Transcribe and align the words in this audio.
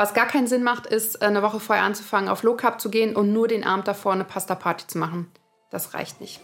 Was 0.00 0.14
gar 0.14 0.26
keinen 0.26 0.46
Sinn 0.46 0.62
macht, 0.62 0.86
ist, 0.86 1.20
eine 1.20 1.42
Woche 1.42 1.60
vorher 1.60 1.84
anzufangen, 1.84 2.30
auf 2.30 2.42
Low 2.42 2.54
Carb 2.54 2.80
zu 2.80 2.88
gehen 2.88 3.14
und 3.14 3.34
nur 3.34 3.48
den 3.48 3.64
Abend 3.64 3.86
davor 3.86 4.14
eine 4.14 4.24
Pasta 4.24 4.54
Party 4.54 4.86
zu 4.86 4.96
machen. 4.96 5.30
Das 5.68 5.92
reicht 5.92 6.22
nicht. 6.22 6.40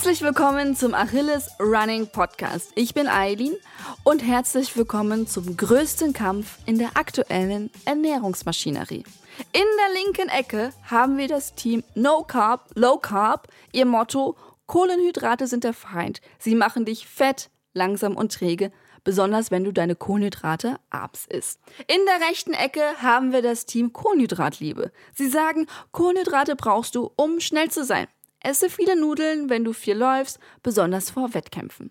Herzlich 0.00 0.22
willkommen 0.22 0.74
zum 0.74 0.94
Achilles 0.94 1.50
Running 1.60 2.06
Podcast. 2.06 2.72
Ich 2.74 2.94
bin 2.94 3.06
Eileen 3.06 3.54
und 4.02 4.20
herzlich 4.26 4.74
willkommen 4.74 5.26
zum 5.26 5.58
größten 5.58 6.14
Kampf 6.14 6.56
in 6.64 6.78
der 6.78 6.96
aktuellen 6.96 7.68
Ernährungsmaschinerie. 7.84 9.04
In 9.52 9.62
der 9.62 10.02
linken 10.02 10.30
Ecke 10.30 10.72
haben 10.90 11.18
wir 11.18 11.28
das 11.28 11.54
Team 11.54 11.84
No 11.94 12.22
Carb, 12.22 12.70
Low 12.76 12.96
Carb. 12.96 13.48
Ihr 13.72 13.84
Motto: 13.84 14.38
Kohlenhydrate 14.64 15.46
sind 15.46 15.64
der 15.64 15.74
Feind. 15.74 16.22
Sie 16.38 16.54
machen 16.54 16.86
dich 16.86 17.06
fett, 17.06 17.50
langsam 17.74 18.16
und 18.16 18.32
träge 18.32 18.72
besonders 19.04 19.50
wenn 19.50 19.64
du 19.64 19.72
deine 19.72 19.96
Kohlenhydrate 19.96 20.76
abends 20.90 21.26
isst. 21.26 21.60
In 21.86 22.00
der 22.06 22.28
rechten 22.28 22.52
Ecke 22.52 22.82
haben 23.00 23.32
wir 23.32 23.42
das 23.42 23.66
Team 23.66 23.92
Kohlenhydratliebe. 23.92 24.92
Sie 25.14 25.28
sagen, 25.28 25.66
Kohlenhydrate 25.92 26.56
brauchst 26.56 26.94
du, 26.94 27.10
um 27.16 27.40
schnell 27.40 27.70
zu 27.70 27.84
sein. 27.84 28.08
Esse 28.42 28.70
viele 28.70 28.98
Nudeln, 28.98 29.50
wenn 29.50 29.64
du 29.64 29.74
viel 29.74 29.96
läufst, 29.96 30.38
besonders 30.62 31.10
vor 31.10 31.34
Wettkämpfen. 31.34 31.90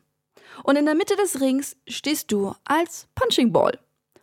Und 0.64 0.78
in 0.78 0.86
der 0.86 0.96
Mitte 0.96 1.16
des 1.16 1.42
Rings 1.42 1.78
stehst 1.88 2.32
du 2.32 2.56
als 2.66 3.08
Punching 3.14 3.52
Ball 3.52 3.78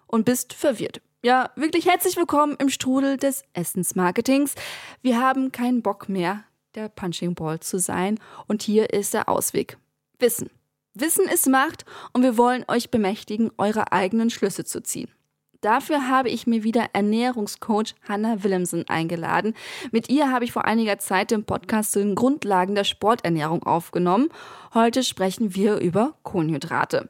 und 0.08 0.24
bist 0.24 0.52
verwirrt. 0.52 1.00
Ja, 1.22 1.50
wirklich 1.54 1.86
herzlich 1.86 2.16
willkommen 2.16 2.56
im 2.58 2.68
Strudel 2.68 3.16
des 3.16 3.44
Essensmarketings. 3.52 4.56
Wir 5.02 5.20
haben 5.20 5.52
keinen 5.52 5.82
Bock 5.82 6.08
mehr, 6.08 6.42
der 6.74 6.88
Punching 6.88 7.36
Ball 7.36 7.60
zu 7.60 7.78
sein. 7.78 8.18
Und 8.48 8.62
hier 8.62 8.92
ist 8.92 9.14
der 9.14 9.28
Ausweg. 9.28 9.78
Wissen. 10.18 10.50
Wissen 10.94 11.28
ist 11.28 11.46
Macht 11.46 11.84
und 12.12 12.24
wir 12.24 12.36
wollen 12.36 12.64
euch 12.66 12.90
bemächtigen, 12.90 13.52
eure 13.56 13.92
eigenen 13.92 14.30
Schlüsse 14.30 14.64
zu 14.64 14.82
ziehen. 14.82 15.10
Dafür 15.60 16.08
habe 16.08 16.28
ich 16.28 16.46
mir 16.46 16.64
wieder 16.64 16.86
Ernährungscoach 16.92 17.94
Hannah 18.08 18.42
Willemsen 18.42 18.88
eingeladen. 18.88 19.54
Mit 19.90 20.08
ihr 20.08 20.30
habe 20.30 20.44
ich 20.44 20.52
vor 20.52 20.64
einiger 20.64 20.98
Zeit 20.98 21.30
den 21.30 21.44
Podcast 21.44 21.92
zu 21.92 22.00
den 22.00 22.14
Grundlagen 22.14 22.74
der 22.74 22.84
Sporternährung 22.84 23.62
aufgenommen. 23.62 24.28
Heute 24.74 25.02
sprechen 25.02 25.54
wir 25.54 25.78
über 25.78 26.14
Kohlenhydrate. 26.22 27.08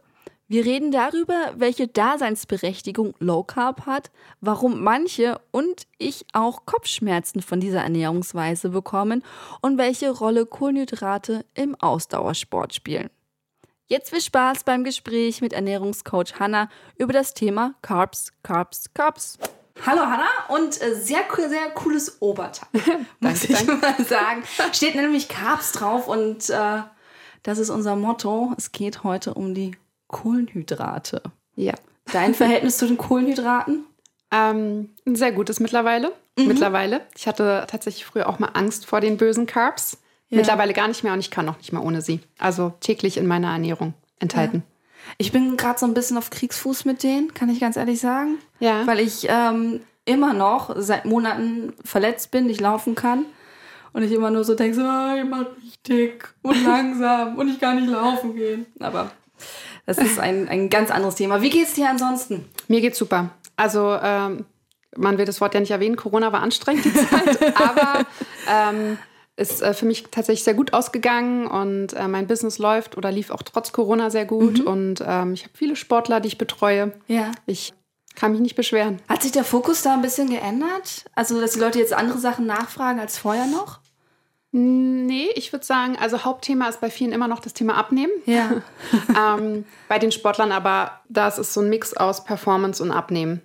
Wir 0.49 0.65
reden 0.65 0.93
darüber, 0.93 1.55
welche 1.57 1.89
Daseinsberechtigung 1.89 3.15
Low 3.19 3.43
Carb 3.43 3.85
hat, 3.85 4.13
warum 4.41 4.81
manche 4.81 5.41
und 5.51 5.89
ich 5.99 6.25
auch 6.33 6.67
Kopfschmerzen 6.67 7.43
von 7.43 7.59
dieser 7.59 7.81
Ernährungsweise 7.81 8.69
bekommen 8.69 9.25
und 9.61 9.77
welche 9.77 10.09
Rolle 10.11 10.47
Kohlenhydrate 10.47 11.45
im 11.55 11.75
Ausdauersport 11.75 12.75
spielen. 12.75 13.11
Jetzt 13.89 14.11
viel 14.11 14.21
Spaß 14.21 14.65
beim 14.65 14.83
Gespräch 14.83 15.41
mit 15.41 15.53
Ernährungscoach 15.53 16.41
Hanna 16.41 16.69
über 16.99 17.13
das 17.13 17.35
Thema 17.35 17.75
Carbs, 17.83 18.33
Carbs, 18.43 18.93
Carbs. 18.95 19.39
Hallo 19.87 20.01
Hanna 20.01 20.27
und 20.49 20.83
äh, 20.83 20.97
sehr, 20.97 21.21
sehr 21.49 21.71
cooles 21.73 22.21
Oberteil, 22.21 22.69
muss 23.21 23.45
ich 23.45 23.65
mal 23.65 23.95
sagen. 24.05 24.43
Steht 24.73 24.97
nämlich 24.97 25.29
Carbs 25.29 25.71
drauf 25.71 26.09
und 26.09 26.51
äh, 26.51 26.81
das 27.45 27.59
ist 27.59 27.71
unser 27.71 27.95
Motto. 27.95 28.53
Es 28.59 28.73
geht 28.73 29.05
heute 29.05 29.35
um 29.35 29.55
die 29.55 29.77
Kohlenhydrate. 30.09 31.23
Ja. 31.55 31.75
Dein 32.13 32.35
Verhältnis 32.35 32.79
zu 32.79 32.89
den 32.89 32.97
Kohlenhydraten? 32.97 33.85
Ähm, 34.33 34.97
ein 35.07 35.15
sehr 35.15 35.31
gutes 35.31 35.61
mittlerweile. 35.61 36.11
Mhm. 36.37 36.49
Mittlerweile. 36.49 37.03
Ich 37.17 37.29
hatte 37.29 37.65
tatsächlich 37.69 38.05
früher 38.05 38.29
auch 38.29 38.41
mal 38.41 38.51
Angst 38.55 38.85
vor 38.85 39.01
den 39.01 39.17
bösen 39.17 39.47
Carbs. 39.47 39.99
Ja. 40.29 40.39
Mittlerweile 40.39 40.73
gar 40.73 40.89
nicht 40.89 41.05
mehr 41.05 41.13
und 41.13 41.21
ich 41.21 41.31
kann 41.31 41.49
auch 41.49 41.57
nicht 41.59 41.73
mehr 41.73 41.85
ohne 41.85 42.03
sie. 42.03 42.21
Also 42.39 42.73
täglich 42.81 43.17
in 43.17 43.27
meiner 43.27 43.53
Ernährung 43.53 43.95
enthalten. 44.19 44.65
Ja. 44.67 44.73
Ich 45.19 45.31
bin 45.31 45.57
gerade 45.57 45.79
so 45.79 45.87
ein 45.87 45.95
bisschen 45.95 46.19
auf 46.19 46.31
Kriegsfuß 46.31 46.85
mit 46.85 47.03
denen, 47.03 47.33
kann 47.33 47.49
ich 47.49 47.61
ganz 47.61 47.77
ehrlich 47.77 48.01
sagen. 48.01 48.39
Ja. 48.59 48.87
Weil 48.87 48.99
ich 48.99 49.27
ähm, 49.29 49.81
immer 50.05 50.33
noch 50.33 50.75
seit 50.77 51.05
Monaten 51.05 51.75
verletzt 51.85 52.33
bin, 52.33 52.47
nicht 52.47 52.61
laufen 52.61 52.95
kann. 52.95 53.27
Und 53.93 54.03
ich 54.03 54.13
immer 54.13 54.31
nur 54.31 54.45
so 54.45 54.55
denke, 54.55 54.75
so, 54.75 54.83
oh, 54.83 55.17
ich 55.17 55.25
mach 55.25 55.47
mich 55.63 55.81
dick 55.87 56.35
und 56.43 56.65
langsam 56.67 57.37
und 57.37 57.49
ich 57.49 57.61
kann 57.61 57.77
nicht 57.77 57.91
laufen 57.91 58.35
gehen. 58.35 58.67
Aber 58.81 59.11
das 59.87 59.99
ist 59.99 60.19
ein, 60.19 60.49
ein 60.49 60.69
ganz 60.69 60.91
anderes 60.91 61.15
Thema. 61.15 61.41
Wie 61.41 61.51
geht's 61.51 61.75
dir 61.75 61.89
ansonsten? 61.89 62.45
Mir 62.69 62.81
geht's 62.81 62.99
super. 62.99 63.31
Also, 63.57 63.97
ähm, 64.03 64.45
man 64.97 65.19
will 65.19 65.25
das 65.25 65.41
Wort 65.41 65.55
ja 65.55 65.61
nicht 65.61 65.71
erwähnen, 65.71 65.97
Corona 65.97 66.33
war 66.33 66.43
anstrengend 66.43 66.85
die 66.85 66.93
Zeit, 66.95 67.57
aber 67.59 68.07
ähm, 68.51 68.99
ist 69.37 69.63
äh, 69.63 69.75
für 69.75 69.87
mich 69.87 70.05
tatsächlich 70.11 70.45
sehr 70.45 70.55
gut 70.55 70.73
ausgegangen 70.73 71.47
und 71.47 71.93
äh, 71.93 72.09
mein 72.09 72.27
Business 72.27 72.59
läuft 72.59 72.97
oder 72.97 73.13
lief 73.13 73.31
auch 73.31 73.43
trotz 73.43 73.73
Corona 73.73 74.11
sehr 74.11 74.25
gut. 74.25 74.61
Mhm. 74.61 74.67
Und 74.67 75.05
ähm, 75.07 75.35
ich 75.35 75.45
habe 75.45 75.53
viele 75.55 75.77
Sportler, 75.77 76.21
die 76.21 76.29
ich 76.29 76.39
betreue. 76.39 76.93
Ja. 77.07 77.33
Ich 77.45 77.75
kann 78.15 78.33
mich 78.33 78.41
nicht 78.41 78.57
beschweren. 78.57 79.01
Hat 79.09 79.23
sich 79.23 79.33
der 79.33 79.45
Fokus 79.45 79.83
da 79.83 79.93
ein 79.93 80.03
bisschen 80.03 80.31
geändert? 80.31 81.05
Also, 81.15 81.39
dass 81.41 81.53
die 81.53 81.61
Leute 81.61 81.79
jetzt 81.79 81.93
andere 81.93 82.19
Sachen 82.19 82.47
nachfragen 82.47 82.99
als 82.99 83.19
vorher 83.19 83.47
noch? 83.47 83.81
Nee, 84.53 85.29
ich 85.35 85.53
würde 85.53 85.67
sagen, 85.67 85.99
also 86.01 86.25
Hauptthema 86.25 86.67
ist 86.69 86.81
bei 86.81 86.89
vielen 86.89 87.13
immer 87.13 87.29
noch 87.29 87.41
das 87.41 87.53
Thema 87.53 87.77
Abnehmen. 87.77 88.13
Ja. 88.25 88.63
ähm, 89.39 89.67
bei 89.87 89.99
den 89.99 90.13
Sportlern 90.13 90.51
aber, 90.51 91.01
das 91.11 91.39
ist 91.39 91.53
so 91.53 91.61
ein 91.61 91.69
Mix 91.69 91.95
aus 91.95 92.25
Performance 92.25 92.83
und 92.83 92.91
Abnehmen. 92.91 93.43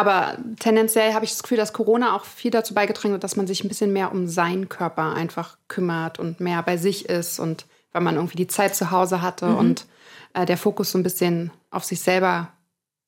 Aber 0.00 0.38
tendenziell 0.58 1.12
habe 1.12 1.26
ich 1.26 1.32
das 1.32 1.42
Gefühl, 1.42 1.58
dass 1.58 1.74
Corona 1.74 2.16
auch 2.16 2.24
viel 2.24 2.50
dazu 2.50 2.72
beigetragen 2.72 3.12
hat, 3.12 3.22
dass 3.22 3.36
man 3.36 3.46
sich 3.46 3.62
ein 3.62 3.68
bisschen 3.68 3.92
mehr 3.92 4.12
um 4.12 4.28
seinen 4.28 4.70
Körper 4.70 5.12
einfach 5.12 5.58
kümmert 5.68 6.18
und 6.18 6.40
mehr 6.40 6.62
bei 6.62 6.78
sich 6.78 7.06
ist 7.06 7.38
und 7.38 7.66
weil 7.92 8.00
man 8.00 8.14
irgendwie 8.14 8.38
die 8.38 8.46
Zeit 8.46 8.74
zu 8.74 8.90
Hause 8.90 9.20
hatte 9.20 9.44
mhm. 9.48 9.58
und 9.58 9.86
äh, 10.32 10.46
der 10.46 10.56
Fokus 10.56 10.92
so 10.92 10.98
ein 10.98 11.02
bisschen 11.02 11.50
auf 11.70 11.84
sich 11.84 12.00
selber. 12.00 12.48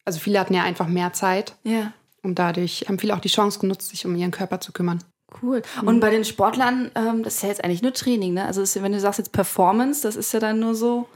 Also 0.04 0.18
viele 0.18 0.38
hatten 0.38 0.52
ja 0.52 0.64
einfach 0.64 0.86
mehr 0.86 1.14
Zeit. 1.14 1.56
Ja. 1.62 1.94
Und 2.22 2.38
dadurch 2.38 2.84
haben 2.86 2.98
viele 2.98 3.14
auch 3.14 3.20
die 3.20 3.28
Chance 3.28 3.58
genutzt, 3.58 3.88
sich 3.88 4.04
um 4.04 4.14
ihren 4.14 4.30
Körper 4.30 4.60
zu 4.60 4.72
kümmern. 4.72 5.02
Cool. 5.40 5.62
Mhm. 5.80 5.88
Und 5.88 6.00
bei 6.00 6.10
den 6.10 6.26
Sportlern, 6.26 6.90
ähm, 6.94 7.22
das 7.22 7.36
ist 7.36 7.42
ja 7.42 7.48
jetzt 7.48 7.64
eigentlich 7.64 7.80
nur 7.80 7.94
Training, 7.94 8.34
ne? 8.34 8.44
Also 8.44 8.60
ist, 8.60 8.82
wenn 8.82 8.92
du 8.92 9.00
sagst 9.00 9.18
jetzt 9.18 9.32
Performance, 9.32 10.02
das 10.02 10.16
ist 10.16 10.34
ja 10.34 10.40
dann 10.40 10.60
nur 10.60 10.74
so. 10.74 11.08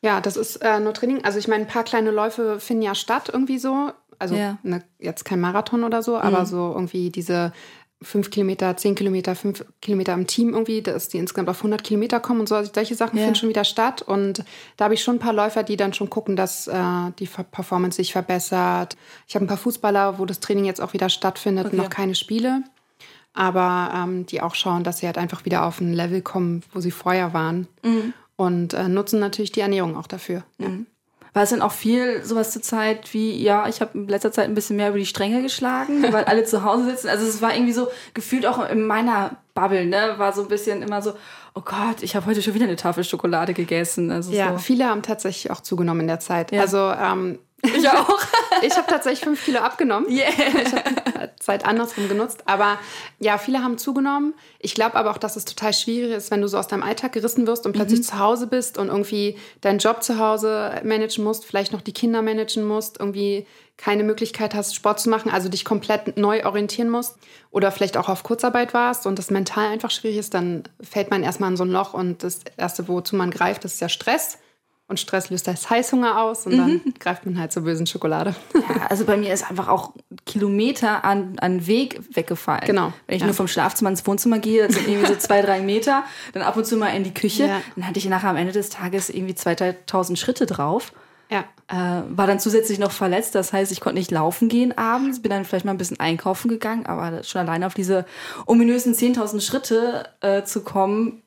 Ja, 0.00 0.20
das 0.20 0.36
ist 0.36 0.56
äh, 0.56 0.80
nur 0.80 0.94
Training. 0.94 1.24
Also 1.24 1.38
ich 1.38 1.46
meine, 1.46 1.62
ein 1.62 1.68
paar 1.68 1.84
kleine 1.84 2.10
Läufe 2.10 2.58
finden 2.58 2.82
ja 2.82 2.96
statt 2.96 3.30
irgendwie 3.32 3.58
so. 3.58 3.92
Also 4.22 4.36
ja. 4.36 4.56
ne, 4.62 4.82
jetzt 5.00 5.24
kein 5.24 5.40
Marathon 5.40 5.82
oder 5.82 6.02
so, 6.02 6.16
aber 6.16 6.40
mhm. 6.40 6.46
so 6.46 6.72
irgendwie 6.74 7.10
diese 7.10 7.52
fünf 8.02 8.30
Kilometer, 8.30 8.76
zehn 8.76 8.94
Kilometer, 8.94 9.34
fünf 9.34 9.64
Kilometer 9.80 10.14
im 10.14 10.26
Team 10.26 10.50
irgendwie, 10.50 10.82
dass 10.82 11.08
die 11.08 11.18
insgesamt 11.18 11.48
auf 11.48 11.58
100 11.58 11.82
Kilometer 11.82 12.20
kommen 12.20 12.40
und 12.40 12.48
so. 12.48 12.54
Also 12.54 12.70
solche 12.74 12.94
Sachen 12.94 13.16
ja. 13.16 13.24
finden 13.24 13.36
schon 13.36 13.48
wieder 13.48 13.64
statt. 13.64 14.02
Und 14.02 14.44
da 14.76 14.84
habe 14.84 14.94
ich 14.94 15.02
schon 15.02 15.16
ein 15.16 15.20
paar 15.20 15.32
Läufer, 15.32 15.62
die 15.62 15.76
dann 15.76 15.92
schon 15.92 16.10
gucken, 16.10 16.36
dass 16.36 16.68
äh, 16.68 17.10
die 17.18 17.26
Performance 17.26 17.96
sich 17.96 18.12
verbessert. 18.12 18.96
Ich 19.26 19.34
habe 19.34 19.44
ein 19.44 19.48
paar 19.48 19.56
Fußballer, 19.56 20.18
wo 20.18 20.26
das 20.26 20.40
Training 20.40 20.64
jetzt 20.64 20.80
auch 20.80 20.92
wieder 20.92 21.08
stattfindet, 21.08 21.66
okay. 21.66 21.76
noch 21.76 21.90
keine 21.90 22.14
Spiele. 22.14 22.62
Aber 23.34 23.92
ähm, 23.94 24.26
die 24.26 24.42
auch 24.42 24.54
schauen, 24.54 24.84
dass 24.84 24.98
sie 24.98 25.06
halt 25.06 25.18
einfach 25.18 25.44
wieder 25.44 25.64
auf 25.64 25.80
ein 25.80 25.92
Level 25.92 26.22
kommen, 26.22 26.62
wo 26.72 26.80
sie 26.80 26.90
vorher 26.90 27.32
waren. 27.32 27.66
Mhm. 27.82 28.12
Und 28.36 28.74
äh, 28.74 28.88
nutzen 28.88 29.20
natürlich 29.20 29.52
die 29.52 29.60
Ernährung 29.60 29.96
auch 29.96 30.06
dafür. 30.06 30.44
Mhm. 30.58 30.86
War 31.34 31.44
es 31.44 31.50
denn 31.50 31.62
auch 31.62 31.72
viel 31.72 32.22
sowas 32.24 32.50
zur 32.50 32.60
Zeit 32.60 33.14
wie, 33.14 33.42
ja, 33.42 33.66
ich 33.66 33.80
habe 33.80 33.96
in 33.96 34.06
letzter 34.06 34.32
Zeit 34.32 34.44
ein 34.44 34.54
bisschen 34.54 34.76
mehr 34.76 34.90
über 34.90 34.98
die 34.98 35.06
Stränge 35.06 35.40
geschlagen, 35.40 36.02
weil 36.12 36.24
alle 36.24 36.44
zu 36.44 36.62
Hause 36.62 36.84
sitzen. 36.84 37.08
Also 37.08 37.26
es 37.26 37.40
war 37.40 37.54
irgendwie 37.54 37.72
so 37.72 37.88
gefühlt 38.12 38.46
auch 38.46 38.68
in 38.68 38.86
meiner 38.86 39.36
Bubble, 39.54 39.86
ne, 39.86 40.14
war 40.18 40.32
so 40.32 40.42
ein 40.42 40.48
bisschen 40.48 40.82
immer 40.82 41.00
so, 41.00 41.14
oh 41.54 41.62
Gott, 41.64 42.02
ich 42.02 42.16
habe 42.16 42.26
heute 42.26 42.42
schon 42.42 42.54
wieder 42.54 42.66
eine 42.66 42.76
Tafel 42.76 43.04
Schokolade 43.04 43.54
gegessen. 43.54 44.10
Also 44.10 44.32
ja, 44.32 44.52
so. 44.52 44.58
viele 44.58 44.86
haben 44.86 45.02
tatsächlich 45.02 45.50
auch 45.50 45.60
zugenommen 45.60 46.02
in 46.02 46.06
der 46.08 46.20
Zeit. 46.20 46.52
Ja. 46.52 46.60
Also 46.60 46.78
ähm, 46.78 47.38
ich 47.62 47.88
auch. 47.88 48.18
ich 48.62 48.76
habe 48.76 48.86
tatsächlich 48.88 49.20
fünf 49.20 49.44
Kilo 49.44 49.60
abgenommen. 49.60 50.10
Yeah. 50.10 50.28
Ich 50.28 50.72
habe 50.72 51.30
Zeit 51.38 51.64
andersrum 51.64 52.08
genutzt. 52.08 52.42
Aber 52.46 52.78
ja, 53.18 53.38
viele 53.38 53.62
haben 53.62 53.78
zugenommen. 53.78 54.34
Ich 54.58 54.74
glaube 54.74 54.96
aber 54.96 55.10
auch, 55.10 55.18
dass 55.18 55.36
es 55.36 55.44
total 55.44 55.72
schwierig 55.72 56.12
ist, 56.12 56.30
wenn 56.30 56.40
du 56.40 56.48
so 56.48 56.58
aus 56.58 56.68
deinem 56.68 56.82
Alltag 56.82 57.12
gerissen 57.12 57.46
wirst 57.46 57.66
und 57.66 57.72
plötzlich 57.72 58.00
mhm. 58.00 58.04
zu 58.04 58.18
Hause 58.18 58.46
bist 58.46 58.78
und 58.78 58.88
irgendwie 58.88 59.36
deinen 59.60 59.78
Job 59.78 60.02
zu 60.02 60.18
Hause 60.18 60.80
managen 60.84 61.24
musst, 61.24 61.44
vielleicht 61.44 61.72
noch 61.72 61.80
die 61.80 61.92
Kinder 61.92 62.22
managen 62.22 62.64
musst, 62.64 62.98
irgendwie 62.98 63.46
keine 63.76 64.04
Möglichkeit 64.04 64.54
hast, 64.54 64.74
Sport 64.74 65.00
zu 65.00 65.10
machen, 65.10 65.30
also 65.30 65.48
dich 65.48 65.64
komplett 65.64 66.16
neu 66.16 66.44
orientieren 66.44 66.88
musst 66.88 67.16
oder 67.50 67.72
vielleicht 67.72 67.96
auch 67.96 68.08
auf 68.08 68.22
Kurzarbeit 68.22 68.74
warst 68.74 69.06
und 69.06 69.18
das 69.18 69.30
mental 69.30 69.66
einfach 69.66 69.90
schwierig 69.90 70.18
ist, 70.18 70.34
dann 70.34 70.64
fällt 70.80 71.10
man 71.10 71.22
erstmal 71.22 71.50
in 71.50 71.56
so 71.56 71.64
ein 71.64 71.70
Loch 71.70 71.94
und 71.94 72.22
das 72.22 72.40
Erste, 72.56 72.86
wozu 72.86 73.16
man 73.16 73.30
greift, 73.30 73.64
das 73.64 73.74
ist 73.74 73.80
ja 73.80 73.88
Stress. 73.88 74.38
Und 74.92 75.00
Stress 75.00 75.30
löst 75.30 75.48
das 75.48 75.70
Heißhunger 75.70 76.20
aus 76.20 76.44
und 76.44 76.58
dann 76.58 76.70
mhm. 76.72 76.94
greift 76.98 77.24
man 77.24 77.38
halt 77.38 77.50
zur 77.50 77.62
bösen 77.62 77.86
Schokolade. 77.86 78.34
Ja, 78.52 78.88
also 78.90 79.06
bei 79.06 79.16
mir 79.16 79.32
ist 79.32 79.48
einfach 79.48 79.68
auch 79.68 79.94
Kilometer 80.26 81.02
an, 81.02 81.38
an 81.38 81.66
Weg 81.66 81.98
weggefallen. 82.14 82.66
Genau. 82.66 82.92
Wenn 83.06 83.16
ich 83.16 83.22
ja. 83.22 83.26
nur 83.26 83.34
vom 83.34 83.48
Schlafzimmer 83.48 83.88
ins 83.88 84.06
Wohnzimmer 84.06 84.38
gehe, 84.38 84.66
das 84.66 84.76
sind 84.76 84.86
irgendwie 84.86 85.06
so 85.06 85.16
zwei, 85.16 85.40
drei 85.40 85.62
Meter, 85.62 86.04
dann 86.34 86.42
ab 86.42 86.58
und 86.58 86.66
zu 86.66 86.76
mal 86.76 86.88
in 86.88 87.04
die 87.04 87.14
Küche, 87.14 87.44
ja. 87.44 87.62
dann 87.74 87.86
hatte 87.86 87.98
ich 87.98 88.04
nachher 88.04 88.28
am 88.28 88.36
Ende 88.36 88.52
des 88.52 88.68
Tages 88.68 89.08
irgendwie 89.08 89.34
2000 89.34 90.18
Schritte 90.18 90.44
drauf. 90.44 90.92
Ja. 91.30 91.46
Äh, 91.68 92.02
war 92.10 92.26
dann 92.26 92.38
zusätzlich 92.38 92.78
noch 92.78 92.92
verletzt, 92.92 93.34
das 93.34 93.54
heißt, 93.54 93.72
ich 93.72 93.80
konnte 93.80 93.98
nicht 93.98 94.10
laufen 94.10 94.50
gehen 94.50 94.76
abends, 94.76 95.22
bin 95.22 95.30
dann 95.30 95.46
vielleicht 95.46 95.64
mal 95.64 95.70
ein 95.70 95.78
bisschen 95.78 96.00
einkaufen 96.00 96.50
gegangen, 96.50 96.84
aber 96.84 97.22
schon 97.22 97.40
alleine 97.40 97.66
auf 97.66 97.72
diese 97.72 98.04
ominösen 98.44 98.92
10.000 98.92 99.40
Schritte 99.40 100.10
äh, 100.20 100.42
zu 100.42 100.62
kommen. 100.62 101.22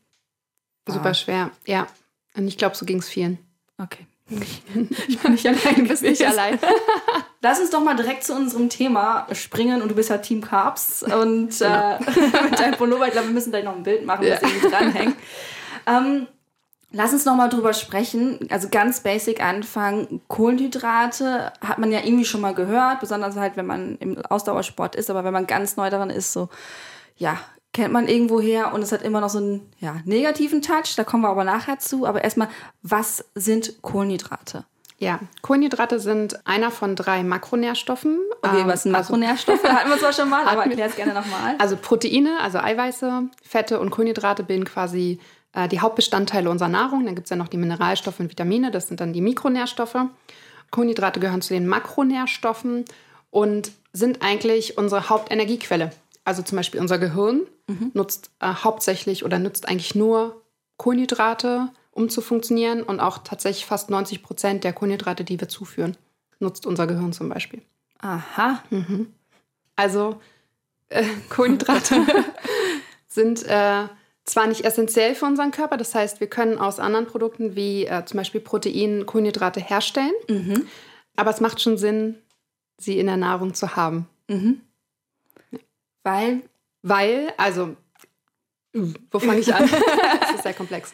Super 0.87 1.15
schwer, 1.15 1.49
ja. 1.65 1.87
Und 2.35 2.47
ich 2.47 2.57
glaube, 2.57 2.75
so 2.75 2.85
ging 2.85 2.99
es 2.99 3.09
vielen. 3.09 3.39
Okay. 3.81 4.05
Ich 4.27 5.19
bin 5.19 5.31
nicht 5.33 5.45
allein. 5.47 5.75
Du 5.75 5.83
bist 5.87 6.01
nicht 6.01 6.25
allein. 6.25 6.57
Lass 7.41 7.59
uns 7.59 7.69
doch 7.69 7.83
mal 7.83 7.95
direkt 7.95 8.23
zu 8.23 8.33
unserem 8.33 8.69
Thema 8.69 9.27
springen 9.33 9.81
und 9.83 9.89
du 9.89 9.95
bist 9.95 10.09
ja 10.09 10.17
Team 10.17 10.41
Carbs 10.41 11.03
und 11.03 11.61
äh, 11.61 11.99
mit 12.43 12.59
deinem 12.59 12.73
Pullover, 12.75 13.05
ich 13.05 13.11
glaube, 13.11 13.27
wir 13.27 13.33
müssen 13.33 13.51
gleich 13.51 13.63
noch 13.65 13.75
ein 13.75 13.83
Bild 13.83 14.03
machen, 14.05 14.25
was 14.27 14.41
Ja. 14.41 14.47
irgendwie 14.47 14.67
dranhängt. 14.69 15.15
Ähm, 15.85 16.27
lass 16.91 17.13
uns 17.13 17.25
noch 17.25 17.35
mal 17.35 17.49
drüber 17.49 17.73
sprechen. 17.73 18.39
Also 18.49 18.69
ganz 18.69 19.01
basic 19.01 19.43
anfangen. 19.43 20.21
Kohlenhydrate 20.27 21.53
hat 21.61 21.77
man 21.77 21.91
ja 21.91 21.99
irgendwie 22.03 22.25
schon 22.25 22.41
mal 22.41 22.55
gehört, 22.55 23.01
besonders 23.01 23.35
halt, 23.35 23.57
wenn 23.57 23.67
man 23.67 23.97
im 23.99 24.17
Ausdauersport 24.25 24.95
ist, 24.95 25.11
aber 25.11 25.23
wenn 25.23 25.33
man 25.33 25.45
ganz 25.45 25.75
neu 25.77 25.91
daran 25.91 26.09
ist, 26.09 26.33
so, 26.33 26.49
ja, 27.15 27.37
kennt 27.75 27.91
man 27.91 28.07
irgendwo 28.07 28.39
her 28.39 28.73
und 28.73 28.81
es 28.81 28.93
hat 28.93 29.01
immer 29.01 29.19
noch 29.19 29.29
so 29.29 29.37
einen 29.37 29.69
ja, 29.81 29.97
negativen 30.05 30.61
Touch, 30.61 30.95
da 30.95 31.03
kommen 31.03 31.23
wir 31.23 31.29
aber 31.29 31.43
nachher 31.43 31.77
zu. 31.77 32.05
Aber 32.05 32.23
erstmal, 32.23 32.47
was 32.81 33.25
sind 33.35 33.81
Kohlenhydrate? 33.81 34.63
Ja, 34.97 35.19
Kohlenhydrate 35.41 35.99
sind 35.99 36.47
einer 36.47 36.71
von 36.71 36.95
drei 36.95 37.21
Makronährstoffen. 37.23 38.17
Okay, 38.41 38.61
Ähm, 38.61 38.67
was 38.67 38.83
sind 38.83 38.95
also- 38.95 39.11
Makronährstoffe? 39.11 39.61
Hatten 39.67 39.89
wir 39.89 39.97
zwar 39.99 40.13
schon 40.13 40.29
mal, 40.29 40.47
aber 40.47 40.63
erklär 40.67 40.85
es 40.85 40.95
gerne 40.95 41.13
nochmal. 41.13 41.55
Also 41.59 41.75
Proteine, 41.75 42.39
also 42.39 42.59
Eiweiße, 42.59 43.23
Fette 43.43 43.81
und 43.81 43.89
Kohlenhydrate 43.89 44.43
bilden 44.43 44.63
quasi 44.63 45.19
äh, 45.51 45.67
die 45.67 45.81
Hauptbestandteile 45.81 46.49
unserer 46.49 46.69
Nahrung. 46.69 47.03
Dann 47.05 47.15
gibt 47.15 47.25
es 47.25 47.29
ja 47.29 47.35
noch 47.35 47.49
die 47.49 47.57
Mineralstoffe 47.57 48.21
und 48.21 48.29
Vitamine, 48.31 48.71
das 48.71 48.87
sind 48.87 49.01
dann 49.01 49.11
die 49.11 49.19
Mikronährstoffe. 49.21 49.97
Kohlenhydrate 50.71 51.19
gehören 51.19 51.41
zu 51.41 51.53
den 51.53 51.67
Makronährstoffen 51.67 52.85
und 53.31 53.73
sind 53.91 54.21
eigentlich 54.21 54.77
unsere 54.77 55.09
Hauptenergiequelle. 55.09 55.91
Also 56.23 56.41
zum 56.41 56.55
Beispiel 56.55 56.79
unser 56.79 56.99
Gehirn 56.99 57.41
nutzt 57.67 58.31
äh, 58.39 58.53
hauptsächlich 58.53 59.25
oder 59.25 59.39
nutzt 59.39 59.67
eigentlich 59.67 59.95
nur 59.95 60.41
Kohlenhydrate, 60.77 61.69
um 61.91 62.09
zu 62.09 62.21
funktionieren 62.21 62.83
und 62.83 62.99
auch 62.99 63.19
tatsächlich 63.19 63.65
fast 63.65 63.89
90 63.89 64.21
Prozent 64.21 64.63
der 64.63 64.73
Kohlenhydrate, 64.73 65.23
die 65.23 65.39
wir 65.39 65.47
zuführen, 65.47 65.97
nutzt 66.39 66.65
unser 66.65 66.87
Gehirn 66.87 67.13
zum 67.13 67.29
Beispiel. 67.29 67.61
Aha. 67.99 68.61
Also 69.75 70.19
äh, 70.89 71.05
Kohlenhydrate 71.29 72.05
sind 73.07 73.43
äh, 73.47 73.87
zwar 74.25 74.47
nicht 74.47 74.65
essentiell 74.65 75.15
für 75.15 75.25
unseren 75.25 75.51
Körper, 75.51 75.77
das 75.77 75.95
heißt, 75.95 76.19
wir 76.19 76.27
können 76.27 76.57
aus 76.57 76.79
anderen 76.79 77.07
Produkten 77.07 77.55
wie 77.55 77.85
äh, 77.85 78.05
zum 78.05 78.17
Beispiel 78.17 78.41
Protein 78.41 79.05
Kohlenhydrate 79.05 79.59
herstellen, 79.59 80.13
aber 81.15 81.29
es 81.29 81.41
macht 81.41 81.61
schon 81.61 81.77
Sinn, 81.77 82.15
sie 82.77 82.99
in 82.99 83.05
der 83.07 83.17
Nahrung 83.17 83.53
zu 83.53 83.75
haben. 83.75 84.09
Weil, 86.03 86.41
Weil, 86.87 87.33
also, 87.37 87.75
wo 88.73 89.17
fange 89.19 89.39
ich 89.39 89.51
an? 89.53 89.67
das 90.21 90.35
ist 90.35 90.43
sehr 90.43 90.53
komplex. 90.53 90.93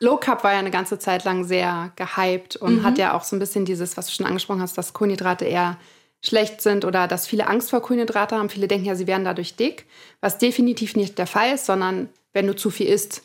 Low 0.00 0.16
Carb 0.16 0.42
war 0.44 0.52
ja 0.52 0.58
eine 0.58 0.70
ganze 0.70 0.98
Zeit 0.98 1.24
lang 1.24 1.44
sehr 1.44 1.92
gehypt 1.96 2.56
und 2.56 2.82
hat 2.82 2.96
ja 2.96 3.12
auch 3.14 3.22
so 3.22 3.36
ein 3.36 3.38
bisschen 3.38 3.66
dieses, 3.66 3.98
was 3.98 4.06
du 4.06 4.12
schon 4.12 4.24
angesprochen 4.24 4.62
hast, 4.62 4.78
dass 4.78 4.94
Kohlenhydrate 4.94 5.44
eher 5.44 5.76
schlecht 6.24 6.62
sind 6.62 6.86
oder 6.86 7.06
dass 7.06 7.26
viele 7.26 7.48
Angst 7.48 7.68
vor 7.68 7.82
Kohlenhydrate 7.82 8.36
haben. 8.36 8.48
Viele 8.48 8.66
denken 8.66 8.86
ja, 8.86 8.94
sie 8.94 9.06
werden 9.06 9.24
dadurch 9.24 9.56
dick, 9.56 9.84
was 10.22 10.38
definitiv 10.38 10.96
nicht 10.96 11.18
der 11.18 11.26
Fall 11.26 11.54
ist, 11.54 11.66
sondern 11.66 12.08
wenn 12.32 12.46
du 12.46 12.56
zu 12.56 12.70
viel 12.70 12.86
isst, 12.86 13.22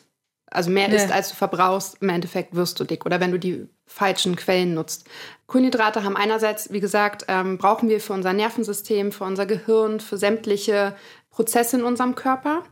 also 0.50 0.70
mehr 0.70 0.90
Ja. 0.90 0.96
isst, 0.96 1.10
als 1.10 1.30
du 1.30 1.34
verbrauchst, 1.34 1.96
im 2.02 2.10
Endeffekt 2.10 2.54
wirst 2.54 2.78
du 2.78 2.84
dick 2.84 3.06
oder 3.06 3.20
wenn 3.20 3.32
du 3.32 3.38
die 3.38 3.66
falschen 3.86 4.36
Quellen 4.36 4.74
nutzt. 4.74 5.06
Kohlenhydrate 5.46 6.04
haben 6.04 6.16
einerseits, 6.16 6.72
wie 6.72 6.80
gesagt, 6.80 7.24
ähm, 7.28 7.56
brauchen 7.56 7.88
wir 7.88 8.00
für 8.00 8.12
unser 8.12 8.34
Nervensystem, 8.34 9.12
für 9.12 9.24
unser 9.24 9.46
Gehirn, 9.46 10.00
für 10.00 10.18
sämtliche 10.18 10.94
Prozesse 11.32 11.78
in 11.78 11.84
unserem 11.84 12.14
Körper. 12.14 12.62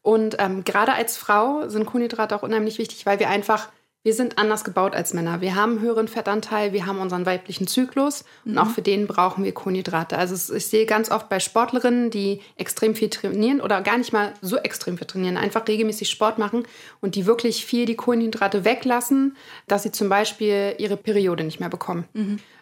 Und 0.00 0.36
ähm, 0.38 0.64
gerade 0.64 0.94
als 0.94 1.16
Frau 1.16 1.68
sind 1.68 1.84
Kohlenhydrate 1.84 2.34
auch 2.34 2.42
unheimlich 2.42 2.78
wichtig, 2.78 3.04
weil 3.04 3.18
wir 3.18 3.28
einfach, 3.28 3.68
wir 4.06 4.14
sind 4.14 4.38
anders 4.38 4.62
gebaut 4.62 4.94
als 4.94 5.14
Männer. 5.14 5.40
Wir 5.40 5.56
haben 5.56 5.72
einen 5.72 5.80
höheren 5.80 6.06
Fettanteil, 6.06 6.72
wir 6.72 6.86
haben 6.86 7.00
unseren 7.00 7.26
weiblichen 7.26 7.66
Zyklus 7.66 8.24
und 8.44 8.56
auch 8.56 8.68
für 8.68 8.80
den 8.80 9.08
brauchen 9.08 9.42
wir 9.42 9.52
Kohlenhydrate. 9.52 10.16
Also 10.16 10.54
ich 10.54 10.68
sehe 10.68 10.86
ganz 10.86 11.10
oft 11.10 11.28
bei 11.28 11.40
Sportlerinnen, 11.40 12.10
die 12.10 12.40
extrem 12.54 12.94
viel 12.94 13.10
trainieren 13.10 13.60
oder 13.60 13.80
gar 13.80 13.98
nicht 13.98 14.12
mal 14.12 14.32
so 14.40 14.58
extrem 14.58 14.96
viel 14.96 15.08
trainieren, 15.08 15.36
einfach 15.36 15.66
regelmäßig 15.66 16.08
Sport 16.08 16.38
machen 16.38 16.68
und 17.00 17.16
die 17.16 17.26
wirklich 17.26 17.66
viel 17.66 17.84
die 17.84 17.96
Kohlenhydrate 17.96 18.64
weglassen, 18.64 19.36
dass 19.66 19.82
sie 19.82 19.90
zum 19.90 20.08
Beispiel 20.08 20.76
ihre 20.78 20.96
Periode 20.96 21.42
nicht 21.42 21.58
mehr 21.58 21.68
bekommen. 21.68 22.04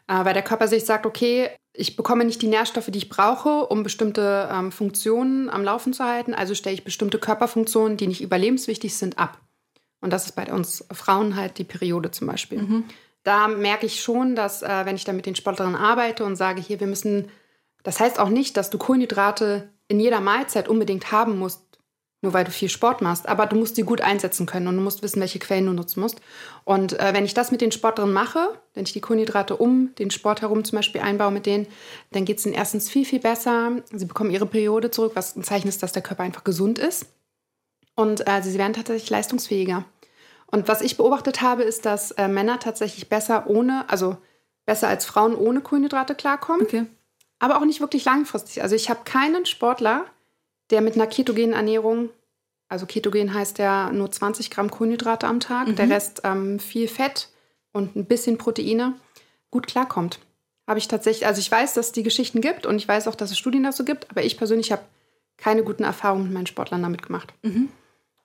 Äh, 0.09 0.25
weil 0.25 0.33
der 0.33 0.43
Körper 0.43 0.67
sich 0.67 0.87
sagt, 0.87 1.05
okay, 1.05 1.51
ich 1.75 1.95
bekomme 1.95 2.25
nicht 2.25 2.41
die 2.41 2.47
Nährstoffe, 2.47 2.89
die 2.89 2.97
ich 2.97 3.11
brauche, 3.11 3.67
um 3.67 3.83
bestimmte 3.83 4.49
ähm, 4.51 4.73
Funktionen 4.73 5.51
am 5.51 5.63
Laufen 5.63 5.93
zu 5.93 6.05
halten. 6.05 6.33
Also 6.33 6.55
stelle 6.55 6.75
ich 6.75 6.85
bestimmte 6.85 7.19
Körperfunktionen, 7.19 7.99
die 7.99 8.07
nicht 8.07 8.23
überlebenswichtig 8.23 8.95
sind, 8.95 9.19
ab. 9.19 9.43
Und 10.05 10.11
das 10.13 10.27
ist 10.27 10.33
bei 10.37 10.53
uns 10.53 10.85
Frauen 10.93 11.35
halt 11.35 11.57
die 11.57 11.65
Periode 11.65 12.11
zum 12.11 12.27
Beispiel. 12.27 12.59
Da 13.23 13.49
merke 13.49 13.87
ich 13.87 14.03
schon, 14.03 14.37
dass 14.37 14.63
äh, 14.63 14.85
wenn 14.85 14.97
ich 14.97 15.05
dann 15.05 15.17
mit 15.17 15.25
den 15.25 15.35
Sportlerinnen 15.35 15.81
arbeite 15.81 16.27
und 16.27 16.37
sage, 16.37 16.61
hier, 16.61 16.79
wir 16.79 16.87
müssen, 16.87 17.31
das 17.83 18.01
heißt 18.01 18.21
auch 18.21 18.29
nicht, 18.29 18.59
dass 18.59 18.69
du 18.69 18.77
Kohlenhydrate 18.77 19.71
in 19.89 19.99
jeder 19.99 20.21
Mahlzeit 20.21 20.69
unbedingt 20.69 21.11
haben 21.11 21.39
musst, 21.39 21.63
nur 22.21 22.35
weil 22.35 22.45
du 22.45 22.51
viel 22.51 22.69
Sport 22.69 23.01
machst. 23.01 23.27
Aber 23.27 23.47
du 23.47 23.57
musst 23.57 23.77
sie 23.77 23.83
gut 23.83 24.03
einsetzen 24.03 24.45
können 24.45 24.69
und 24.69 24.77
du 24.77 24.83
musst 24.83 25.03
wissen, 25.03 25.21
welche 25.21 25.39
Quellen 25.39 25.65
du 25.65 25.73
nutzen 25.73 26.01
musst. 26.01 26.21
Und 26.65 27.01
äh, 27.01 27.15
wenn 27.15 27.25
ich 27.25 27.33
das 27.33 27.51
mit 27.51 27.63
den 27.63 27.73
Sportlerinnen 27.73 28.15
mache, 28.15 28.59
wenn 28.75 28.85
ich 28.85 28.93
die 28.93 29.01
Kohlenhydrate 29.01 29.57
um 29.57 29.95
den 29.99 30.11
Sport 30.11 30.43
herum 30.43 30.65
zum 30.65 30.77
Beispiel 30.77 31.01
einbaue 31.01 31.31
mit 31.31 31.47
denen, 31.47 31.67
dann 32.13 32.27
geht 32.27 32.39
es 32.39 32.45
ihnen 32.45 32.55
erstens 32.55 32.91
viel, 32.91 33.07
viel 33.07 33.21
besser. 33.21 33.73
Sie 33.91 34.05
bekommen 34.05 34.31
ihre 34.31 34.47
Periode 34.47 34.91
zurück, 34.91 35.13
was 35.15 35.35
ein 35.35 35.45
Zeichen 35.45 35.69
ist, 35.69 35.83
dass 35.83 35.93
der 35.93 36.03
Körper 36.03 36.25
einfach 36.25 36.45
gesund 36.45 36.79
ist. 36.79 37.07
Und 37.97 38.27
äh, 38.29 38.43
sie 38.43 38.59
werden 38.59 38.73
tatsächlich 38.73 39.09
leistungsfähiger. 39.09 39.85
Und 40.55 40.69
was 40.69 40.83
ich 40.83 40.97
beobachtet 40.97 41.43
habe, 41.43 41.65
ist, 41.65 41.85
dass 41.85 42.13
äh, 42.13 42.29
Männer 42.29 42.61
tatsächlich 42.61 43.09
besser 43.09 43.49
ohne, 43.51 43.87
also 43.89 44.19
besser 44.67 44.87
als 44.87 45.05
Frauen 45.05 45.35
ohne 45.35 45.61
Kohlenhydrate 45.61 46.15
klarkommen 46.15 46.63
okay. 46.65 46.87
aber 47.41 47.57
auch 47.57 47.65
nicht 47.65 47.81
wirklich 47.81 48.05
langfristig. 48.05 48.63
Also 48.63 48.77
ich 48.77 48.89
habe 48.89 49.01
keinen 49.05 49.47
Sportler, 49.47 50.05
der 50.71 50.81
mit 50.81 50.95
einer 50.95 51.09
ketogenen 51.09 51.55
Ernährung, 51.55 52.11
also 52.69 52.87
ketogen 52.87 53.35
heißt 53.35 53.59
ja 53.59 53.91
nur 53.91 54.13
20 54.13 54.49
Gramm 54.53 54.71
Kohlenhydrate 54.71 55.27
am 55.27 55.41
Tag, 55.41 55.75
der 55.75 55.91
Rest 55.91 56.21
ähm, 56.23 56.61
viel 56.61 56.87
Fett 56.87 57.31
und 57.73 57.97
ein 57.97 58.05
bisschen 58.05 58.39
Proteine, 58.39 58.95
gut 59.51 59.67
klarkommt. 59.67 60.21
Habe 60.69 60.79
ich 60.79 60.87
tatsächlich, 60.87 61.27
also 61.27 61.41
ich 61.41 61.51
weiß, 61.51 61.75
dass 61.75 61.87
es 61.87 61.93
die 61.93 62.05
Geschichten 62.05 62.41
gibt 62.41 62.65
und 62.65 62.77
ich 62.77 62.87
weiß 62.87 63.09
auch, 63.09 63.17
dass 63.17 63.33
es 63.33 63.39
Studien 63.39 63.65
dazu 63.65 63.85
gibt, 63.85 64.09
aber 64.09 64.23
ich 64.23 64.39
persönlich 64.39 64.71
habe 64.71 64.83
keine 65.37 65.65
guten 65.65 65.83
Erfahrungen 65.83 66.27
mit 66.27 66.33
meinen 66.33 66.47
Sportlern 66.47 66.83
damit 66.83 67.03
gemacht. 67.03 67.35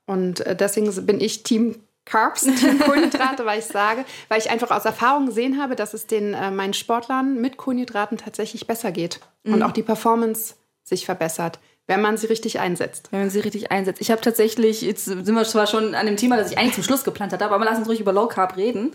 Und 0.06 0.42
äh, 0.42 0.56
deswegen 0.56 0.94
bin 1.08 1.20
ich 1.20 1.42
Team 1.42 1.82
Carbs, 2.10 2.42
Team 2.42 2.80
Kohlenhydrate, 2.86 3.46
weil 3.46 3.60
ich 3.60 3.66
sage, 3.66 4.04
weil 4.28 4.40
ich 4.40 4.50
einfach 4.50 4.72
aus 4.72 4.86
Erfahrung 4.86 5.28
gesehen 5.28 5.62
habe, 5.62 5.76
dass 5.76 5.94
es 5.94 6.08
den 6.08 6.34
äh, 6.34 6.52
meinen 6.52 6.74
Sportlern 6.74 7.40
mit 7.40 7.58
Kohlenhydraten 7.58 8.18
tatsächlich 8.18 8.68
besser 8.68 8.92
geht 8.92 9.20
und 9.46 9.64
auch 9.64 9.72
die 9.72 9.84
Performance 9.84 10.56
sich 10.84 11.06
verbessert, 11.06 11.60
wenn 11.88 12.02
man 12.02 12.18
sie 12.18 12.28
richtig 12.28 12.60
einsetzt. 12.60 13.08
Wenn 13.12 13.22
man 13.22 13.30
sie 13.30 13.40
richtig 13.40 13.72
einsetzt. 13.72 14.02
Ich 14.02 14.12
habe 14.12 14.22
tatsächlich, 14.22 14.82
jetzt 14.82 15.06
sind 15.06 15.34
wir 15.34 15.44
zwar 15.44 15.68
schon 15.68 15.96
an 15.96 16.06
dem 16.06 16.18
Thema, 16.18 16.38
das 16.38 16.52
ich 16.52 16.58
eigentlich 16.58 16.74
zum 16.76 16.84
Schluss 16.84 17.04
geplant 17.04 17.32
hatte, 17.32 17.46
aber 17.46 17.64
lass 17.64 17.78
uns 17.78 17.88
ruhig 17.88 18.00
über 18.00 18.12
Low 18.12 18.28
Carb 18.28 18.58
reden. 18.58 18.94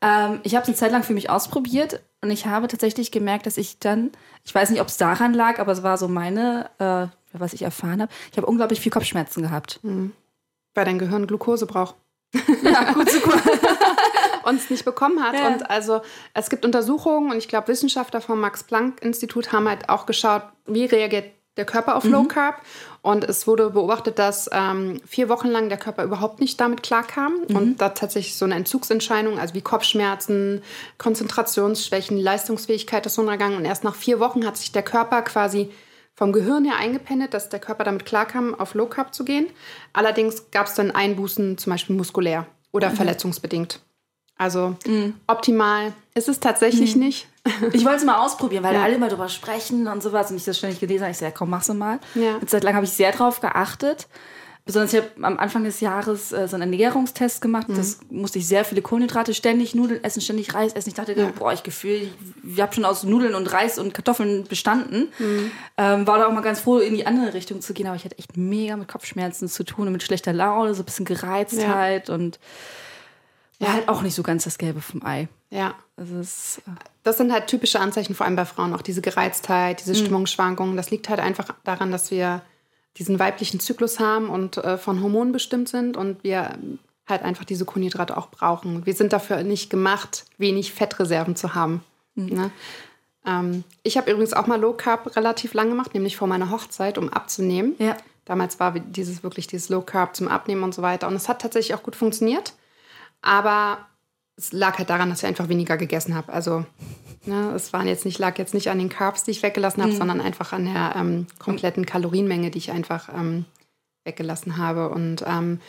Ähm, 0.00 0.40
ich 0.42 0.54
habe 0.54 0.62
es 0.62 0.68
eine 0.68 0.76
Zeit 0.76 0.92
lang 0.92 1.02
für 1.02 1.14
mich 1.14 1.30
ausprobiert 1.30 2.02
und 2.22 2.30
ich 2.30 2.46
habe 2.46 2.68
tatsächlich 2.68 3.10
gemerkt, 3.10 3.46
dass 3.46 3.56
ich 3.56 3.78
dann, 3.78 4.10
ich 4.44 4.54
weiß 4.54 4.70
nicht, 4.70 4.80
ob 4.80 4.88
es 4.88 4.96
daran 4.96 5.34
lag, 5.34 5.58
aber 5.58 5.72
es 5.72 5.82
war 5.82 5.98
so 5.98 6.08
meine, 6.08 6.70
äh, 6.78 7.06
was 7.32 7.52
ich 7.52 7.62
erfahren 7.62 8.02
habe, 8.02 8.12
ich 8.30 8.36
habe 8.36 8.46
unglaublich 8.46 8.80
viel 8.80 8.92
Kopfschmerzen 8.92 9.42
gehabt. 9.42 9.80
Weil 10.74 10.84
dein 10.84 10.98
Gehirn 10.98 11.26
Glucose 11.26 11.66
braucht. 11.66 11.94
Ja, 12.62 12.92
gut 12.92 13.10
zu 13.10 13.20
und 14.44 14.56
es 14.56 14.70
nicht 14.70 14.84
bekommen 14.84 15.22
hat. 15.22 15.34
Ja. 15.34 15.48
Und 15.48 15.70
also 15.70 16.00
es 16.34 16.50
gibt 16.50 16.64
Untersuchungen 16.64 17.30
und 17.30 17.38
ich 17.38 17.48
glaube, 17.48 17.68
Wissenschaftler 17.68 18.20
vom 18.20 18.40
Max-Planck-Institut 18.40 19.52
haben 19.52 19.68
halt 19.68 19.88
auch 19.88 20.06
geschaut, 20.06 20.42
wie 20.66 20.84
reagiert 20.84 21.32
der 21.56 21.64
Körper 21.64 21.96
auf 21.96 22.04
Low 22.04 22.24
Carb. 22.24 22.60
Und 23.02 23.24
es 23.24 23.46
wurde 23.46 23.70
beobachtet, 23.70 24.18
dass 24.18 24.50
ähm, 24.52 25.00
vier 25.06 25.28
Wochen 25.28 25.46
lang 25.46 25.68
der 25.68 25.78
Körper 25.78 26.02
überhaupt 26.02 26.40
nicht 26.40 26.60
damit 26.60 26.82
klarkam 26.82 27.34
und 27.48 27.80
da 27.80 27.90
tatsächlich 27.90 28.36
so 28.36 28.44
eine 28.44 28.56
Entzugserscheinung, 28.56 29.38
also 29.38 29.54
wie 29.54 29.60
Kopfschmerzen, 29.60 30.62
Konzentrationsschwächen, 30.98 32.18
Leistungsfähigkeit 32.18 33.06
ist 33.06 33.16
runtergegangen. 33.16 33.58
Und 33.58 33.64
erst 33.64 33.84
nach 33.84 33.94
vier 33.94 34.18
Wochen 34.18 34.44
hat 34.44 34.56
sich 34.56 34.72
der 34.72 34.82
Körper 34.82 35.22
quasi 35.22 35.70
vom 36.16 36.32
Gehirn 36.32 36.64
her 36.64 36.76
eingependelt, 36.78 37.34
dass 37.34 37.48
der 37.50 37.60
Körper 37.60 37.84
damit 37.84 38.06
klarkam, 38.06 38.54
auf 38.54 38.74
Low 38.74 38.86
Carb 38.86 39.14
zu 39.14 39.24
gehen. 39.24 39.46
Allerdings 39.92 40.50
gab 40.50 40.66
es 40.66 40.74
dann 40.74 40.90
Einbußen, 40.90 41.58
zum 41.58 41.70
Beispiel 41.70 41.94
muskulär 41.94 42.46
oder 42.72 42.90
verletzungsbedingt. 42.90 43.80
Also 44.38 44.76
optimal 45.26 45.92
ist 46.14 46.28
es 46.28 46.40
tatsächlich 46.40 46.96
nicht. 46.96 47.28
Ich 47.72 47.84
wollte 47.84 47.98
es 47.98 48.04
mal 48.04 48.18
ausprobieren, 48.24 48.64
weil 48.64 48.74
Ja. 48.74 48.82
alle 48.82 48.96
immer 48.96 49.06
drüber 49.08 49.28
sprechen 49.28 49.86
und 49.86 50.02
sowas 50.02 50.32
und 50.32 50.36
ich 50.36 50.44
das 50.44 50.58
ständig 50.58 50.80
gelesen 50.80 51.02
habe. 51.02 51.12
Ich 51.12 51.18
so, 51.18 51.24
ja, 51.26 51.30
komm, 51.30 51.48
mach's 51.48 51.68
mal. 51.68 52.00
Ja. 52.16 52.34
Eine 52.38 52.46
Zeit 52.46 52.64
lang 52.64 52.74
habe 52.74 52.84
ich 52.86 52.90
sehr 52.90 53.12
drauf 53.12 53.38
geachtet. 53.40 54.08
Besonders 54.66 54.92
ich 54.92 55.00
habe 55.00 55.10
am 55.22 55.38
Anfang 55.38 55.62
des 55.62 55.78
Jahres 55.78 56.32
äh, 56.32 56.48
so 56.48 56.56
einen 56.56 56.72
Ernährungstest 56.72 57.40
gemacht. 57.40 57.68
Mhm. 57.68 57.76
Das 57.76 58.00
musste 58.10 58.40
ich 58.40 58.48
sehr 58.48 58.64
viele 58.64 58.82
Kohlenhydrate, 58.82 59.32
ständig 59.32 59.76
Nudeln 59.76 60.02
essen, 60.02 60.20
ständig 60.20 60.54
Reis 60.54 60.72
essen. 60.72 60.88
Ich 60.88 60.96
dachte, 60.96 61.12
ja. 61.12 61.30
boah, 61.38 61.52
ich 61.52 61.62
gefühle, 61.62 62.08
ich 62.42 62.60
habe 62.60 62.74
schon 62.74 62.84
aus 62.84 63.04
Nudeln 63.04 63.36
und 63.36 63.52
Reis 63.52 63.78
und 63.78 63.94
Kartoffeln 63.94 64.42
bestanden. 64.42 65.06
Mhm. 65.20 65.52
Ähm, 65.76 66.06
war 66.08 66.18
da 66.18 66.26
auch 66.26 66.32
mal 66.32 66.40
ganz 66.40 66.60
froh, 66.60 66.78
in 66.78 66.94
die 66.94 67.06
andere 67.06 67.32
Richtung 67.32 67.60
zu 67.60 67.74
gehen. 67.74 67.86
Aber 67.86 67.94
ich 67.94 68.04
hatte 68.04 68.18
echt 68.18 68.36
mega 68.36 68.76
mit 68.76 68.88
Kopfschmerzen 68.88 69.48
zu 69.48 69.62
tun 69.62 69.86
und 69.86 69.92
mit 69.92 70.02
schlechter 70.02 70.32
Laune, 70.32 70.74
so 70.74 70.82
ein 70.82 70.84
bisschen 70.84 71.04
Gereiztheit 71.04 72.08
ja. 72.08 72.14
und 72.14 72.40
war 73.60 73.72
halt 73.72 73.88
auch 73.88 74.02
nicht 74.02 74.16
so 74.16 74.24
ganz 74.24 74.44
das 74.44 74.58
Gelbe 74.58 74.80
vom 74.80 75.04
Ei. 75.06 75.28
Ja. 75.50 75.76
Also 75.96 76.16
es, 76.16 76.58
äh 76.66 76.70
das 77.04 77.18
sind 77.18 77.32
halt 77.32 77.46
typische 77.46 77.78
Anzeichen, 77.78 78.16
vor 78.16 78.26
allem 78.26 78.34
bei 78.34 78.44
Frauen, 78.44 78.74
auch 78.74 78.82
diese 78.82 79.00
Gereiztheit, 79.00 79.80
diese 79.80 79.92
mhm. 79.92 80.06
Stimmungsschwankungen. 80.06 80.76
Das 80.76 80.90
liegt 80.90 81.08
halt 81.08 81.20
einfach 81.20 81.54
daran, 81.62 81.92
dass 81.92 82.10
wir 82.10 82.42
diesen 82.98 83.18
weiblichen 83.18 83.60
Zyklus 83.60 84.00
haben 84.00 84.28
und 84.28 84.56
äh, 84.58 84.78
von 84.78 85.02
Hormonen 85.02 85.32
bestimmt 85.32 85.68
sind 85.68 85.96
und 85.96 86.22
wir 86.24 86.58
halt 87.06 87.22
einfach 87.22 87.44
diese 87.44 87.64
Kohlenhydrate 87.64 88.16
auch 88.16 88.30
brauchen. 88.30 88.84
Wir 88.86 88.94
sind 88.94 89.12
dafür 89.12 89.42
nicht 89.42 89.70
gemacht, 89.70 90.24
wenig 90.38 90.72
Fettreserven 90.72 91.36
zu 91.36 91.54
haben. 91.54 91.82
Mhm. 92.14 92.26
Ne? 92.26 92.50
Ähm, 93.24 93.64
ich 93.82 93.96
habe 93.96 94.10
übrigens 94.10 94.32
auch 94.32 94.46
mal 94.46 94.60
Low 94.60 94.72
Carb 94.72 95.14
relativ 95.16 95.54
lang 95.54 95.68
gemacht, 95.68 95.94
nämlich 95.94 96.16
vor 96.16 96.28
meiner 96.28 96.50
Hochzeit, 96.50 96.98
um 96.98 97.08
abzunehmen. 97.08 97.74
Ja. 97.78 97.96
Damals 98.24 98.58
war 98.58 98.72
dieses 98.72 99.22
wirklich 99.22 99.46
dieses 99.46 99.68
Low 99.68 99.82
Carb 99.82 100.16
zum 100.16 100.26
Abnehmen 100.26 100.64
und 100.64 100.74
so 100.74 100.82
weiter. 100.82 101.06
Und 101.06 101.14
es 101.14 101.28
hat 101.28 101.40
tatsächlich 101.40 101.74
auch 101.74 101.82
gut 101.82 101.94
funktioniert. 101.94 102.54
Aber 103.22 103.86
es 104.36 104.52
lag 104.52 104.78
halt 104.78 104.90
daran, 104.90 105.10
dass 105.10 105.22
ich 105.22 105.26
einfach 105.26 105.48
weniger 105.48 105.76
gegessen 105.76 106.14
habe. 106.14 106.32
Also 106.32 106.64
ne, 107.26 107.52
es 107.54 107.72
waren 107.72 107.86
jetzt 107.86 108.04
nicht, 108.04 108.18
lag 108.18 108.38
jetzt 108.38 108.54
nicht 108.54 108.70
an 108.70 108.78
den 108.78 108.88
Carbs, 108.88 109.24
die 109.24 109.30
ich 109.30 109.42
weggelassen 109.42 109.82
habe, 109.82 109.92
mhm. 109.92 109.98
sondern 109.98 110.20
einfach 110.20 110.52
an 110.52 110.64
der 110.64 110.94
ähm, 110.96 111.26
kompletten 111.38 111.86
Kalorienmenge, 111.86 112.50
die 112.50 112.58
ich 112.58 112.70
einfach 112.70 113.08
ähm, 113.14 113.44
weggelassen 114.04 114.56
habe. 114.56 114.88
Und 114.88 115.24
ähm, 115.26 115.60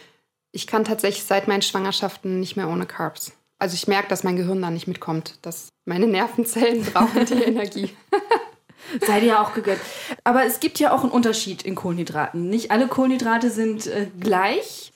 ich 0.51 0.67
kann 0.67 0.85
tatsächlich 0.85 1.23
seit 1.23 1.47
meinen 1.47 1.61
Schwangerschaften 1.61 2.39
nicht 2.39 2.55
mehr 2.55 2.69
ohne 2.69 2.85
Carbs. 2.85 3.33
Also 3.59 3.73
ich 3.73 3.87
merke, 3.87 4.07
dass 4.07 4.23
mein 4.23 4.37
Gehirn 4.37 4.61
da 4.61 4.69
nicht 4.69 4.87
mitkommt, 4.87 5.39
dass 5.41 5.69
meine 5.85 6.07
Nervenzellen 6.07 6.83
brauchen 6.93 7.25
die 7.25 7.43
Energie. 7.43 7.89
Sei 9.05 9.19
dir 9.19 9.41
auch 9.41 9.53
gegönnt. 9.53 9.81
Aber 10.23 10.45
es 10.45 10.59
gibt 10.59 10.79
ja 10.79 10.91
auch 10.93 11.01
einen 11.01 11.11
Unterschied 11.11 11.63
in 11.63 11.75
Kohlenhydraten. 11.75 12.47
Nicht 12.49 12.71
alle 12.71 12.87
Kohlenhydrate 12.87 13.49
sind 13.49 13.87
äh, 13.87 14.07
gleich. 14.19 14.93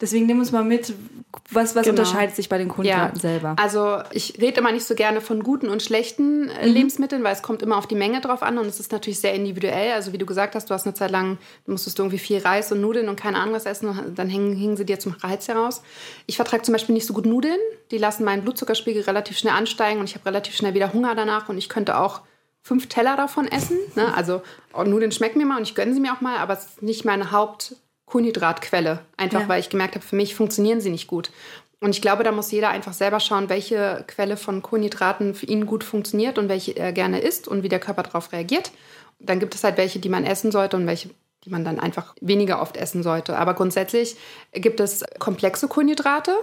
Deswegen 0.00 0.26
nimm 0.26 0.38
uns 0.38 0.50
mal 0.50 0.64
mit, 0.64 0.94
was, 1.50 1.76
was 1.76 1.84
genau. 1.84 2.00
unterscheidet 2.00 2.34
sich 2.34 2.48
bei 2.48 2.56
den 2.56 2.68
Kohlenhydraten 2.68 3.16
ja. 3.16 3.20
selber? 3.20 3.56
Also 3.58 3.98
ich 4.12 4.40
rede 4.40 4.60
immer 4.60 4.72
nicht 4.72 4.86
so 4.86 4.94
gerne 4.94 5.20
von 5.20 5.42
guten 5.42 5.68
und 5.68 5.82
schlechten 5.82 6.48
äh, 6.48 6.66
mhm. 6.66 6.72
Lebensmitteln, 6.72 7.22
weil 7.22 7.34
es 7.34 7.42
kommt 7.42 7.60
immer 7.62 7.76
auf 7.76 7.86
die 7.86 7.94
Menge 7.94 8.20
drauf 8.22 8.42
an 8.42 8.56
und 8.56 8.66
es 8.66 8.80
ist 8.80 8.92
natürlich 8.92 9.20
sehr 9.20 9.34
individuell. 9.34 9.92
Also 9.92 10.12
wie 10.14 10.18
du 10.18 10.24
gesagt 10.24 10.54
hast, 10.54 10.70
du 10.70 10.74
hast 10.74 10.86
eine 10.86 10.94
Zeit 10.94 11.10
lang, 11.10 11.36
musstest 11.66 11.98
du 11.98 12.02
irgendwie 12.02 12.18
viel 12.18 12.38
Reis 12.38 12.72
und 12.72 12.80
Nudeln 12.80 13.08
und 13.10 13.20
keine 13.20 13.38
Ahnung 13.38 13.54
was 13.54 13.66
essen 13.66 13.88
und 13.90 14.18
dann 14.18 14.30
hängen, 14.30 14.56
hingen 14.56 14.76
sie 14.78 14.86
dir 14.86 14.98
zum 14.98 15.12
Reiz 15.12 15.48
heraus. 15.48 15.82
Ich 16.26 16.36
vertrage 16.36 16.62
zum 16.62 16.72
Beispiel 16.72 16.94
nicht 16.94 17.06
so 17.06 17.12
gut 17.12 17.26
Nudeln. 17.26 17.58
Die 17.90 17.98
lassen 17.98 18.24
meinen 18.24 18.42
Blutzuckerspiegel 18.42 19.02
relativ 19.02 19.36
schnell 19.38 19.54
ansteigen 19.54 20.00
und 20.00 20.08
ich 20.08 20.14
habe 20.14 20.24
relativ 20.24 20.56
schnell 20.56 20.72
wieder 20.72 20.94
Hunger 20.94 21.14
danach 21.14 21.50
und 21.50 21.58
ich 21.58 21.68
könnte 21.68 21.98
auch 21.98 22.22
fünf 22.62 22.88
Teller 22.88 23.16
davon 23.16 23.46
essen. 23.48 23.76
Ne? 23.96 24.14
Also 24.14 24.40
Nudeln 24.74 25.12
schmecken 25.12 25.38
mir 25.38 25.46
mal 25.46 25.58
und 25.58 25.64
ich 25.64 25.74
gönne 25.74 25.92
sie 25.92 26.00
mir 26.00 26.14
auch 26.14 26.20
mal, 26.20 26.38
aber 26.38 26.54
es 26.54 26.64
ist 26.64 26.82
nicht 26.82 27.04
meine 27.04 27.32
Haupt- 27.32 27.76
Kohlenhydratquelle. 28.10 29.00
Einfach 29.16 29.42
ja. 29.42 29.48
weil 29.48 29.60
ich 29.60 29.70
gemerkt 29.70 29.94
habe, 29.94 30.04
für 30.04 30.16
mich 30.16 30.34
funktionieren 30.34 30.80
sie 30.80 30.90
nicht 30.90 31.06
gut. 31.06 31.30
Und 31.80 31.90
ich 31.90 32.02
glaube, 32.02 32.24
da 32.24 32.32
muss 32.32 32.50
jeder 32.50 32.68
einfach 32.68 32.92
selber 32.92 33.20
schauen, 33.20 33.48
welche 33.48 34.04
Quelle 34.06 34.36
von 34.36 34.60
Kohlenhydraten 34.60 35.34
für 35.34 35.46
ihn 35.46 35.64
gut 35.64 35.82
funktioniert 35.82 36.36
und 36.36 36.48
welche 36.48 36.76
er 36.76 36.92
gerne 36.92 37.20
isst 37.20 37.48
und 37.48 37.62
wie 37.62 37.70
der 37.70 37.80
Körper 37.80 38.02
darauf 38.02 38.32
reagiert. 38.32 38.70
Dann 39.18 39.40
gibt 39.40 39.54
es 39.54 39.64
halt 39.64 39.78
welche, 39.78 39.98
die 39.98 40.10
man 40.10 40.24
essen 40.24 40.50
sollte 40.50 40.76
und 40.76 40.86
welche, 40.86 41.10
die 41.44 41.50
man 41.50 41.64
dann 41.64 41.80
einfach 41.80 42.14
weniger 42.20 42.60
oft 42.60 42.76
essen 42.76 43.02
sollte. 43.02 43.38
Aber 43.38 43.54
grundsätzlich 43.54 44.16
gibt 44.52 44.80
es 44.80 45.04
komplexe 45.18 45.68
Kohlenhydrate 45.68 46.34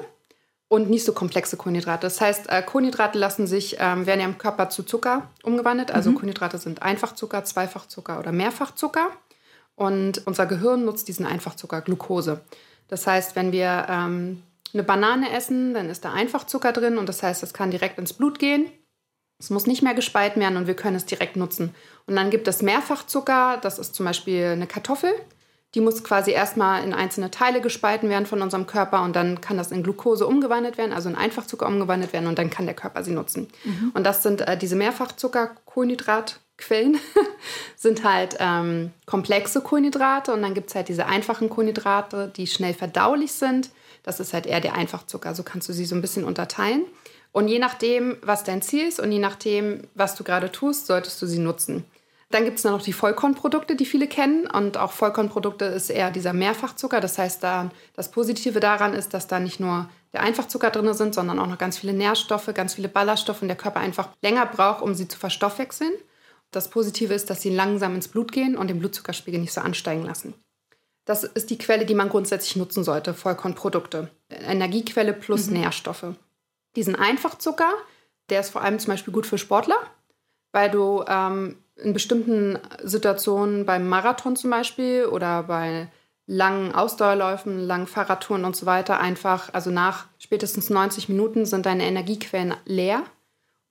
und 0.70 0.90
nicht 0.90 1.06
so 1.06 1.14
komplexe 1.14 1.56
Kohlenhydrate. 1.56 2.02
Das 2.02 2.20
heißt, 2.20 2.50
äh, 2.50 2.64
Kohlenhydrate 2.64 3.20
lassen 3.20 3.46
sich, 3.46 3.78
ähm, 3.80 4.08
werden 4.08 4.20
ja 4.20 4.26
im 4.26 4.40
Körper 4.40 4.70
zu 4.70 4.84
Zucker 4.84 5.30
umgewandelt. 5.44 5.92
Also 5.92 6.10
mhm. 6.10 6.16
Kohlenhydrate 6.16 6.58
sind 6.58 6.82
Einfachzucker, 6.82 7.44
Zweifachzucker 7.46 8.20
oder 8.20 8.32
Mehrfachzucker. 8.32 9.12
Und 9.78 10.26
unser 10.26 10.48
Gehirn 10.48 10.86
nutzt 10.86 11.08
diesen 11.08 11.26
Einfachzucker 11.26 11.82
Glucose. 11.82 12.42
Das 12.88 13.06
heißt, 13.06 13.36
wenn 13.36 13.52
wir 13.52 13.86
ähm, 13.88 14.42
eine 14.74 14.84
Banane 14.84 15.32
essen, 15.32 15.76
dann 15.76 15.90
ist 15.90 16.04
da 16.04 16.14
Einfachzucker 16.14 16.74
drin 16.74 16.98
und 16.98 17.08
das 17.08 17.22
heißt, 17.22 17.44
es 17.44 17.54
kann 17.54 17.70
direkt 17.70 18.00
ins 18.00 18.14
Blut 18.14 18.40
gehen. 18.40 18.66
Es 19.40 19.52
muss 19.52 19.68
nicht 19.68 19.84
mehr 19.84 19.94
gespalten 19.94 20.42
werden 20.42 20.58
und 20.58 20.66
wir 20.66 20.74
können 20.74 20.96
es 20.96 21.06
direkt 21.06 21.36
nutzen. 21.36 21.76
Und 22.08 22.16
dann 22.16 22.32
gibt 22.32 22.48
es 22.48 22.64
Mehrfachzucker, 22.64 23.60
das 23.62 23.78
ist 23.78 23.94
zum 23.94 24.08
Beispiel 24.08 24.46
eine 24.46 24.66
Kartoffel. 24.66 25.14
Die 25.76 25.82
muss 25.82 26.04
quasi 26.04 26.32
erstmal 26.32 26.84
in 26.84 26.94
einzelne 26.94 27.30
Teile 27.30 27.62
gespalten 27.62 28.10
werden 28.10 28.26
von 28.26 28.42
unserem 28.42 28.66
Körper 28.66 29.04
und 29.04 29.16
dann 29.16 29.42
kann 29.42 29.58
das 29.58 29.72
in 29.72 29.84
Glucose 29.84 30.26
umgewandelt 30.26 30.80
werden, 30.80 30.94
also 30.94 31.08
in 31.08 31.16
Einfachzucker 31.16 31.68
umgewandelt 31.68 32.14
werden 32.14 32.28
und 32.28 32.40
dann 32.40 32.50
kann 32.50 32.66
der 32.66 32.74
Körper 32.74 33.04
sie 33.04 33.12
nutzen. 33.12 33.48
Mhm. 33.64 33.92
Und 33.94 34.06
das 34.06 34.24
sind 34.24 34.42
äh, 34.42 34.58
diese 34.58 34.76
Mehrfachzucker, 34.76 35.52
Kohlenhydrat, 35.66 36.40
Quellen 36.58 37.00
sind 37.76 38.04
halt 38.04 38.38
ähm, 38.40 38.92
komplexe 39.06 39.62
Kohlenhydrate 39.62 40.34
und 40.34 40.42
dann 40.42 40.54
gibt 40.54 40.70
es 40.70 40.76
halt 40.76 40.88
diese 40.88 41.06
einfachen 41.06 41.50
Kohlenhydrate, 41.50 42.32
die 42.36 42.48
schnell 42.48 42.74
verdaulich 42.74 43.32
sind. 43.32 43.70
Das 44.04 44.20
ist 44.20 44.34
halt 44.34 44.46
eher 44.46 44.62
der 44.62 44.74
Einfachzucker. 44.74 45.36
So 45.36 45.44
kannst 45.44 45.70
du 45.70 45.74
sie 45.74 45.86
so 45.86 45.96
ein 45.96 46.02
bisschen 46.02 46.24
unterteilen. 46.24 46.86
Und 47.32 47.50
je 47.50 47.60
nachdem, 47.60 48.18
was 48.22 48.44
dein 48.44 48.62
Ziel 48.62 48.88
ist 48.88 49.00
und 49.00 49.12
je 49.12 49.20
nachdem, 49.20 49.84
was 49.94 50.16
du 50.16 50.24
gerade 50.24 50.52
tust, 50.52 50.88
solltest 50.88 51.22
du 51.22 51.28
sie 51.28 51.40
nutzen. 51.40 51.86
Dann 52.30 52.44
gibt 52.44 52.58
es 52.58 52.66
noch 52.66 52.82
die 52.82 52.94
Vollkornprodukte, 52.94 53.76
die 53.76 53.86
viele 53.86 54.08
kennen. 54.08 54.48
Und 54.48 54.78
auch 54.78 54.92
Vollkornprodukte 54.92 55.66
ist 55.66 55.90
eher 55.90 56.12
dieser 56.12 56.34
Mehrfachzucker. 56.34 57.00
Das 57.00 57.18
heißt, 57.18 57.44
da, 57.44 57.70
das 57.96 58.12
Positive 58.12 58.60
daran 58.60 58.94
ist, 58.94 59.14
dass 59.14 59.28
da 59.28 59.40
nicht 59.40 59.60
nur 59.60 59.90
der 60.14 60.22
Einfachzucker 60.22 60.72
drin 60.72 60.94
sind, 60.94 61.14
sondern 61.14 61.40
auch 61.40 61.48
noch 61.48 61.58
ganz 61.58 61.78
viele 61.78 61.94
Nährstoffe, 61.94 62.50
ganz 62.54 62.74
viele 62.74 62.90
Ballaststoffe 62.90 63.42
und 63.42 63.48
der 63.48 63.58
Körper 63.58 63.80
einfach 63.80 64.10
länger 64.22 64.46
braucht, 64.46 64.82
um 64.82 64.94
sie 64.94 65.08
zu 65.08 65.18
verstoffwechseln. 65.18 65.94
Das 66.52 66.70
Positive 66.70 67.14
ist, 67.14 67.30
dass 67.30 67.42
sie 67.42 67.50
langsam 67.50 67.96
ins 67.96 68.08
Blut 68.08 68.32
gehen 68.32 68.56
und 68.56 68.68
den 68.68 68.80
Blutzuckerspiegel 68.80 69.40
nicht 69.40 69.54
so 69.54 69.62
ansteigen 69.62 70.04
lassen. 70.04 70.34
Das 71.06 71.24
ist 71.24 71.50
die 71.50 71.58
Quelle, 71.58 71.86
die 71.86 71.96
man 71.96 72.10
grundsätzlich 72.10 72.56
nutzen 72.58 72.84
sollte, 72.84 73.14
Vollkornprodukte. 73.14 74.10
Energiequelle 74.30 75.14
plus 75.14 75.48
mhm. 75.48 75.54
Nährstoffe. 75.54 76.16
Diesen 76.76 76.96
Einfachzucker, 76.96 77.72
der 78.30 78.42
ist 78.42 78.50
vor 78.50 78.62
allem 78.62 78.78
zum 78.80 78.92
Beispiel 78.92 79.14
gut 79.14 79.26
für 79.26 79.38
Sportler, 79.38 79.78
weil 80.52 80.70
du 80.70 81.04
ähm, 81.08 81.58
in 81.78 81.94
bestimmten 81.94 82.60
Situationen 82.84 83.66
beim 83.66 83.88
Marathon 83.88 84.36
zum 84.36 84.50
Beispiel 84.50 85.06
oder 85.06 85.44
bei 85.44 85.90
langen 86.26 86.76
Ausdauerläufen, 86.76 87.60
langen 87.60 87.88
Fahrradtouren 87.88 88.44
und 88.44 88.56
so 88.56 88.66
weiter 88.66 89.00
einfach, 89.00 89.54
also 89.54 89.72
nach 89.72 90.08
spätestens 90.20 90.70
90 90.70 91.08
Minuten 91.08 91.46
sind 91.46 91.66
deine 91.66 91.86
Energiequellen 91.86 92.56
leer 92.66 93.04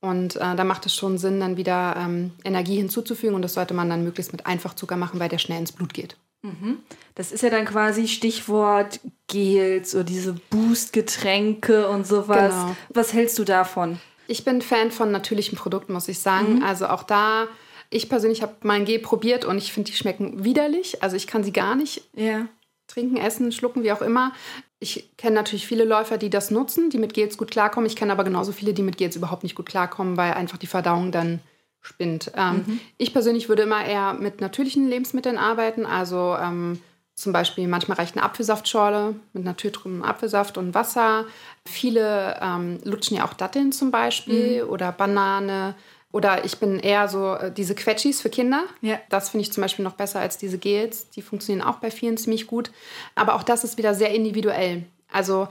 und 0.07 0.37
äh, 0.37 0.57
da 0.57 0.65
macht 0.65 0.87
es 0.87 0.95
schon 0.95 1.19
Sinn, 1.19 1.41
dann 1.41 1.57
wieder 1.57 1.97
ähm, 1.99 2.33
Energie 2.45 2.77
hinzuzufügen. 2.77 3.35
Und 3.35 3.43
das 3.43 3.55
sollte 3.55 3.75
man 3.75 3.91
dann 3.91 4.05
möglichst 4.05 4.33
mit 4.33 4.47
Einfachzucker 4.47 4.97
machen, 4.97 5.21
weil 5.21 5.29
der 5.29 5.39
schnell 5.39 5.59
ins 5.59 5.73
Blut 5.73 5.95
geht. 5.95 6.17
Mhm. 6.43 6.79
Das 7.15 7.33
ist 7.33 7.43
ja 7.43 7.51
dann 7.51 7.65
quasi 7.65 8.09
Stichwort 8.09 9.01
Gels 9.27 9.95
oder 9.95 10.05
diese 10.05 10.35
Boost-Getränke 10.51 11.89
und 11.89 12.07
sowas. 12.07 12.55
Genau. 12.55 12.77
Was 12.91 13.13
hältst 13.13 13.39
du 13.39 13.45
davon? 13.45 13.99
Ich 14.29 14.45
bin 14.45 14.63
Fan 14.63 14.91
von 14.91 15.11
natürlichen 15.11 15.57
Produkten, 15.57 15.93
muss 15.93 16.09
ich 16.09 16.19
sagen. 16.19 16.57
Mhm. 16.57 16.63
Also 16.63 16.87
auch 16.89 17.03
da, 17.03 17.47
ich 17.91 18.09
persönlich 18.09 18.43
habe 18.43 18.55
mein 18.63 18.85
Gel 18.85 18.99
probiert 18.99 19.45
und 19.45 19.59
ich 19.59 19.73
finde, 19.73 19.91
die 19.91 19.97
schmecken 19.97 20.45
widerlich. 20.45 21.03
Also 21.03 21.17
ich 21.17 21.27
kann 21.27 21.45
sie 21.45 21.53
gar 21.53 21.77
nicht 21.77 22.03
ja. 22.15 22.47
trinken, 22.87 23.17
essen, 23.17 23.53
schlucken, 23.53 23.83
wie 23.83 23.93
auch 23.93 24.03
immer. 24.03 24.33
Ich 24.79 25.17
kenne 25.17 25.37
natürlich 25.37 25.67
viele 25.67 25.85
Läufer, 25.85 26.19
die 26.19 26.31
das 26.31 26.51
nutzen, 26.51 26.91
die 26.91 26.99
mit 26.99 27.15
Gels 27.15 27.39
gut 27.39 27.51
klarkommen. 27.51 27.87
Ich 27.87 27.97
kenne 27.97 28.13
aber 28.13 28.25
genauso 28.25 28.53
viele, 28.53 28.75
die 28.75 28.83
mit 28.83 28.99
Gels 28.99 29.17
überhaupt 29.17 29.43
nicht 29.43 29.55
gut 29.55 29.67
klarkommen, 29.67 30.17
weil 30.17 30.35
einfach 30.35 30.59
die 30.59 30.67
Verdauung 30.67 31.13
dann 31.13 31.41
spinnt. 31.81 32.33
Ähm, 32.37 32.65
mhm. 32.67 32.81
Ich 32.99 33.13
persönlich 33.13 33.49
würde 33.49 33.63
immer 33.63 33.85
eher 33.85 34.13
mit 34.15 34.41
natürlichen 34.41 34.89
Lebensmitteln 34.89 35.39
arbeiten. 35.39 35.87
Also 35.87 36.37
ähm, 36.39 36.81
zum 37.15 37.33
Beispiel 37.33 37.67
manchmal 37.67 37.97
reicht 37.97 38.17
eine 38.17 38.25
Apfelsaftschorle 38.27 39.15
mit 39.33 39.45
natürlichem 39.45 40.03
Apfelsaft 40.03 40.59
und 40.59 40.75
Wasser. 40.75 41.25
Viele 41.65 42.37
ähm, 42.43 42.79
lutschen 42.85 43.17
ja 43.17 43.25
auch 43.25 43.33
Datteln 43.33 43.73
zum 43.73 43.91
Beispiel 43.91 44.63
mhm. 44.63 44.71
oder 44.71 44.93
Banane. 44.93 45.75
Oder 46.13 46.45
ich 46.45 46.59
bin 46.59 46.79
eher 46.79 47.09
so 47.09 47.35
äh, 47.35 47.53
diese 47.53 47.75
Quetschis 47.75 48.21
für 48.21 48.31
Kinder. 48.31 48.65
Ja. 48.81 48.99
Das 49.09 49.31
finde 49.31 49.43
ich 49.43 49.53
zum 49.53 49.63
Beispiel 49.63 49.85
noch 49.85 49.95
besser 49.95 50.21
als 50.21 50.39
diese 50.39 50.59
Gels. 50.59 51.11
Die 51.11 51.23
funktionieren 51.23 51.67
auch 51.67 51.77
bei 51.77 51.91
vielen 51.91 52.17
ziemlich 52.17 52.47
gut. 52.47 52.71
Aber 53.15 53.35
auch 53.35 53.43
das 53.43 53.65
ist 53.65 53.77
wieder 53.77 53.95
sehr 53.95 54.15
individuell. 54.15 54.85
Also 55.11 55.49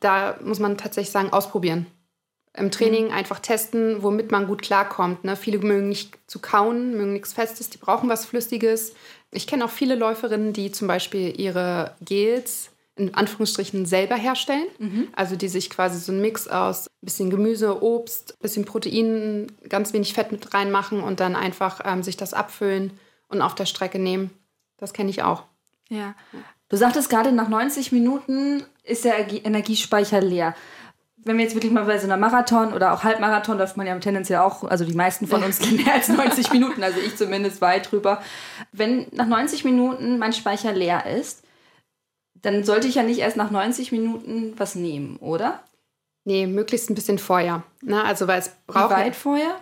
da 0.00 0.38
muss 0.42 0.58
man 0.58 0.76
tatsächlich 0.78 1.12
sagen, 1.12 1.32
ausprobieren. 1.32 1.86
Im 2.54 2.70
Training 2.70 3.06
mhm. 3.06 3.12
einfach 3.12 3.38
testen, 3.40 4.02
womit 4.02 4.30
man 4.30 4.46
gut 4.46 4.62
klarkommt. 4.62 5.24
Ne? 5.24 5.36
Viele 5.36 5.58
mögen 5.58 5.88
nicht 5.88 6.16
zu 6.26 6.38
kauen, 6.38 6.96
mögen 6.96 7.12
nichts 7.12 7.34
Festes, 7.34 7.68
die 7.68 7.78
brauchen 7.78 8.08
was 8.08 8.24
Flüssiges. 8.24 8.94
Ich 9.30 9.46
kenne 9.46 9.64
auch 9.64 9.70
viele 9.70 9.94
Läuferinnen, 9.94 10.54
die 10.54 10.72
zum 10.72 10.88
Beispiel 10.88 11.38
ihre 11.38 11.94
Gels 12.00 12.70
in 12.96 13.14
Anführungsstrichen 13.14 13.84
selber 13.84 14.16
herstellen. 14.16 14.66
Mhm. 14.78 15.08
Also 15.14 15.36
die 15.36 15.48
sich 15.48 15.68
quasi 15.70 15.98
so 15.98 16.12
einen 16.12 16.22
Mix 16.22 16.48
aus 16.48 16.90
bisschen 17.02 17.30
Gemüse, 17.30 17.82
Obst, 17.82 18.38
bisschen 18.40 18.64
Protein, 18.64 19.52
ganz 19.68 19.92
wenig 19.92 20.14
Fett 20.14 20.32
mit 20.32 20.54
reinmachen 20.54 21.02
und 21.02 21.20
dann 21.20 21.36
einfach 21.36 21.80
ähm, 21.84 22.02
sich 22.02 22.16
das 22.16 22.32
abfüllen 22.32 22.92
und 23.28 23.42
auf 23.42 23.54
der 23.54 23.66
Strecke 23.66 23.98
nehmen. 23.98 24.30
Das 24.78 24.92
kenne 24.92 25.10
ich 25.10 25.22
auch. 25.22 25.44
Ja. 25.88 26.14
Du 26.68 26.76
sagtest 26.76 27.10
gerade, 27.10 27.32
nach 27.32 27.48
90 27.48 27.92
Minuten 27.92 28.64
ist 28.82 29.04
der 29.04 29.30
Energiespeicher 29.44 30.20
leer. 30.20 30.54
Wenn 31.18 31.36
wir 31.36 31.44
jetzt 31.44 31.54
wirklich 31.54 31.72
mal 31.72 31.84
bei 31.84 31.98
so 31.98 32.04
einer 32.06 32.16
Marathon 32.16 32.72
oder 32.72 32.92
auch 32.92 33.04
Halbmarathon 33.04 33.58
läuft 33.58 33.76
man 33.76 33.86
ja 33.86 33.98
tendenziell 33.98 34.38
auch, 34.38 34.64
also 34.64 34.84
die 34.84 34.94
meisten 34.94 35.26
von 35.26 35.42
uns 35.44 35.58
gehen 35.58 35.76
mehr 35.76 35.94
als 35.94 36.08
90 36.08 36.50
Minuten, 36.52 36.82
also 36.82 36.98
ich 36.98 37.16
zumindest 37.16 37.60
weit 37.60 37.90
drüber. 37.90 38.22
Wenn 38.72 39.06
nach 39.12 39.26
90 39.26 39.64
Minuten 39.64 40.18
mein 40.18 40.32
Speicher 40.32 40.72
leer 40.72 41.06
ist, 41.06 41.45
dann 42.46 42.62
sollte 42.62 42.86
ich 42.86 42.94
ja 42.94 43.02
nicht 43.02 43.18
erst 43.18 43.36
nach 43.36 43.50
90 43.50 43.90
Minuten 43.90 44.54
was 44.56 44.76
nehmen, 44.76 45.16
oder? 45.16 45.64
Nee, 46.24 46.46
möglichst 46.46 46.88
ein 46.88 46.94
bisschen 46.94 47.18
vorher. 47.18 47.64
Ne? 47.82 48.04
also 48.04 48.28
weil 48.28 48.38
es 48.38 48.52
braucht. 48.68 48.90
Wie 48.90 48.94
weit 48.94 49.16
vorher? 49.16 49.56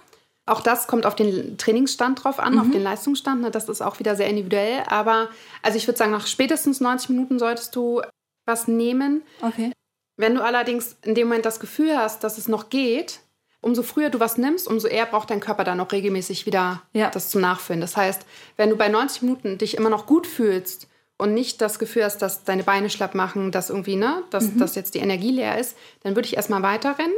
Auch 0.45 0.61
das 0.61 0.87
kommt 0.87 1.07
auf 1.07 1.15
den 1.15 1.57
Trainingsstand 1.57 2.23
drauf 2.23 2.39
an, 2.39 2.55
mhm. 2.55 2.61
auf 2.61 2.71
den 2.71 2.83
Leistungsstand. 2.83 3.41
Ne? 3.41 3.51
Das 3.51 3.71
ist 3.71 3.81
auch 3.81 4.01
wieder 4.01 4.17
sehr 4.17 4.29
individuell. 4.29 4.83
Aber 4.87 5.31
also 5.63 5.79
ich 5.79 5.87
würde 5.87 5.97
sagen, 5.97 6.11
nach 6.11 6.27
spätestens 6.27 6.83
90 6.83 7.09
Minuten 7.09 7.39
solltest 7.39 7.75
du 7.75 8.03
was 8.45 8.69
nehmen. 8.69 9.23
Okay. 9.41 9.73
Wenn 10.19 10.35
du 10.35 10.45
allerdings 10.45 10.99
in 11.03 11.15
dem 11.15 11.29
Moment 11.29 11.47
das 11.47 11.61
Gefühl 11.61 11.97
hast, 11.97 12.23
dass 12.23 12.37
es 12.37 12.49
noch 12.49 12.69
geht, 12.69 13.21
umso 13.63 13.83
früher 13.83 14.11
du 14.11 14.21
was 14.21 14.37
nimmst, 14.37 14.69
umso 14.69 14.89
eher 14.89 15.07
braucht 15.07 15.31
dein 15.31 15.41
Körper 15.41 15.65
dann 15.65 15.81
auch 15.81 15.91
regelmäßig 15.91 16.45
wieder 16.45 16.83
ja. 16.93 17.09
das 17.09 17.31
zum 17.31 17.41
Nachfüllen. 17.41 17.81
Das 17.81 17.97
heißt, 17.97 18.27
wenn 18.59 18.69
du 18.69 18.77
bei 18.77 18.89
90 18.89 19.23
Minuten 19.23 19.57
dich 19.57 19.79
immer 19.79 19.89
noch 19.89 20.05
gut 20.05 20.27
fühlst 20.27 20.87
und 21.19 21.35
nicht 21.35 21.61
das 21.61 21.79
Gefühl 21.79 22.05
hast, 22.05 22.19
dass 22.19 22.45
deine 22.45 22.65
Beine 22.65 22.91
schlapp 22.91 23.15
machen, 23.15 23.53
dass 23.53 23.71
irgendwie, 23.71 23.97
ne, 23.97 24.23
dass, 24.31 24.45
mhm. 24.45 24.59
dass 24.59 24.75
jetzt 24.75 24.95
die 24.95 25.01
Energie 25.01 25.31
leer 25.31 25.59
ist, 25.59 25.77
dann 26.03 26.17
würde 26.17 26.27
ich 26.27 26.37
erstmal 26.37 26.63
weiterrennen 26.63 27.15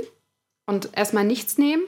und 0.66 0.90
erstmal 0.96 1.24
nichts 1.24 1.58
nehmen 1.58 1.82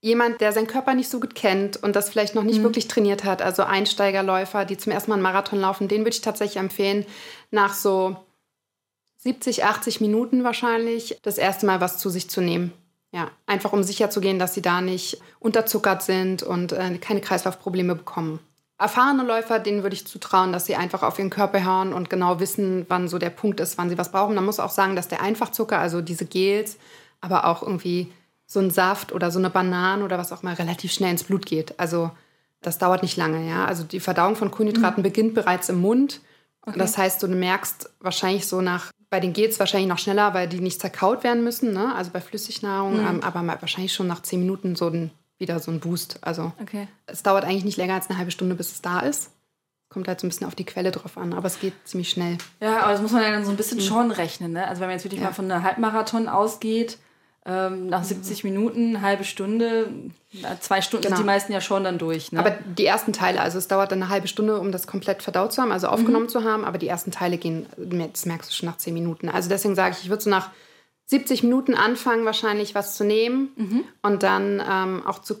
jemand, 0.00 0.40
der 0.40 0.52
seinen 0.52 0.66
Körper 0.66 0.94
nicht 0.94 1.10
so 1.10 1.20
gut 1.20 1.34
kennt 1.34 1.76
und 1.76 1.96
das 1.96 2.10
vielleicht 2.10 2.34
noch 2.34 2.44
nicht 2.44 2.58
mhm. 2.58 2.64
wirklich 2.64 2.88
trainiert 2.88 3.24
hat, 3.24 3.42
also 3.42 3.62
Einsteigerläufer, 3.62 4.64
die 4.64 4.76
zum 4.76 4.92
ersten 4.92 5.10
Mal 5.10 5.16
einen 5.16 5.22
Marathon 5.22 5.60
laufen, 5.60 5.88
den 5.88 6.00
würde 6.00 6.10
ich 6.10 6.20
tatsächlich 6.20 6.58
empfehlen, 6.58 7.04
nach 7.50 7.74
so 7.74 8.16
70, 9.18 9.64
80 9.64 10.00
Minuten 10.00 10.44
wahrscheinlich 10.44 11.18
das 11.22 11.38
erste 11.38 11.66
Mal 11.66 11.80
was 11.80 11.98
zu 11.98 12.10
sich 12.10 12.30
zu 12.30 12.40
nehmen. 12.40 12.72
Ja, 13.10 13.30
einfach 13.46 13.72
um 13.72 13.82
sicher 13.82 14.10
zu 14.10 14.20
gehen, 14.20 14.38
dass 14.38 14.52
sie 14.52 14.60
da 14.60 14.82
nicht 14.82 15.20
unterzuckert 15.40 16.02
sind 16.02 16.42
und 16.42 16.72
äh, 16.72 16.98
keine 16.98 17.22
Kreislaufprobleme 17.22 17.94
bekommen. 17.94 18.38
Erfahrene 18.78 19.24
Läufer, 19.24 19.58
denen 19.58 19.82
würde 19.82 19.94
ich 19.94 20.06
zutrauen, 20.06 20.52
dass 20.52 20.66
sie 20.66 20.76
einfach 20.76 21.02
auf 21.02 21.18
ihren 21.18 21.30
Körper 21.30 21.64
hören 21.64 21.92
und 21.92 22.10
genau 22.10 22.38
wissen, 22.38 22.86
wann 22.88 23.08
so 23.08 23.18
der 23.18 23.30
Punkt 23.30 23.58
ist, 23.58 23.76
wann 23.76 23.90
sie 23.90 23.98
was 23.98 24.12
brauchen. 24.12 24.36
Man 24.36 24.44
muss 24.44 24.60
auch 24.60 24.70
sagen, 24.70 24.94
dass 24.94 25.08
der 25.08 25.20
Einfachzucker, 25.20 25.78
also 25.78 26.00
diese 26.00 26.26
Gels, 26.26 26.78
aber 27.20 27.46
auch 27.46 27.62
irgendwie 27.62 28.12
so 28.46 28.60
ein 28.60 28.70
Saft 28.70 29.12
oder 29.12 29.30
so 29.30 29.40
eine 29.40 29.50
Banane 29.50 30.04
oder 30.04 30.16
was 30.16 30.32
auch 30.32 30.42
mal 30.42 30.54
relativ 30.54 30.92
schnell 30.92 31.10
ins 31.10 31.24
Blut 31.24 31.44
geht. 31.44 31.78
Also 31.78 32.12
das 32.62 32.78
dauert 32.78 33.02
nicht 33.02 33.16
lange, 33.16 33.48
ja. 33.48 33.66
Also 33.66 33.84
die 33.84 34.00
Verdauung 34.00 34.36
von 34.36 34.50
Kohlenhydraten 34.50 35.02
mhm. 35.02 35.08
beginnt 35.08 35.34
bereits 35.34 35.68
im 35.68 35.80
Mund. 35.80 36.20
Okay. 36.62 36.78
Das 36.78 36.98
heißt, 36.98 37.22
du 37.22 37.28
merkst 37.28 37.90
wahrscheinlich 38.00 38.46
so 38.46 38.60
nach, 38.60 38.90
bei 39.10 39.20
den 39.20 39.32
geht's 39.32 39.58
wahrscheinlich 39.58 39.88
noch 39.88 39.98
schneller, 39.98 40.34
weil 40.34 40.48
die 40.48 40.60
nicht 40.60 40.80
zerkaut 40.80 41.24
werden 41.24 41.44
müssen, 41.44 41.72
ne? 41.72 41.94
Also 41.94 42.10
bei 42.10 42.20
Flüssignahrung, 42.20 43.00
mhm. 43.00 43.06
ähm, 43.06 43.22
aber 43.22 43.46
wahrscheinlich 43.60 43.92
schon 43.92 44.06
nach 44.06 44.22
zehn 44.22 44.40
Minuten 44.40 44.76
so 44.76 44.88
ein, 44.88 45.10
wieder 45.38 45.58
so 45.60 45.70
ein 45.70 45.80
Boost. 45.80 46.18
Also 46.22 46.52
okay. 46.60 46.88
es 47.06 47.22
dauert 47.22 47.44
eigentlich 47.44 47.64
nicht 47.64 47.76
länger 47.76 47.94
als 47.94 48.08
eine 48.08 48.18
halbe 48.18 48.30
Stunde, 48.30 48.54
bis 48.54 48.72
es 48.72 48.82
da 48.82 49.00
ist. 49.00 49.30
Kommt 49.88 50.06
halt 50.06 50.20
so 50.20 50.26
ein 50.26 50.30
bisschen 50.30 50.46
auf 50.46 50.54
die 50.54 50.66
Quelle 50.66 50.90
drauf 50.90 51.16
an, 51.16 51.32
aber 51.32 51.46
es 51.46 51.60
geht 51.60 51.72
ziemlich 51.84 52.10
schnell. 52.10 52.36
Ja, 52.60 52.80
aber 52.82 52.92
das 52.92 53.00
muss 53.00 53.12
man 53.12 53.22
ja 53.22 53.30
dann 53.30 53.44
so 53.44 53.50
ein 53.50 53.56
bisschen 53.56 53.78
mhm. 53.78 53.82
schon 53.82 54.10
rechnen, 54.10 54.52
ne? 54.52 54.68
Also 54.68 54.80
wenn 54.80 54.88
man 54.88 54.96
jetzt 54.96 55.04
wirklich 55.04 55.20
ja. 55.20 55.28
mal 55.28 55.32
von 55.32 55.50
einer 55.50 55.62
Halbmarathon 55.62 56.28
ausgeht, 56.28 56.98
ähm, 57.46 57.86
nach 57.86 58.04
70 58.04 58.44
Minuten, 58.44 59.00
halbe 59.00 59.24
Stunde, 59.24 59.90
zwei 60.60 60.82
Stunden 60.82 61.04
genau. 61.04 61.16
sind 61.16 61.24
die 61.24 61.26
meisten 61.26 61.52
ja 61.52 61.62
schon 61.62 61.82
dann 61.84 61.96
durch. 61.96 62.30
Ne? 62.30 62.40
Aber 62.40 62.50
die 62.50 62.84
ersten 62.84 63.14
Teile, 63.14 63.40
also 63.40 63.56
es 63.56 63.68
dauert 63.68 63.90
dann 63.90 64.02
eine 64.02 64.10
halbe 64.10 64.28
Stunde, 64.28 64.60
um 64.60 64.70
das 64.70 64.86
komplett 64.86 65.22
verdaut 65.22 65.54
zu 65.54 65.62
haben, 65.62 65.72
also 65.72 65.88
aufgenommen 65.88 66.26
mhm. 66.26 66.30
zu 66.30 66.44
haben, 66.44 66.66
aber 66.66 66.76
die 66.76 66.88
ersten 66.88 67.10
Teile 67.10 67.38
gehen, 67.38 67.66
das 67.78 68.26
merkst 68.26 68.50
du 68.50 68.54
schon 68.54 68.68
nach 68.68 68.76
10 68.76 68.92
Minuten. 68.92 69.30
Also 69.30 69.48
deswegen 69.48 69.74
sage 69.74 69.96
ich, 69.96 70.04
ich 70.04 70.10
würde 70.10 70.22
so 70.22 70.28
nach 70.28 70.50
70 71.08 71.42
Minuten 71.42 71.74
anfangen, 71.74 72.26
wahrscheinlich 72.26 72.74
was 72.74 72.94
zu 72.94 73.02
nehmen 73.02 73.48
mhm. 73.56 73.84
und 74.02 74.22
dann 74.22 74.62
ähm, 74.70 75.06
auch 75.06 75.20
zu, 75.20 75.36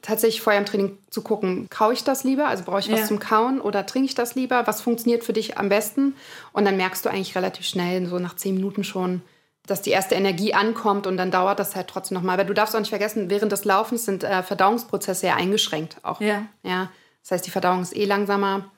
tatsächlich 0.00 0.40
vorher 0.40 0.58
im 0.58 0.66
Training 0.66 0.96
zu 1.10 1.20
gucken, 1.20 1.68
kaue 1.68 1.92
ich 1.92 2.04
das 2.04 2.24
lieber, 2.24 2.48
also 2.48 2.64
brauche 2.64 2.80
ich 2.80 2.90
was 2.90 3.00
ja. 3.00 3.06
zum 3.06 3.18
Kauen 3.18 3.60
oder 3.60 3.84
trinke 3.84 4.06
ich 4.06 4.14
das 4.14 4.34
lieber, 4.34 4.66
was 4.66 4.80
funktioniert 4.80 5.22
für 5.22 5.34
dich 5.34 5.58
am 5.58 5.68
besten 5.68 6.16
und 6.54 6.64
dann 6.64 6.78
merkst 6.78 7.04
du 7.04 7.10
eigentlich 7.10 7.36
relativ 7.36 7.66
schnell, 7.66 8.06
so 8.06 8.18
nach 8.18 8.34
10 8.34 8.54
Minuten 8.54 8.82
schon, 8.82 9.20
dass 9.66 9.82
die 9.82 9.90
erste 9.90 10.14
Energie 10.14 10.54
ankommt 10.54 11.06
und 11.06 11.18
dann 11.18 11.30
dauert 11.30 11.58
das 11.58 11.76
halt 11.76 11.88
trotzdem 11.88 12.16
nochmal. 12.16 12.40
Aber 12.40 12.44
du 12.44 12.54
darfst 12.54 12.74
auch 12.74 12.80
nicht 12.80 12.88
vergessen, 12.88 13.28
während 13.28 13.52
des 13.52 13.66
Laufens 13.66 14.06
sind 14.06 14.24
äh, 14.24 14.42
Verdauungsprozesse 14.42 15.26
ja 15.26 15.36
eingeschränkt 15.36 15.98
auch. 16.02 16.20
Ja. 16.20 16.46
ja. 16.62 16.90
Das 17.22 17.30
heißt, 17.30 17.46
die 17.46 17.50
Verdauung 17.50 17.82
ist 17.82 17.94
eh 17.94 18.04
langsamer. 18.06 18.70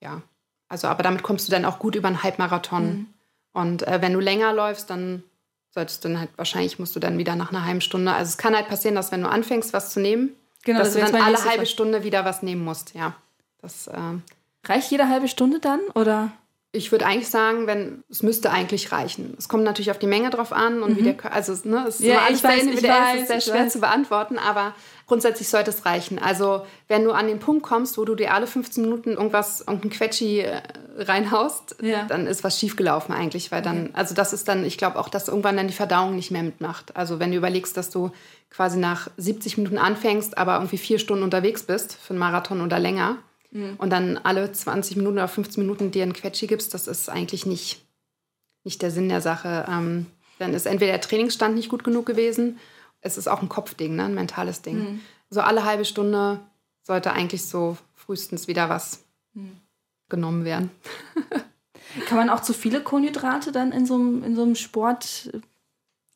Ja. 0.00 0.22
Also, 0.68 0.88
aber 0.88 1.02
damit 1.02 1.22
kommst 1.22 1.46
du 1.46 1.52
dann 1.52 1.64
auch 1.64 1.78
gut 1.78 1.94
über 1.94 2.08
einen 2.08 2.22
Halbmarathon. 2.22 2.86
Mhm. 2.86 3.06
Und 3.52 3.86
äh, 3.86 4.02
wenn 4.02 4.12
du 4.12 4.20
länger 4.20 4.52
läufst, 4.52 4.90
dann 4.90 5.24
solltest 5.74 6.04
du 6.04 6.08
dann 6.08 6.20
halt, 6.20 6.30
wahrscheinlich 6.36 6.78
musst 6.78 6.94
du 6.96 7.00
dann 7.00 7.18
wieder 7.18 7.36
nach 7.36 7.50
einer 7.50 7.64
halben 7.64 7.80
Stunde. 7.80 8.12
Also 8.12 8.30
es 8.30 8.38
kann 8.38 8.54
halt 8.54 8.68
passieren, 8.68 8.94
dass 8.94 9.12
wenn 9.12 9.22
du 9.22 9.28
anfängst, 9.28 9.72
was 9.72 9.90
zu 9.90 10.00
nehmen, 10.00 10.30
genau, 10.64 10.78
dass 10.78 10.94
das 10.94 11.06
du 11.06 11.12
dann 11.12 11.22
alle 11.22 11.44
halbe 11.44 11.66
Stunde 11.66 12.04
wieder 12.04 12.24
was 12.24 12.42
nehmen 12.42 12.64
musst. 12.64 12.94
Ja. 12.94 13.14
Das, 13.60 13.88
äh, 13.88 13.98
Reicht 14.66 14.90
jede 14.90 15.08
halbe 15.08 15.28
Stunde 15.28 15.60
dann? 15.60 15.80
Oder? 15.94 16.32
ich 16.74 16.90
würde 16.90 17.06
eigentlich 17.06 17.28
sagen, 17.28 17.68
wenn 17.68 18.02
es 18.10 18.22
müsste 18.24 18.50
eigentlich 18.50 18.90
reichen. 18.90 19.34
Es 19.38 19.48
kommt 19.48 19.62
natürlich 19.62 19.92
auf 19.92 19.98
die 20.00 20.08
Menge 20.08 20.30
drauf 20.30 20.52
an 20.52 20.82
und 20.82 20.94
mhm. 20.94 20.96
wie 20.96 21.12
der 21.12 21.32
also 21.32 21.52
ne, 21.68 21.84
es 21.86 22.00
ist 22.00 22.06
ja, 22.06 22.18
alles 22.18 22.42
weiß, 22.42 22.64
sehr, 22.64 22.90
weiß, 22.90 23.20
ist 23.20 23.28
sehr 23.28 23.40
schwer 23.40 23.66
weiß. 23.66 23.72
zu 23.72 23.80
beantworten, 23.80 24.38
aber 24.38 24.74
grundsätzlich 25.06 25.48
sollte 25.48 25.70
es 25.70 25.84
reichen. 25.84 26.18
Also 26.18 26.64
wenn 26.88 27.04
du 27.04 27.12
an 27.12 27.26
den 27.26 27.38
Punkt 27.38 27.62
kommst, 27.62 27.98
wo 27.98 28.04
du 28.04 28.14
dir 28.14 28.32
alle 28.32 28.46
15 28.46 28.82
Minuten 28.82 29.10
irgendwas 29.10 29.60
irgendein 29.60 29.90
Quetschi 29.90 30.40
äh, 30.40 30.62
reinhaust, 30.96 31.76
ja. 31.82 32.04
dann 32.04 32.26
ist 32.26 32.44
was 32.44 32.58
schiefgelaufen 32.58 33.14
eigentlich, 33.14 33.52
weil 33.52 33.62
dann 33.62 33.90
also 33.92 34.14
das 34.14 34.32
ist 34.32 34.48
dann, 34.48 34.64
ich 34.64 34.78
glaube 34.78 34.98
auch, 34.98 35.08
dass 35.08 35.28
irgendwann 35.28 35.56
dann 35.56 35.68
die 35.68 35.74
Verdauung 35.74 36.16
nicht 36.16 36.30
mehr 36.30 36.42
mitmacht. 36.42 36.96
Also 36.96 37.18
wenn 37.18 37.30
du 37.30 37.36
überlegst, 37.36 37.76
dass 37.76 37.90
du 37.90 38.10
quasi 38.50 38.78
nach 38.78 39.10
70 39.16 39.58
Minuten 39.58 39.78
anfängst, 39.78 40.38
aber 40.38 40.54
irgendwie 40.54 40.78
vier 40.78 40.98
Stunden 40.98 41.24
unterwegs 41.24 41.64
bist 41.64 41.94
für 41.94 42.10
einen 42.10 42.20
Marathon 42.20 42.60
oder 42.60 42.78
länger 42.78 43.18
mhm. 43.50 43.74
und 43.78 43.90
dann 43.90 44.18
alle 44.18 44.52
20 44.52 44.96
Minuten 44.96 45.18
oder 45.18 45.28
15 45.28 45.62
Minuten 45.62 45.90
dir 45.90 46.04
einen 46.04 46.12
Quetschi 46.12 46.46
gibst, 46.46 46.72
das 46.72 46.86
ist 46.86 47.08
eigentlich 47.08 47.46
nicht, 47.46 47.84
nicht 48.62 48.80
der 48.80 48.90
Sinn 48.90 49.08
der 49.08 49.20
Sache. 49.20 49.66
Ähm, 49.68 50.06
dann 50.38 50.54
ist 50.54 50.66
entweder 50.66 50.92
der 50.92 51.00
Trainingsstand 51.00 51.54
nicht 51.54 51.68
gut 51.68 51.84
genug 51.84 52.06
gewesen, 52.06 52.58
es 53.04 53.18
ist 53.18 53.28
auch 53.28 53.42
ein 53.42 53.48
Kopfding, 53.48 53.94
ne? 53.94 54.04
ein 54.06 54.14
mentales 54.14 54.62
Ding. 54.62 54.78
Mhm. 54.78 55.00
So 55.30 55.40
alle 55.40 55.64
halbe 55.64 55.84
Stunde 55.84 56.40
sollte 56.82 57.12
eigentlich 57.12 57.44
so 57.44 57.76
frühestens 57.94 58.48
wieder 58.48 58.68
was 58.68 59.04
mhm. 59.34 59.60
genommen 60.08 60.44
werden. 60.44 60.70
Kann 62.06 62.18
man 62.18 62.30
auch 62.30 62.40
zu 62.40 62.52
viele 62.52 62.82
Kohlenhydrate 62.82 63.52
dann 63.52 63.70
in 63.70 63.86
so 63.86 63.94
einem, 63.94 64.24
in 64.24 64.34
so 64.34 64.42
einem 64.42 64.56
Sport 64.56 65.30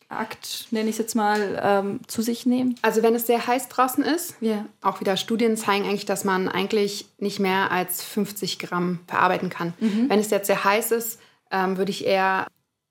Akt, 0.09 0.69
nenne 0.71 0.89
ich 0.89 0.95
es 0.95 0.99
jetzt 0.99 1.15
mal, 1.15 1.61
ähm, 1.63 2.01
zu 2.07 2.23
sich 2.23 2.47
nehmen? 2.47 2.77
Also 2.81 3.03
wenn 3.03 3.15
es 3.15 3.27
sehr 3.27 3.47
heiß 3.47 3.69
draußen 3.69 4.03
ist, 4.03 4.41
yeah. 4.41 4.65
auch 4.81 5.03
wieder 5.03 5.19
Studien 5.19 5.59
zeigen 5.59 5.85
eigentlich, 5.85 6.07
dass 6.07 6.25
man 6.25 6.49
eigentlich 6.49 7.07
nicht 7.19 7.41
mehr 7.41 7.71
als 7.71 8.03
50 8.03 8.59
Gramm 8.59 9.01
verarbeiten 9.07 9.51
kann. 9.51 9.75
Mhm. 9.79 10.09
Wenn 10.09 10.19
es 10.19 10.31
jetzt 10.31 10.47
sehr 10.47 10.65
heiß 10.65 10.93
ist, 10.93 11.21
ähm, 11.51 11.77
würde 11.77 11.91
ich 11.91 12.07
eher 12.07 12.47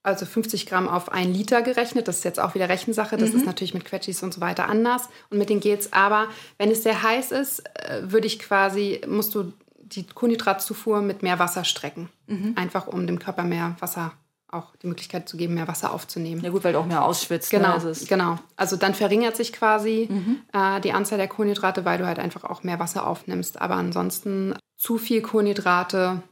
also 0.07 0.25
50 0.25 0.65
Gramm 0.65 0.87
auf 0.87 1.11
ein 1.11 1.33
Liter 1.33 1.61
gerechnet. 1.61 2.07
Das 2.07 2.17
ist 2.17 2.23
jetzt 2.23 2.39
auch 2.39 2.55
wieder 2.55 2.69
Rechensache. 2.69 3.17
Das 3.17 3.31
mhm. 3.31 3.37
ist 3.37 3.45
natürlich 3.45 3.73
mit 3.73 3.85
Quetschis 3.85 4.23
und 4.23 4.33
so 4.33 4.41
weiter 4.41 4.67
anders 4.67 5.09
und 5.29 5.37
mit 5.37 5.49
den 5.49 5.59
Gels. 5.59 5.93
Aber 5.93 6.27
wenn 6.57 6.71
es 6.71 6.83
sehr 6.83 7.03
heiß 7.03 7.31
ist, 7.31 7.63
äh, 7.75 8.01
würde 8.03 8.25
ich 8.25 8.39
quasi, 8.39 9.01
musst 9.07 9.35
du 9.35 9.51
die 9.79 10.07
Kohlenhydratzufuhr 10.07 11.01
mit 11.01 11.23
mehr 11.23 11.39
Wasser 11.39 11.63
strecken. 11.63 12.09
Mhm. 12.27 12.53
Einfach 12.55 12.87
um 12.87 13.05
dem 13.05 13.19
Körper 13.19 13.43
mehr 13.43 13.75
Wasser 13.79 14.13
auch 14.49 14.75
die 14.81 14.87
Möglichkeit 14.87 15.27
zu 15.27 15.35
geben, 15.35 15.55
mehr 15.55 15.67
Wasser 15.67 15.93
aufzunehmen. 15.93 16.41
Ja 16.41 16.51
gut, 16.51 16.63
weil 16.63 16.71
du 16.71 16.79
auch 16.79 16.85
mehr 16.85 17.03
ausschwitzt. 17.03 17.51
Ne? 17.51 17.59
Genau, 17.59 17.77
ne? 17.77 17.83
also 17.83 18.05
genau. 18.07 18.39
Also 18.55 18.77
dann 18.77 18.93
verringert 18.93 19.35
sich 19.35 19.51
quasi 19.51 20.07
mhm. 20.09 20.41
äh, 20.53 20.79
die 20.79 20.93
Anzahl 20.93 21.17
der 21.17 21.27
Kohlenhydrate, 21.27 21.83
weil 21.83 21.97
du 21.97 22.07
halt 22.07 22.19
einfach 22.19 22.45
auch 22.45 22.63
mehr 22.63 22.79
Wasser 22.79 23.05
aufnimmst. 23.05 23.61
Aber 23.61 23.75
ansonsten 23.75 24.55
zu 24.77 24.97
viel 24.97 25.21
Kohlenhydrate. 25.21 26.23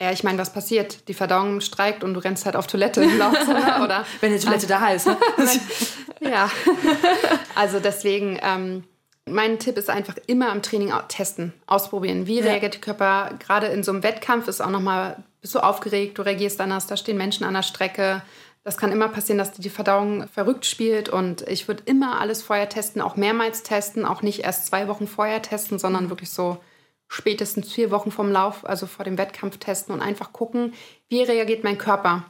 Ja, 0.00 0.12
ich 0.12 0.22
meine, 0.22 0.38
was 0.38 0.52
passiert? 0.52 1.08
Die 1.08 1.14
Verdauung 1.14 1.60
streikt 1.60 2.04
und 2.04 2.14
du 2.14 2.20
rennst 2.20 2.46
halt 2.46 2.54
auf 2.54 2.68
Toilette. 2.68 3.00
Ne? 3.04 3.30
oder? 3.82 4.04
Wenn 4.20 4.32
die 4.32 4.38
Toilette 4.38 4.68
da 4.68 4.90
ist. 4.90 5.06
Ne? 5.06 5.16
ja. 6.20 6.50
also 7.56 7.80
deswegen, 7.80 8.38
ähm, 8.40 8.84
mein 9.26 9.58
Tipp 9.58 9.76
ist 9.76 9.90
einfach 9.90 10.14
immer 10.26 10.52
im 10.52 10.62
Training 10.62 10.92
testen, 11.08 11.52
ausprobieren. 11.66 12.26
Wie 12.28 12.38
ja. 12.38 12.44
reagiert 12.44 12.74
der 12.74 12.80
Körper? 12.80 13.34
Gerade 13.40 13.66
in 13.66 13.82
so 13.82 13.90
einem 13.90 14.04
Wettkampf 14.04 14.46
ist 14.46 14.60
auch 14.60 14.70
nochmal 14.70 15.16
bist 15.40 15.54
du 15.54 15.60
aufgeregt, 15.60 16.18
du 16.18 16.22
reagierst 16.22 16.60
anders, 16.60 16.86
da 16.86 16.96
stehen 16.96 17.16
Menschen 17.16 17.44
an 17.44 17.54
der 17.54 17.62
Strecke. 17.62 18.22
Das 18.64 18.76
kann 18.76 18.92
immer 18.92 19.08
passieren, 19.08 19.38
dass 19.38 19.52
die 19.52 19.70
Verdauung 19.70 20.26
verrückt 20.28 20.66
spielt 20.66 21.08
und 21.08 21.42
ich 21.42 21.68
würde 21.68 21.84
immer 21.86 22.20
alles 22.20 22.42
vorher 22.42 22.68
testen, 22.68 23.00
auch 23.00 23.16
mehrmals 23.16 23.62
testen, 23.62 24.04
auch 24.04 24.22
nicht 24.22 24.40
erst 24.40 24.66
zwei 24.66 24.88
Wochen 24.88 25.06
vorher 25.06 25.40
testen, 25.40 25.78
sondern 25.78 26.04
mhm. 26.04 26.10
wirklich 26.10 26.30
so 26.30 26.58
spätestens 27.08 27.72
vier 27.72 27.90
Wochen 27.90 28.10
vom 28.10 28.30
Lauf, 28.30 28.64
also 28.64 28.86
vor 28.86 29.04
dem 29.04 29.18
Wettkampf 29.18 29.58
testen 29.58 29.94
und 29.94 30.00
einfach 30.00 30.32
gucken, 30.32 30.74
wie 31.08 31.22
reagiert 31.22 31.64
mein 31.64 31.78
Körper. 31.78 32.24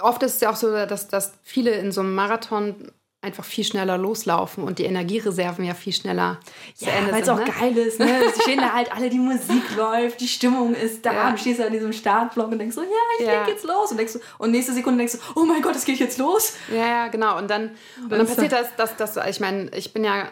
Oft 0.00 0.22
ist 0.22 0.36
es 0.36 0.40
ja 0.40 0.50
auch 0.50 0.56
so, 0.56 0.72
dass, 0.72 1.08
dass 1.08 1.34
viele 1.42 1.72
in 1.72 1.92
so 1.92 2.00
einem 2.00 2.14
Marathon 2.14 2.92
einfach 3.22 3.44
viel 3.44 3.64
schneller 3.64 3.98
loslaufen 3.98 4.62
und 4.62 4.78
die 4.78 4.84
Energiereserven 4.84 5.64
ja 5.64 5.74
viel 5.74 5.92
schneller 5.92 6.38
ja, 6.78 6.88
weil 7.10 7.22
es 7.22 7.28
auch 7.28 7.38
ne? 7.38 7.44
geil 7.44 7.76
ist. 7.76 7.98
Ne? 7.98 8.06
Sie 8.34 8.42
stehen 8.42 8.60
da 8.60 8.72
halt 8.72 8.92
alle, 8.92 9.10
die 9.10 9.18
Musik 9.18 9.74
läuft, 9.76 10.20
die 10.20 10.28
Stimmung 10.28 10.74
ist 10.74 11.04
da. 11.04 11.12
Ja. 11.12 11.30
Du 11.32 11.38
stehst 11.38 11.58
da 11.58 11.64
in 11.64 11.72
diesem 11.72 11.92
Startblock 11.92 12.52
und 12.52 12.58
denkst 12.58 12.76
so, 12.76 12.82
ja, 12.82 12.88
ich 13.18 13.26
ja. 13.26 13.40
leg 13.40 13.48
jetzt 13.48 13.64
los. 13.64 13.90
Und, 13.90 13.96
denkst 13.96 14.12
so, 14.12 14.20
und 14.38 14.52
nächste 14.52 14.72
Sekunde 14.74 14.98
denkst 14.98 15.14
du, 15.14 15.40
oh 15.40 15.44
mein 15.44 15.60
Gott, 15.60 15.74
es 15.74 15.84
geht 15.84 15.98
jetzt 15.98 16.18
los. 16.18 16.54
Ja, 16.70 16.86
ja, 16.86 17.08
genau. 17.08 17.36
Und 17.36 17.50
dann, 17.50 17.72
und 18.02 18.12
dann 18.12 18.26
passiert 18.26 18.52
das, 18.52 18.76
dass, 18.76 18.96
dass, 18.96 19.16
ich 19.28 19.40
meine, 19.40 19.70
ich 19.74 19.92
bin 19.92 20.04
ja 20.04 20.28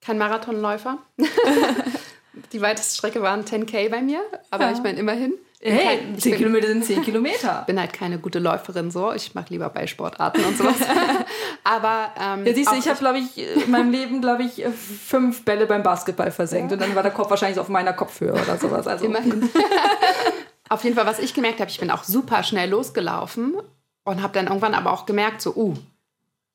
kein 0.00 0.16
Marathonläufer. 0.16 0.98
die 2.52 2.60
weiteste 2.60 2.96
Strecke 2.96 3.22
waren 3.22 3.44
10K 3.44 3.90
bei 3.90 4.02
mir, 4.02 4.20
aber 4.50 4.64
ja. 4.64 4.72
ich 4.72 4.82
meine 4.82 4.98
immerhin. 4.98 5.34
Hey, 5.60 5.98
kein, 5.98 6.18
10 6.18 6.30
bin, 6.30 6.38
Kilometer 6.38 6.68
sind 6.68 6.84
10 6.84 7.02
Kilometer. 7.02 7.64
bin 7.66 7.80
halt 7.80 7.92
keine 7.92 8.18
gute 8.18 8.38
Läuferin 8.38 8.92
so. 8.92 9.12
Ich 9.12 9.34
mache 9.34 9.46
lieber 9.50 9.68
Ballsportarten 9.70 10.44
und 10.44 10.56
sowas. 10.56 10.76
Aber 11.64 12.12
ähm, 12.20 12.46
ja, 12.46 12.54
siehst 12.54 12.70
du, 12.70 12.76
ich 12.76 12.88
habe, 12.88 12.98
glaube 12.98 13.18
ich, 13.18 13.64
in 13.64 13.68
meinem 13.68 13.90
Leben, 13.90 14.20
glaube 14.20 14.44
ich, 14.44 14.64
fünf 14.64 15.44
Bälle 15.44 15.66
beim 15.66 15.82
Basketball 15.82 16.30
versenkt. 16.30 16.70
Ja. 16.70 16.76
Und 16.76 16.82
dann 16.82 16.94
war 16.94 17.02
der 17.02 17.10
Kopf 17.10 17.28
wahrscheinlich 17.30 17.56
so 17.56 17.62
auf 17.62 17.68
meiner 17.68 17.92
Kopfhöhe 17.92 18.32
oder 18.32 18.56
sowas. 18.56 18.86
Also. 18.86 19.04
Immerhin. 19.04 19.50
auf 20.68 20.84
jeden 20.84 20.94
Fall, 20.94 21.06
was 21.06 21.18
ich 21.18 21.34
gemerkt 21.34 21.58
habe, 21.58 21.70
ich 21.70 21.80
bin 21.80 21.90
auch 21.90 22.04
super 22.04 22.44
schnell 22.44 22.70
losgelaufen 22.70 23.56
und 24.04 24.22
habe 24.22 24.32
dann 24.34 24.46
irgendwann 24.46 24.74
aber 24.74 24.92
auch 24.92 25.06
gemerkt, 25.06 25.42
so, 25.42 25.54
uh, 25.56 25.74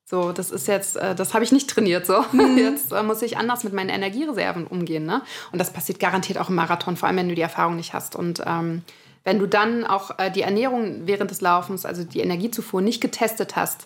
so, 0.05 0.31
das 0.33 0.51
ist 0.51 0.67
jetzt, 0.67 0.97
äh, 0.97 1.15
das 1.15 1.33
habe 1.33 1.43
ich 1.43 1.51
nicht 1.51 1.69
trainiert. 1.69 2.05
So, 2.05 2.23
mhm. 2.31 2.57
jetzt 2.57 2.91
äh, 2.91 3.03
muss 3.03 3.21
ich 3.21 3.37
anders 3.37 3.63
mit 3.63 3.73
meinen 3.73 3.89
Energiereserven 3.89 4.67
umgehen. 4.67 5.05
Ne? 5.05 5.21
Und 5.51 5.59
das 5.59 5.71
passiert 5.71 5.99
garantiert 5.99 6.37
auch 6.37 6.49
im 6.49 6.55
Marathon, 6.55 6.97
vor 6.97 7.07
allem 7.07 7.17
wenn 7.17 7.29
du 7.29 7.35
die 7.35 7.41
Erfahrung 7.41 7.75
nicht 7.75 7.93
hast. 7.93 8.15
Und 8.15 8.41
ähm, 8.45 8.83
wenn 9.23 9.39
du 9.39 9.47
dann 9.47 9.85
auch 9.85 10.19
äh, 10.19 10.29
die 10.29 10.41
Ernährung 10.41 11.07
während 11.07 11.31
des 11.31 11.41
Laufens, 11.41 11.85
also 11.85 12.03
die 12.03 12.19
Energiezufuhr, 12.19 12.81
nicht 12.81 13.01
getestet 13.01 13.55
hast 13.55 13.85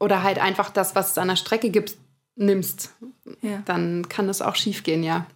oder 0.00 0.22
halt 0.22 0.38
einfach 0.38 0.70
das, 0.70 0.94
was 0.94 1.12
es 1.12 1.18
an 1.18 1.28
der 1.28 1.36
Strecke 1.36 1.70
gibt, 1.70 1.96
nimmst, 2.36 2.94
ja. 3.42 3.62
dann 3.64 4.08
kann 4.08 4.28
das 4.28 4.40
auch 4.40 4.54
schief 4.54 4.84
gehen, 4.84 5.02
ja. 5.02 5.26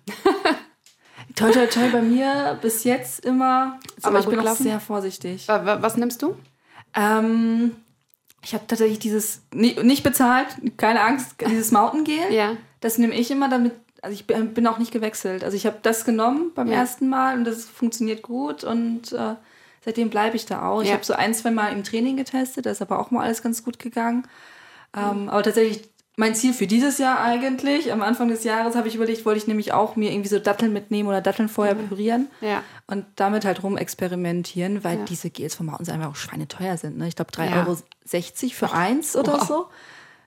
toll, 1.35 1.51
toll, 1.51 1.67
toll. 1.67 1.91
Bei 1.91 2.01
mir 2.01 2.59
bis 2.63 2.85
jetzt 2.85 3.25
immer, 3.25 3.79
aber 4.03 4.21
ich 4.21 4.27
bin 4.27 4.39
auch 4.41 4.57
sehr 4.57 4.81
vorsichtig. 4.81 5.49
Was 5.49 5.97
nimmst 5.97 6.23
du? 6.23 6.37
Ähm, 6.95 7.73
ich 8.45 8.55
habe 8.55 8.67
tatsächlich 8.67 8.99
dieses, 8.99 9.43
nicht 9.53 10.03
bezahlt, 10.03 10.49
keine 10.77 11.03
Angst, 11.03 11.37
dieses 11.49 11.71
Mountain 11.73 12.05
Gel. 12.05 12.33
Ja. 12.33 12.57
Das 12.81 12.99
nehme 12.99 13.15
ich 13.15 13.31
immer, 13.31 13.49
damit, 13.49 13.73
also 14.03 14.15
ich 14.15 14.27
bin 14.27 14.67
auch 14.67 14.79
nicht 14.79 14.93
gewechselt. 14.93 15.45
Also 15.45 15.57
ich 15.57 15.67
habe 15.67 15.79
das 15.83 16.05
genommen 16.05 16.51
beim 16.55 16.69
ja. 16.69 16.75
ersten 16.75 17.09
Mal 17.09 17.39
und 17.39 17.45
das 17.45 17.65
funktioniert 17.65 18.23
gut 18.23 18.65
und 18.65 19.13
äh, 19.13 19.37
seitdem 19.85 20.11
bleibe 20.11 20.37
ich 20.37 20.45
da 20.47 20.69
auch. 20.69 20.81
Ja. 20.81 20.89
Ich 20.89 20.93
habe 20.93 21.05
so 21.05 21.15
ein, 21.15 21.35
zwei 21.35 21.53
Mal 21.53 21.73
im 21.73 21.85
Training 21.85 22.17
getestet, 22.17 22.67
da 22.67 22.71
ist 22.71 22.83
aber 22.83 22.99
auch 22.99 23.11
mal 23.11 23.25
alles 23.25 23.43
ganz 23.43 23.63
gut 23.63 23.79
gegangen. 23.79 24.27
Ähm, 24.95 25.29
aber 25.29 25.43
tatsächlich 25.43 25.89
mein 26.23 26.37
Ziel 26.37 26.55
für 26.55 26.69
dieses 26.69 26.99
Jahr 26.99 27.21
eigentlich. 27.21 27.93
Am 27.93 28.01
Anfang 28.01 28.29
des 28.29 28.45
Jahres 28.45 28.77
habe 28.77 28.87
ich 28.87 28.95
überlegt, 28.95 29.27
wollte 29.27 29.39
ich 29.39 29.49
nämlich 29.49 29.73
auch 29.73 29.97
mir 29.97 30.13
irgendwie 30.13 30.29
so 30.29 30.39
Datteln 30.39 30.73
mitnehmen 30.73 31.09
oder 31.09 31.21
Datteln 31.21 31.49
vorher 31.49 31.75
mhm. 31.75 31.89
pürieren 31.89 32.29
ja. 32.41 32.63
und 32.87 33.05
damit 33.17 33.45
halt 33.45 33.65
rumexperimentieren, 33.65 34.85
weil 34.85 34.99
ja. 34.99 35.05
diese 35.05 35.31
Gels 35.31 35.57
von 35.57 35.67
Mountains 35.67 35.89
einfach 35.89 36.11
auch 36.11 36.17
schweineteuer 36.17 36.77
sind. 36.77 36.97
Ne? 36.97 37.09
Ich 37.09 37.17
glaube 37.17 37.33
3,60 37.33 37.51
ja. 37.51 37.67
Euro 37.67 37.77
für 38.53 38.73
eins 38.73 39.17
oder 39.17 39.33
wow. 39.33 39.49
so. 39.49 39.67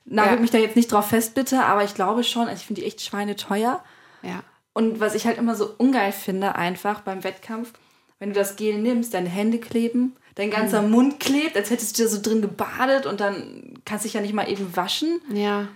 Nagelt 0.03 0.35
ja. 0.35 0.41
mich 0.41 0.51
da 0.51 0.57
jetzt 0.57 0.75
nicht 0.75 0.91
drauf 0.91 1.07
fest, 1.07 1.33
bitte, 1.33 1.63
aber 1.63 1.85
ich 1.85 1.95
glaube 1.95 2.25
schon, 2.25 2.49
also 2.49 2.59
ich 2.59 2.65
finde 2.65 2.81
die 2.81 2.87
echt 2.87 2.99
schweineteuer. 3.01 3.81
Ja. 4.21 4.43
Und 4.73 4.99
was 4.99 5.15
ich 5.15 5.25
halt 5.25 5.37
immer 5.37 5.55
so 5.55 5.69
ungeil 5.77 6.11
finde, 6.11 6.55
einfach 6.55 7.01
beim 7.01 7.23
Wettkampf, 7.23 7.71
wenn 8.19 8.33
du 8.33 8.35
das 8.35 8.57
Gel 8.57 8.79
nimmst, 8.79 9.13
deine 9.13 9.29
Hände 9.29 9.59
kleben, 9.59 10.17
dein 10.35 10.51
ganzer 10.51 10.81
mhm. 10.81 10.91
Mund 10.91 11.19
klebt, 11.21 11.55
als 11.55 11.69
hättest 11.69 11.97
du 11.97 12.03
da 12.03 12.09
so 12.09 12.21
drin 12.21 12.41
gebadet 12.41 13.05
und 13.05 13.21
dann 13.21 13.79
kannst 13.85 14.03
du 14.03 14.07
dich 14.07 14.15
ja 14.15 14.19
nicht 14.19 14.33
mal 14.33 14.51
eben 14.51 14.75
waschen. 14.75 15.21
Ja. 15.33 15.69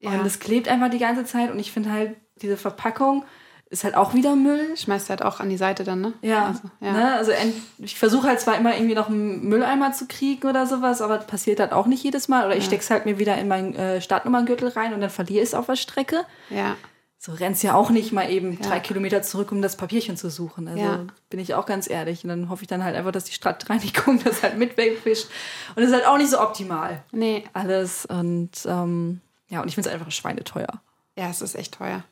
Ja. 0.00 0.10
Und 0.10 0.26
es 0.26 0.38
klebt 0.38 0.68
einfach 0.68 0.90
die 0.90 0.98
ganze 0.98 1.24
Zeit 1.24 1.50
und 1.50 1.58
ich 1.58 1.72
finde 1.72 1.92
halt, 1.92 2.16
diese 2.42 2.56
Verpackung 2.56 3.24
ist 3.68 3.82
halt 3.82 3.96
auch 3.96 4.14
wieder 4.14 4.36
Müll. 4.36 4.76
Schmeißt 4.76 5.10
halt 5.10 5.22
auch 5.22 5.40
an 5.40 5.48
die 5.48 5.56
Seite 5.56 5.82
dann, 5.82 6.00
ne? 6.00 6.12
Ja. 6.22 6.46
Also, 6.46 6.62
ja. 6.80 6.92
Ne? 6.92 7.14
also 7.14 7.32
ich 7.78 7.98
versuche 7.98 8.28
halt 8.28 8.40
zwar 8.40 8.56
immer 8.56 8.74
irgendwie 8.74 8.94
noch 8.94 9.08
einen 9.08 9.48
Mülleimer 9.48 9.92
zu 9.92 10.06
kriegen 10.06 10.46
oder 10.46 10.66
sowas, 10.66 11.02
aber 11.02 11.16
das 11.16 11.26
passiert 11.26 11.58
halt 11.58 11.72
auch 11.72 11.86
nicht 11.86 12.04
jedes 12.04 12.28
Mal. 12.28 12.46
Oder 12.46 12.56
ich 12.56 12.64
ja. 12.64 12.68
steck's 12.68 12.90
halt 12.90 13.06
mir 13.06 13.18
wieder 13.18 13.36
in 13.38 13.48
meinen 13.48 13.74
äh, 13.74 14.00
Startnummerngürtel 14.00 14.68
rein 14.68 14.94
und 14.94 15.00
dann 15.00 15.10
verliere 15.10 15.42
ich 15.42 15.48
es 15.48 15.54
auf 15.54 15.66
der 15.66 15.76
Strecke. 15.76 16.24
Ja 16.50 16.76
so 17.18 17.32
rennst 17.32 17.62
ja 17.64 17.74
auch 17.74 17.90
nicht 17.90 18.12
mal 18.12 18.30
eben 18.30 18.52
ja. 18.52 18.68
drei 18.68 18.78
Kilometer 18.78 19.20
zurück, 19.22 19.50
um 19.50 19.60
das 19.60 19.76
Papierchen 19.76 20.16
zu 20.16 20.30
suchen. 20.30 20.68
Also 20.68 20.80
ja. 20.80 21.06
bin 21.28 21.40
ich 21.40 21.54
auch 21.54 21.66
ganz 21.66 21.90
ehrlich. 21.90 22.22
Und 22.22 22.28
dann 22.28 22.48
hoffe 22.48 22.62
ich 22.62 22.68
dann 22.68 22.84
halt 22.84 22.94
einfach, 22.94 23.10
dass 23.10 23.24
die 23.24 23.32
Stadtreinigung 23.32 24.20
das 24.24 24.42
halt 24.42 24.56
mit 24.58 24.76
wegfischt. 24.76 25.26
Und 25.74 25.82
das 25.82 25.86
ist 25.86 25.94
halt 25.94 26.06
auch 26.06 26.18
nicht 26.18 26.30
so 26.30 26.40
optimal. 26.40 27.02
Nee. 27.10 27.44
Alles. 27.52 28.06
Und 28.06 28.52
ähm, 28.66 29.20
ja, 29.48 29.62
und 29.62 29.68
ich 29.68 29.74
finde 29.74 29.88
es 29.88 29.94
einfach 29.94 30.10
schweineteuer. 30.10 30.80
Ja, 31.16 31.30
es 31.30 31.40
ist 31.40 31.54
echt 31.54 31.74
teuer. 31.74 32.04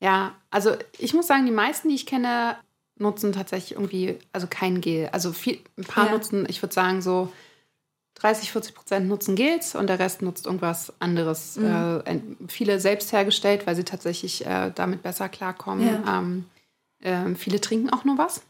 Ja, 0.00 0.34
also 0.50 0.76
ich 0.98 1.14
muss 1.14 1.26
sagen, 1.26 1.46
die 1.46 1.52
meisten, 1.52 1.88
die 1.88 1.94
ich 1.94 2.06
kenne, 2.06 2.56
nutzen 2.96 3.32
tatsächlich 3.32 3.72
irgendwie, 3.72 4.18
also 4.32 4.46
kein 4.48 4.80
Gel. 4.80 5.08
Also 5.12 5.32
viel, 5.32 5.60
ein 5.76 5.84
paar 5.84 6.06
ja. 6.06 6.12
nutzen, 6.12 6.46
ich 6.48 6.62
würde 6.62 6.74
sagen, 6.74 7.02
so 7.02 7.32
30, 8.16 8.52
40 8.52 8.74
Prozent 8.74 9.08
nutzen 9.08 9.34
Gels 9.34 9.74
und 9.74 9.88
der 9.88 9.98
Rest 9.98 10.22
nutzt 10.22 10.46
irgendwas 10.46 10.92
anderes. 11.00 11.56
Mhm. 11.56 12.02
Äh, 12.04 12.20
viele 12.48 12.78
selbst 12.78 13.12
hergestellt, 13.12 13.66
weil 13.66 13.74
sie 13.74 13.84
tatsächlich 13.84 14.46
äh, 14.46 14.70
damit 14.74 15.02
besser 15.02 15.28
klarkommen. 15.28 15.86
Ja. 15.86 16.18
Ähm, 16.18 16.46
äh, 17.00 17.34
viele 17.34 17.60
trinken 17.60 17.90
auch 17.90 18.04
nur 18.04 18.18
was. 18.18 18.42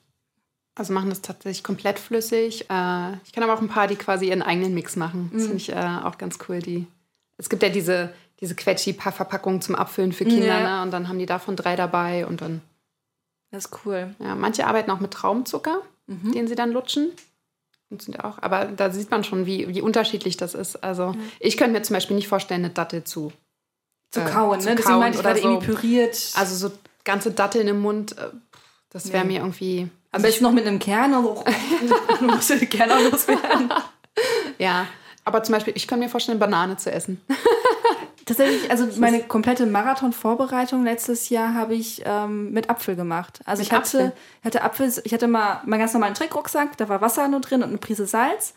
Also 0.74 0.92
machen 0.92 1.08
das 1.08 1.22
tatsächlich 1.22 1.62
komplett 1.62 1.98
flüssig. 1.98 2.68
Äh, 2.68 3.12
ich 3.24 3.32
kenne 3.32 3.46
aber 3.46 3.54
auch 3.54 3.62
ein 3.62 3.68
paar, 3.68 3.86
die 3.86 3.96
quasi 3.96 4.28
ihren 4.28 4.42
eigenen 4.42 4.74
Mix 4.74 4.96
machen. 4.96 5.30
Das 5.32 5.42
mhm. 5.42 5.46
finde 5.46 5.56
ich 5.56 5.72
äh, 5.72 6.00
auch 6.02 6.18
ganz 6.18 6.38
cool. 6.48 6.58
Die, 6.58 6.86
es 7.38 7.48
gibt 7.48 7.62
ja 7.62 7.68
diese, 7.68 8.12
diese 8.40 8.54
Quetschi-Verpackungen 8.54 9.60
zum 9.60 9.74
Abfüllen 9.74 10.12
für 10.12 10.24
Kinder. 10.24 10.46
Ja. 10.46 10.76
Ne? 10.76 10.82
Und 10.82 10.90
dann 10.90 11.08
haben 11.08 11.18
die 11.18 11.26
davon 11.26 11.56
drei 11.56 11.76
dabei 11.76 12.26
und 12.26 12.40
dann. 12.40 12.60
Das 13.50 13.66
ist 13.66 13.78
cool. 13.84 14.14
Ja, 14.18 14.34
manche 14.34 14.66
arbeiten 14.66 14.90
auch 14.90 15.00
mit 15.00 15.12
Traumzucker, 15.12 15.82
mhm. 16.06 16.32
den 16.32 16.48
sie 16.48 16.56
dann 16.56 16.72
lutschen 16.72 17.12
funktioniert 17.94 18.24
auch. 18.24 18.38
Aber 18.40 18.66
da 18.66 18.90
sieht 18.90 19.10
man 19.10 19.24
schon, 19.24 19.46
wie, 19.46 19.68
wie 19.68 19.80
unterschiedlich 19.80 20.36
das 20.36 20.54
ist. 20.54 20.82
Also 20.82 21.12
mhm. 21.12 21.30
ich 21.38 21.56
könnte 21.56 21.72
mir 21.72 21.82
zum 21.82 21.94
Beispiel 21.94 22.16
nicht 22.16 22.28
vorstellen, 22.28 22.64
eine 22.64 22.72
Dattel 22.72 23.04
zu, 23.04 23.32
zu 24.10 24.20
äh, 24.20 24.24
kauen. 24.24 24.60
Zu 24.60 24.68
ne? 24.68 24.76
Deswegen 24.76 24.98
meinte 24.98 25.18
ich 25.18 25.24
gerade 25.24 25.40
so. 25.40 25.48
irgendwie 25.48 25.66
püriert. 25.66 26.32
Also 26.34 26.54
so 26.56 26.74
ganze 27.04 27.30
Datteln 27.30 27.68
im 27.68 27.80
Mund, 27.80 28.18
äh, 28.18 28.30
das 28.90 29.12
wäre 29.12 29.24
nee. 29.24 29.34
mir 29.34 29.38
irgendwie... 29.40 29.88
Am 30.10 30.22
besten 30.22 30.44
noch 30.44 30.52
mit 30.52 30.66
einem 30.66 30.78
Kern. 30.78 31.12
Du 32.20 32.24
musst 32.24 32.50
den 32.50 32.68
Kern 32.68 32.90
auch 32.90 33.10
loswerden. 33.10 33.72
ja, 34.58 34.86
aber 35.24 35.42
zum 35.42 35.54
Beispiel, 35.54 35.74
ich 35.76 35.88
kann 35.88 35.98
mir 35.98 36.08
vorstellen, 36.08 36.38
Banane 36.38 36.76
zu 36.76 36.92
essen. 36.92 37.20
Tatsächlich, 38.26 38.70
also 38.70 38.86
meine 38.98 39.22
komplette 39.22 39.66
Marathon-Vorbereitung 39.66 40.84
letztes 40.84 41.28
Jahr 41.28 41.54
habe 41.54 41.74
ich 41.74 42.02
ähm, 42.06 42.52
mit 42.52 42.70
Apfel 42.70 42.96
gemacht. 42.96 43.40
Also 43.44 43.60
mit 43.60 43.66
ich 43.66 43.72
hatte, 43.72 43.98
Apfel. 43.98 44.12
hatte 44.44 44.62
Apfel, 44.62 44.92
ich 45.04 45.12
hatte 45.12 45.28
mal 45.28 45.60
meinen 45.66 45.80
ganz 45.80 45.92
normalen 45.92 46.14
Trickrucksack, 46.14 46.76
da 46.76 46.88
war 46.88 47.00
Wasser 47.00 47.28
nur 47.28 47.40
drin 47.40 47.62
und 47.62 47.68
eine 47.68 47.78
Prise 47.78 48.06
Salz. 48.06 48.54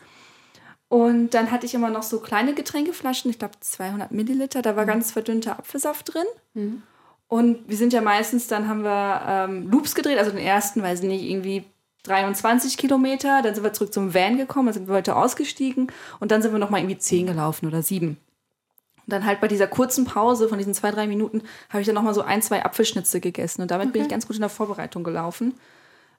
Und 0.88 1.34
dann 1.34 1.50
hatte 1.50 1.66
ich 1.66 1.74
immer 1.74 1.90
noch 1.90 2.02
so 2.02 2.20
kleine 2.20 2.54
Getränkeflaschen, 2.54 3.30
ich 3.30 3.38
glaube 3.38 3.54
200 3.60 4.10
Milliliter, 4.10 4.62
da 4.62 4.74
war 4.74 4.84
mhm. 4.84 4.88
ganz 4.88 5.10
verdünnter 5.10 5.58
Apfelsaft 5.58 6.14
drin. 6.14 6.26
Mhm. 6.54 6.82
Und 7.28 7.68
wir 7.68 7.76
sind 7.76 7.92
ja 7.92 8.00
meistens, 8.00 8.46
dann 8.46 8.68
haben 8.68 8.84
wir 8.84 9.22
ähm, 9.26 9.70
Loops 9.70 9.94
gedreht, 9.94 10.18
also 10.18 10.30
den 10.30 10.40
ersten, 10.40 10.82
weiß 10.82 11.00
ich 11.00 11.08
nicht, 11.08 11.24
irgendwie 11.24 11.64
23 12.04 12.78
Kilometer. 12.78 13.42
Dann 13.42 13.54
sind 13.54 13.64
wir 13.64 13.74
zurück 13.74 13.92
zum 13.92 14.14
Van 14.14 14.38
gekommen, 14.38 14.66
dann 14.66 14.74
sind 14.74 14.88
wir 14.88 14.94
heute 14.94 15.14
ausgestiegen 15.14 15.92
und 16.20 16.30
dann 16.30 16.40
sind 16.40 16.52
wir 16.52 16.58
nochmal 16.58 16.80
irgendwie 16.80 16.98
10 16.98 17.26
gelaufen 17.26 17.66
oder 17.66 17.82
7. 17.82 18.16
Und 19.08 19.12
dann 19.12 19.24
halt 19.24 19.40
bei 19.40 19.48
dieser 19.48 19.66
kurzen 19.66 20.04
Pause 20.04 20.50
von 20.50 20.58
diesen 20.58 20.74
zwei, 20.74 20.90
drei 20.90 21.06
Minuten 21.06 21.42
habe 21.70 21.80
ich 21.80 21.86
dann 21.86 21.94
nochmal 21.94 22.12
so 22.12 22.20
ein, 22.20 22.42
zwei 22.42 22.62
Apfelschnitze 22.62 23.20
gegessen. 23.20 23.62
Und 23.62 23.70
damit 23.70 23.86
okay. 23.86 23.92
bin 23.94 24.02
ich 24.02 24.08
ganz 24.10 24.26
gut 24.26 24.36
in 24.36 24.42
der 24.42 24.50
Vorbereitung 24.50 25.02
gelaufen. 25.02 25.54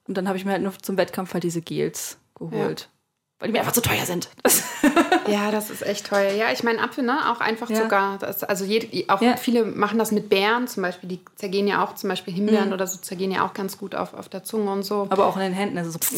Und 0.08 0.17
dann 0.17 0.28
habe 0.28 0.39
ich 0.39 0.43
mir 0.43 0.54
halt 0.54 0.63
nur 0.63 0.73
zum 0.82 0.97
Wettkampf 0.97 1.36
halt 1.36 1.43
diese 1.43 1.62
Gels 1.62 2.17
geholt. 2.34 2.82
Ja 2.82 2.98
weil 3.39 3.47
die 3.47 3.54
mir 3.54 3.60
einfach 3.60 3.71
zu 3.71 3.82
teuer 3.82 4.06
sind. 4.06 4.30
ja, 5.28 5.49
das 5.49 5.69
ist 5.69 5.82
echt 5.82 6.08
teuer. 6.08 6.34
Ja, 6.34 6.52
ich 6.52 6.62
meine 6.63 6.82
Apfel, 6.82 7.06
ne? 7.06 7.32
Auch 7.32 7.39
einfach 7.39 7.69
ja. 7.69 7.82
Zucker. 7.82 8.17
Das, 8.19 8.43
also 8.43 8.65
jede, 8.65 9.10
auch 9.10 9.21
ja. 9.21 9.38
viele 9.38 9.63
machen 9.63 9.97
das 9.97 10.12
mit 10.12 10.30
Beeren 10.30 10.67
zum 10.67 10.84
Beispiel. 10.84 11.08
Die 11.08 11.21
zergehen 11.36 11.65
ja 11.65 11.82
auch 11.82 11.95
zum 11.95 12.10
Beispiel 12.10 12.34
Himbeeren 12.34 12.67
mhm. 12.67 12.73
oder 12.73 12.86
so 12.86 12.99
zergehen 12.99 13.32
ja 13.32 13.45
auch 13.45 13.54
ganz 13.54 13.78
gut 13.78 13.95
auf, 13.95 14.13
auf 14.13 14.28
der 14.28 14.43
Zunge 14.43 14.69
und 14.71 14.84
so. 14.84 15.08
Aber 15.10 15.25
auch 15.25 15.38
in 15.38 15.43
den 15.43 15.54
Händen. 15.54 15.78
Also 15.78 15.91
so, 15.91 15.99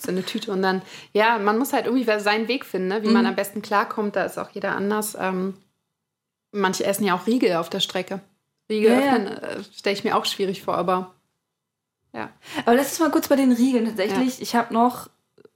so 0.00 0.08
eine 0.08 0.24
Tüte 0.24 0.50
und 0.50 0.62
dann, 0.62 0.80
ja, 1.12 1.38
man 1.38 1.58
muss 1.58 1.74
halt 1.74 1.84
irgendwie 1.84 2.04
seinen 2.20 2.48
Weg 2.48 2.64
finden, 2.64 2.88
ne? 2.88 3.02
wie 3.02 3.08
mhm. 3.08 3.12
man 3.12 3.26
am 3.26 3.36
besten 3.36 3.60
klarkommt. 3.60 4.16
Da 4.16 4.24
ist 4.24 4.38
auch 4.38 4.48
jeder 4.50 4.74
anders. 4.74 5.14
Ähm, 5.20 5.54
manche 6.52 6.84
essen 6.84 7.04
ja 7.04 7.14
auch 7.14 7.26
Riegel 7.26 7.54
auf 7.56 7.68
der 7.68 7.80
Strecke. 7.80 8.20
Riegel 8.70 8.92
ja, 8.92 8.98
öffnen 8.98 9.26
äh, 9.26 9.62
stelle 9.76 9.94
ich 9.94 10.04
mir 10.04 10.16
auch 10.16 10.24
schwierig 10.24 10.62
vor, 10.62 10.78
aber 10.78 11.14
ja. 12.14 12.30
Aber 12.64 12.74
lass 12.74 12.88
uns 12.88 13.00
mal 13.00 13.10
kurz 13.10 13.28
bei 13.28 13.36
den 13.36 13.52
Riegeln 13.52 13.84
tatsächlich. 13.84 14.40
Ich 14.40 14.54
habe 14.54 14.72
noch 14.72 15.10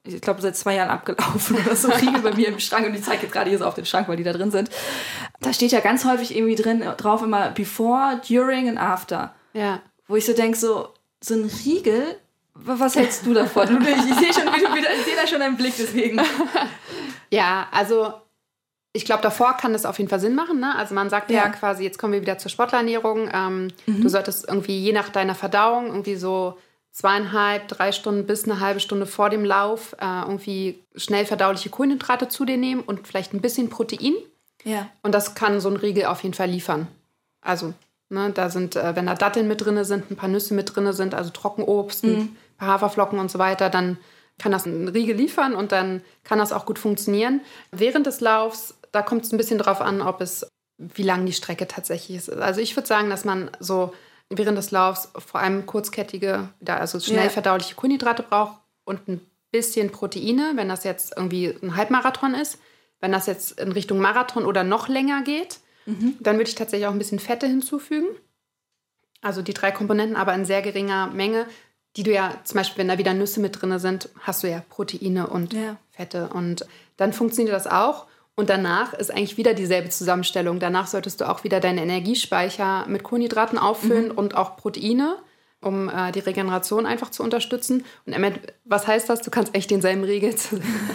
ich 0.04 0.20
glaube, 0.20 0.42
seit 0.42 0.56
zwei 0.56 0.74
Jahren 0.74 0.90
abgelaufen 0.90 1.56
oder 1.56 1.76
so 1.76 1.88
Riegel 1.88 2.20
bei 2.22 2.34
mir 2.34 2.48
im 2.48 2.58
Schrank 2.58 2.86
und 2.86 2.94
ich 2.94 3.04
zeige 3.04 3.22
jetzt 3.22 3.32
gerade 3.32 3.50
hier 3.50 3.58
so 3.58 3.64
auf 3.64 3.74
den 3.74 3.86
Schrank, 3.86 4.08
weil 4.08 4.16
die 4.16 4.24
da 4.24 4.32
drin 4.32 4.50
sind. 4.50 4.70
Da 5.40 5.52
steht 5.52 5.72
ja 5.72 5.80
ganz 5.80 6.04
häufig 6.04 6.36
irgendwie 6.36 6.56
drin 6.56 6.84
drauf 6.96 7.22
immer 7.22 7.50
before, 7.50 8.20
during 8.28 8.68
and 8.68 8.78
after. 8.78 9.34
Ja. 9.52 9.80
Wo 10.08 10.16
ich 10.16 10.26
so 10.26 10.32
denke, 10.32 10.58
so, 10.58 10.88
so 11.20 11.34
ein 11.34 11.50
Riegel, 11.64 12.16
was 12.54 12.96
hältst 12.96 13.24
du 13.26 13.32
davon? 13.32 13.80
ich, 13.82 13.88
ich 13.88 14.18
sehe 14.18 14.32
schon, 14.32 14.52
wieder, 14.52 14.92
ich 14.94 15.04
sehe 15.04 15.16
da 15.16 15.26
schon 15.26 15.40
einen 15.40 15.56
Blick, 15.56 15.74
deswegen. 15.78 16.20
Ja, 17.30 17.66
also 17.70 18.12
ich 18.92 19.06
glaube, 19.06 19.22
davor 19.22 19.56
kann 19.56 19.72
das 19.72 19.86
auf 19.86 19.96
jeden 19.98 20.10
Fall 20.10 20.20
Sinn 20.20 20.34
machen. 20.34 20.60
Ne? 20.60 20.76
Also 20.76 20.94
man 20.94 21.08
sagt 21.08 21.30
ja. 21.30 21.44
ja 21.44 21.48
quasi, 21.48 21.82
jetzt 21.82 21.98
kommen 21.98 22.12
wir 22.12 22.20
wieder 22.20 22.36
zur 22.36 22.50
Sportlerernährung. 22.50 23.30
Ähm, 23.32 23.68
mhm. 23.86 24.02
Du 24.02 24.08
solltest 24.10 24.46
irgendwie 24.46 24.78
je 24.78 24.92
nach 24.92 25.08
deiner 25.08 25.34
Verdauung 25.34 25.86
irgendwie 25.86 26.16
so 26.16 26.58
zweieinhalb, 26.92 27.68
drei 27.68 27.90
Stunden 27.90 28.26
bis 28.26 28.44
eine 28.44 28.60
halbe 28.60 28.80
Stunde 28.80 29.06
vor 29.06 29.30
dem 29.30 29.44
Lauf 29.44 29.96
äh, 29.98 30.22
irgendwie 30.22 30.84
schnell 30.94 31.24
verdauliche 31.24 31.70
Kohlenhydrate 31.70 32.28
zu 32.28 32.44
dir 32.44 32.58
nehmen 32.58 32.82
und 32.82 33.06
vielleicht 33.06 33.32
ein 33.32 33.40
bisschen 33.40 33.70
Protein. 33.70 34.14
Ja. 34.64 34.88
Und 35.02 35.12
das 35.12 35.34
kann 35.34 35.60
so 35.60 35.70
ein 35.70 35.76
Riegel 35.76 36.04
auf 36.04 36.22
jeden 36.22 36.34
Fall 36.34 36.50
liefern. 36.50 36.86
Also, 37.40 37.72
ne, 38.10 38.30
da 38.30 38.50
sind, 38.50 38.76
äh, 38.76 38.94
wenn 38.94 39.06
da 39.06 39.14
Datteln 39.14 39.48
mit 39.48 39.64
drin 39.64 39.82
sind, 39.84 40.10
ein 40.10 40.16
paar 40.16 40.28
Nüsse 40.28 40.54
mit 40.54 40.76
drin 40.76 40.92
sind, 40.92 41.14
also 41.14 41.30
Trockenobst, 41.30 42.04
mhm. 42.04 42.14
ein 42.14 42.36
paar 42.58 42.68
Haferflocken 42.68 43.18
und 43.18 43.30
so 43.30 43.38
weiter, 43.38 43.70
dann 43.70 43.96
kann 44.38 44.52
das 44.52 44.66
ein 44.66 44.88
Riegel 44.88 45.16
liefern 45.16 45.54
und 45.54 45.72
dann 45.72 46.02
kann 46.24 46.38
das 46.38 46.52
auch 46.52 46.66
gut 46.66 46.78
funktionieren. 46.78 47.40
Während 47.70 48.06
des 48.06 48.20
Laufs, 48.20 48.74
da 48.92 49.02
kommt 49.02 49.24
es 49.24 49.32
ein 49.32 49.38
bisschen 49.38 49.58
drauf 49.58 49.80
an, 49.80 50.02
ob 50.02 50.20
es, 50.20 50.46
wie 50.78 51.02
lang 51.02 51.24
die 51.24 51.32
Strecke 51.32 51.66
tatsächlich 51.66 52.18
ist. 52.18 52.30
Also 52.30 52.60
ich 52.60 52.76
würde 52.76 52.86
sagen, 52.86 53.08
dass 53.08 53.24
man 53.24 53.50
so 53.60 53.92
während 54.38 54.58
des 54.58 54.70
Laufs 54.70 55.10
vor 55.14 55.40
allem 55.40 55.66
kurzkettige, 55.66 56.48
also 56.66 57.00
schnell 57.00 57.30
verdauliche 57.30 57.74
Kohlenhydrate 57.74 58.22
braucht 58.22 58.60
und 58.84 59.08
ein 59.08 59.20
bisschen 59.50 59.90
Proteine, 59.90 60.52
wenn 60.54 60.68
das 60.68 60.84
jetzt 60.84 61.14
irgendwie 61.16 61.54
ein 61.62 61.76
Halbmarathon 61.76 62.34
ist. 62.34 62.58
Wenn 63.00 63.12
das 63.12 63.26
jetzt 63.26 63.58
in 63.60 63.72
Richtung 63.72 63.98
Marathon 63.98 64.44
oder 64.44 64.64
noch 64.64 64.88
länger 64.88 65.22
geht, 65.22 65.58
mhm. 65.86 66.16
dann 66.20 66.36
würde 66.36 66.48
ich 66.48 66.54
tatsächlich 66.54 66.86
auch 66.86 66.92
ein 66.92 66.98
bisschen 66.98 67.18
Fette 67.18 67.46
hinzufügen. 67.46 68.06
Also 69.20 69.42
die 69.42 69.54
drei 69.54 69.70
Komponenten, 69.70 70.16
aber 70.16 70.34
in 70.34 70.44
sehr 70.44 70.62
geringer 70.62 71.08
Menge, 71.08 71.46
die 71.96 72.04
du 72.04 72.12
ja 72.12 72.34
zum 72.44 72.58
Beispiel, 72.58 72.78
wenn 72.78 72.88
da 72.88 72.98
wieder 72.98 73.12
Nüsse 73.12 73.40
mit 73.40 73.60
drin 73.60 73.78
sind, 73.78 74.08
hast 74.20 74.42
du 74.42 74.48
ja 74.48 74.62
Proteine 74.68 75.26
und 75.26 75.52
ja. 75.52 75.76
Fette. 75.90 76.28
Und 76.28 76.66
dann 76.96 77.12
funktioniert 77.12 77.54
das 77.54 77.66
auch. 77.66 78.06
Und 78.34 78.48
danach 78.48 78.94
ist 78.94 79.10
eigentlich 79.10 79.36
wieder 79.36 79.52
dieselbe 79.52 79.90
Zusammenstellung. 79.90 80.58
Danach 80.58 80.86
solltest 80.86 81.20
du 81.20 81.28
auch 81.28 81.44
wieder 81.44 81.60
deine 81.60 81.82
Energiespeicher 81.82 82.86
mit 82.88 83.02
Kohlenhydraten 83.02 83.58
auffüllen 83.58 84.06
mhm. 84.06 84.12
und 84.18 84.36
auch 84.36 84.56
Proteine, 84.56 85.18
um 85.60 85.90
äh, 85.90 86.12
die 86.12 86.20
Regeneration 86.20 86.86
einfach 86.86 87.10
zu 87.10 87.22
unterstützen. 87.22 87.84
Und 88.06 88.16
was 88.64 88.86
heißt 88.86 89.08
das? 89.08 89.20
Du 89.20 89.30
kannst 89.30 89.54
echt 89.54 89.70
denselben 89.70 90.04
Regel 90.04 90.34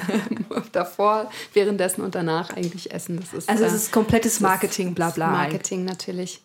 davor, 0.72 1.30
währenddessen 1.54 2.02
und 2.02 2.16
danach 2.16 2.50
eigentlich 2.56 2.92
essen. 2.92 3.20
Das 3.20 3.34
ist, 3.34 3.50
also 3.50 3.66
es 3.66 3.74
äh, 3.74 3.76
ist 3.76 3.92
komplettes 3.92 4.40
Marketing, 4.40 4.96
bla 4.96 5.12
bla. 5.12 5.28
Marketing 5.28 5.86
natürlich. 5.86 6.42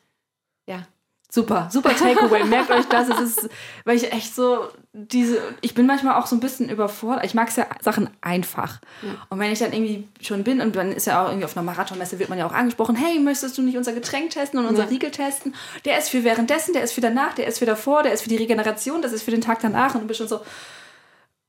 Ja. 0.66 0.86
Super, 1.34 1.68
super 1.72 1.96
Takeaway. 1.96 2.44
Merkt 2.48 2.70
euch 2.70 2.84
das. 2.90 3.08
Es 3.08 3.18
ist, 3.18 3.48
weil 3.86 3.96
ich 3.96 4.12
echt 4.12 4.34
so 4.34 4.68
diese, 4.92 5.40
ich 5.62 5.74
bin 5.74 5.86
manchmal 5.86 6.20
auch 6.20 6.26
so 6.26 6.36
ein 6.36 6.40
bisschen 6.40 6.68
überfordert. 6.68 7.24
Ich 7.24 7.32
mag 7.32 7.48
es 7.48 7.56
ja 7.56 7.64
Sachen 7.80 8.10
einfach. 8.20 8.80
Ja. 9.00 9.08
Und 9.30 9.38
wenn 9.38 9.50
ich 9.50 9.58
dann 9.58 9.72
irgendwie 9.72 10.06
schon 10.20 10.44
bin 10.44 10.60
und 10.60 10.76
dann 10.76 10.92
ist 10.92 11.06
ja 11.06 11.22
auch 11.22 11.28
irgendwie 11.28 11.46
auf 11.46 11.56
einer 11.56 11.64
Marathonmesse 11.64 12.18
wird 12.18 12.28
man 12.28 12.38
ja 12.38 12.46
auch 12.46 12.52
angesprochen, 12.52 12.96
hey, 12.96 13.18
möchtest 13.18 13.56
du 13.56 13.62
nicht 13.62 13.78
unser 13.78 13.94
Getränk 13.94 14.28
testen 14.28 14.60
und 14.60 14.66
unser 14.66 14.82
ja. 14.82 14.88
Riegel 14.90 15.10
testen? 15.10 15.54
Der 15.86 15.96
ist 15.96 16.10
für 16.10 16.22
währenddessen, 16.22 16.74
der 16.74 16.82
ist 16.82 16.92
für 16.92 17.00
danach, 17.00 17.32
der 17.32 17.46
ist 17.46 17.60
für 17.60 17.66
davor, 17.66 18.02
der 18.02 18.12
ist 18.12 18.20
für 18.20 18.28
die 18.28 18.36
Regeneration, 18.36 19.00
das 19.00 19.12
ist 19.12 19.22
für 19.22 19.30
den 19.30 19.40
Tag 19.40 19.60
danach 19.62 19.94
und 19.94 20.02
du 20.02 20.06
bist 20.08 20.18
schon 20.18 20.28
so, 20.28 20.40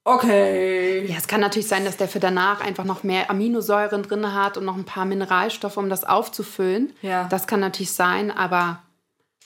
Okay. 0.06 1.06
Ja, 1.08 1.16
es 1.18 1.28
kann 1.28 1.40
natürlich 1.40 1.68
sein, 1.68 1.86
dass 1.86 1.96
der 1.96 2.10
für 2.10 2.20
danach 2.20 2.60
einfach 2.60 2.84
noch 2.84 3.04
mehr 3.04 3.30
Aminosäuren 3.30 4.04
drin 4.04 4.34
hat 4.34 4.58
und 4.58 4.66
noch 4.66 4.76
ein 4.76 4.84
paar 4.84 5.06
Mineralstoffe, 5.06 5.78
um 5.78 5.90
das 5.90 6.04
aufzufüllen. 6.04 6.94
Ja. 7.02 7.26
Das 7.30 7.48
kann 7.48 7.62
natürlich 7.62 7.94
sein, 7.94 8.30
aber 8.30 8.82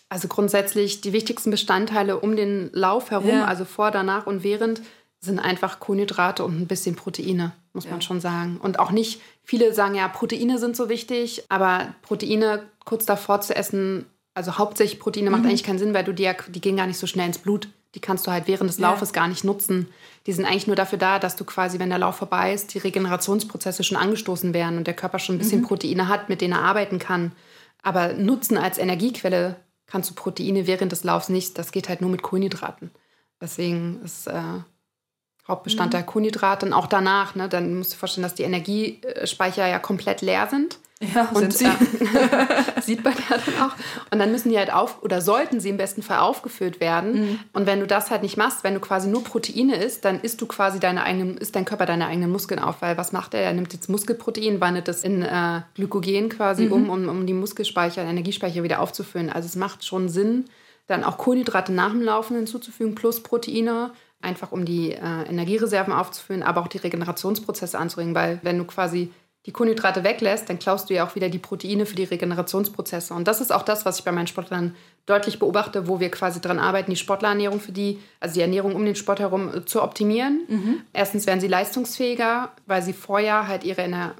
also 0.09 0.27
grundsätzlich 0.27 1.01
die 1.01 1.13
wichtigsten 1.13 1.51
Bestandteile 1.51 2.19
um 2.19 2.35
den 2.35 2.69
Lauf 2.73 3.11
herum, 3.11 3.29
ja. 3.29 3.45
also 3.45 3.65
vor, 3.65 3.91
danach 3.91 4.25
und 4.27 4.43
während, 4.43 4.81
sind 5.19 5.39
einfach 5.39 5.79
Kohlenhydrate 5.79 6.43
und 6.45 6.61
ein 6.61 6.67
bisschen 6.67 6.95
Proteine, 6.95 7.53
muss 7.73 7.85
ja. 7.85 7.91
man 7.91 8.01
schon 8.01 8.21
sagen. 8.21 8.57
Und 8.61 8.79
auch 8.79 8.91
nicht, 8.91 9.21
viele 9.43 9.73
sagen 9.73 9.95
ja, 9.95 10.07
Proteine 10.07 10.59
sind 10.59 10.75
so 10.75 10.89
wichtig, 10.89 11.43
aber 11.49 11.93
Proteine 12.03 12.63
kurz 12.85 13.05
davor 13.05 13.41
zu 13.41 13.55
essen, 13.55 14.05
also 14.33 14.57
hauptsächlich 14.57 14.99
Proteine 14.99 15.29
mhm. 15.29 15.37
macht 15.37 15.45
eigentlich 15.45 15.63
keinen 15.63 15.79
Sinn, 15.79 15.93
weil 15.93 16.03
du 16.03 16.13
die, 16.13 16.29
die 16.49 16.61
gehen 16.61 16.77
gar 16.77 16.87
nicht 16.87 16.99
so 16.99 17.07
schnell 17.07 17.27
ins 17.27 17.39
Blut. 17.39 17.67
Die 17.95 17.99
kannst 17.99 18.27
du 18.27 18.31
halt 18.31 18.47
während 18.47 18.69
des 18.69 18.77
Laufes 18.77 19.09
ja. 19.09 19.15
gar 19.15 19.27
nicht 19.27 19.43
nutzen. 19.43 19.87
Die 20.27 20.33
sind 20.33 20.45
eigentlich 20.45 20.67
nur 20.67 20.75
dafür 20.75 20.99
da, 20.99 21.17
dass 21.17 21.35
du 21.35 21.45
quasi, 21.45 21.79
wenn 21.79 21.89
der 21.89 21.97
Lauf 21.97 22.17
vorbei 22.17 22.53
ist, 22.53 22.73
die 22.73 22.79
Regenerationsprozesse 22.79 23.83
schon 23.83 23.97
angestoßen 23.97 24.53
werden 24.53 24.77
und 24.77 24.85
der 24.85 24.93
Körper 24.93 25.19
schon 25.19 25.35
ein 25.35 25.39
bisschen 25.39 25.61
mhm. 25.61 25.67
Proteine 25.67 26.07
hat, 26.07 26.29
mit 26.29 26.41
denen 26.41 26.53
er 26.53 26.61
arbeiten 26.61 26.99
kann. 26.99 27.31
Aber 27.81 28.13
Nutzen 28.13 28.57
als 28.57 28.77
Energiequelle 28.77 29.55
kannst 29.87 30.09
du 30.09 30.13
Proteine 30.13 30.67
während 30.67 30.91
des 30.91 31.03
Laufs 31.03 31.29
nicht. 31.29 31.57
Das 31.57 31.71
geht 31.71 31.89
halt 31.89 32.01
nur 32.01 32.09
mit 32.09 32.21
Kohlenhydraten. 32.21 32.91
Deswegen 33.41 34.01
ist 34.03 34.27
äh, 34.27 34.59
Hauptbestandteil 35.47 36.01
mhm. 36.01 36.07
Kohlenhydrate 36.07 36.65
und 36.65 36.73
auch 36.73 36.87
danach. 36.87 37.35
Ne, 37.35 37.49
dann 37.49 37.75
musst 37.75 37.91
du 37.91 37.95
dir 37.95 37.99
vorstellen, 37.99 38.23
dass 38.23 38.35
die 38.35 38.43
Energiespeicher 38.43 39.65
ja 39.67 39.79
komplett 39.79 40.21
leer 40.21 40.47
sind. 40.49 40.77
Ja, 40.99 41.29
und, 41.33 41.53
sind 41.53 41.53
sie. 41.53 41.65
Äh, 41.65 42.81
sieht 42.81 43.03
man 43.03 43.13
ja 43.13 43.37
dann 43.37 43.69
auch. 43.69 43.75
Und 44.11 44.17
dann 44.17 44.31
müssen 44.31 44.49
die 44.49 44.57
halt 44.57 44.73
auf, 44.73 45.03
oder 45.03 45.21
sollten 45.21 45.59
sie 45.59 45.69
im 45.69 45.77
besten 45.77 46.01
Fall 46.01 46.19
aufgefüllt 46.19 46.79
werden. 46.79 47.13
Mhm. 47.13 47.39
Und 47.53 47.67
wenn 47.67 47.79
du 47.79 47.87
das 47.87 48.09
halt 48.09 48.23
nicht 48.23 48.35
machst, 48.35 48.63
wenn 48.63 48.73
du 48.73 48.79
quasi 48.79 49.07
nur 49.07 49.23
Proteine 49.23 49.75
isst, 49.75 50.05
dann 50.05 50.19
isst 50.19 50.41
du 50.41 50.47
quasi 50.47 50.79
deine 50.79 51.03
eigenen, 51.03 51.37
isst 51.37 51.55
dein 51.55 51.65
Körper 51.65 51.85
deine 51.85 52.07
eigenen 52.07 52.31
Muskeln 52.31 52.59
auf. 52.59 52.81
Weil 52.81 52.97
was 52.97 53.11
macht 53.11 53.35
er? 53.35 53.41
Er 53.41 53.53
nimmt 53.53 53.73
jetzt 53.73 53.89
Muskelprotein, 53.89 54.59
wandelt 54.59 54.87
das 54.87 55.03
in 55.03 55.21
äh, 55.21 55.61
Glykogen 55.75 56.29
quasi 56.29 56.65
mhm. 56.65 56.71
um, 56.71 56.89
um, 56.89 57.09
um 57.09 57.27
die 57.27 57.33
Muskelspeicher, 57.33 58.01
Energiespeicher 58.01 58.63
wieder 58.63 58.79
aufzufüllen. 58.81 59.29
Also 59.29 59.45
es 59.45 59.55
macht 59.55 59.85
schon 59.85 60.09
Sinn, 60.09 60.45
dann 60.87 61.03
auch 61.03 61.17
Kohlenhydrate 61.17 61.73
nach 61.73 61.91
dem 61.91 62.01
Laufen 62.01 62.35
hinzuzufügen, 62.37 62.95
plus 62.95 63.21
Proteine 63.21 63.91
einfach 64.19 64.51
um 64.51 64.65
die 64.65 64.93
äh, 64.93 65.29
Energiereserven 65.29 65.93
aufzufüllen, 65.93 66.41
aber 66.41 66.61
auch 66.61 66.67
die 66.67 66.79
Regenerationsprozesse 66.79 67.77
anzuregen, 67.77 68.15
weil 68.15 68.39
wenn 68.41 68.57
du 68.57 68.63
quasi 68.63 69.11
die 69.47 69.53
Kohlenhydrate 69.53 70.03
weglässt, 70.03 70.49
dann 70.49 70.59
klaust 70.59 70.89
du 70.89 70.93
ja 70.93 71.07
auch 71.07 71.15
wieder 71.15 71.29
die 71.29 71.39
Proteine 71.39 71.85
für 71.85 71.95
die 71.95 72.03
Regenerationsprozesse. 72.03 73.13
Und 73.13 73.29
das 73.29 73.39
ist 73.39 73.51
auch 73.51 73.63
das, 73.63 73.85
was 73.85 73.97
ich 73.97 74.03
bei 74.03 74.11
meinen 74.11 74.27
Sportlern 74.27 74.75
deutlich 75.05 75.39
beobachte, 75.39 75.87
wo 75.87 76.01
wir 76.01 76.11
quasi 76.11 76.41
daran 76.41 76.59
arbeiten, 76.59 76.91
die 76.91 76.97
Sportlerernährung 76.97 77.61
für 77.61 77.71
die, 77.71 77.97
also 78.19 78.35
die 78.35 78.41
Ernährung 78.41 78.75
um 78.75 78.83
den 78.83 78.97
Sport 78.97 79.21
herum 79.21 79.49
äh, 79.55 79.65
zu 79.65 79.81
optimieren. 79.81 80.41
Mhm. 80.49 80.81
Erstens 80.91 81.25
werden 81.25 81.39
sie 81.39 81.47
leistungsfähiger, 81.47 82.51
weil 82.65 82.81
sie 82.81 82.91
vorher 82.91 83.47
halt 83.47 83.63
ihre 83.63 83.81
Ener 83.81 84.15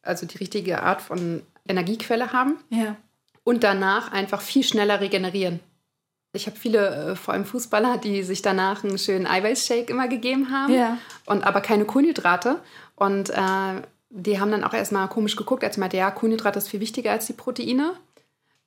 also 0.00 0.26
die 0.26 0.38
richtige 0.38 0.82
Art 0.82 1.02
von 1.02 1.42
Energiequelle 1.68 2.32
haben. 2.32 2.56
Ja. 2.70 2.96
Und 3.44 3.64
danach 3.64 4.10
einfach 4.10 4.40
viel 4.40 4.64
schneller 4.64 5.00
regenerieren. 5.00 5.60
Ich 6.32 6.46
habe 6.46 6.56
viele, 6.56 7.10
äh, 7.12 7.16
vor 7.16 7.34
allem 7.34 7.44
Fußballer, 7.44 7.98
die 7.98 8.22
sich 8.22 8.40
danach 8.40 8.84
einen 8.84 8.96
schönen 8.96 9.26
Eiweißshake 9.26 9.90
immer 9.90 10.08
gegeben 10.08 10.50
haben, 10.50 10.72
ja. 10.72 10.96
und 11.26 11.44
aber 11.44 11.60
keine 11.60 11.84
Kohlenhydrate. 11.84 12.58
Und 12.96 13.28
äh, 13.28 13.82
die 14.14 14.38
haben 14.38 14.50
dann 14.50 14.64
auch 14.64 14.74
erstmal 14.74 15.08
komisch 15.08 15.36
geguckt, 15.36 15.64
als 15.64 15.76
sie 15.76 15.80
meinte, 15.80 15.96
ja, 15.96 16.10
Kohlenhydrate 16.10 16.58
ist 16.58 16.68
viel 16.68 16.80
wichtiger 16.80 17.12
als 17.12 17.26
die 17.26 17.32
Proteine. 17.32 17.94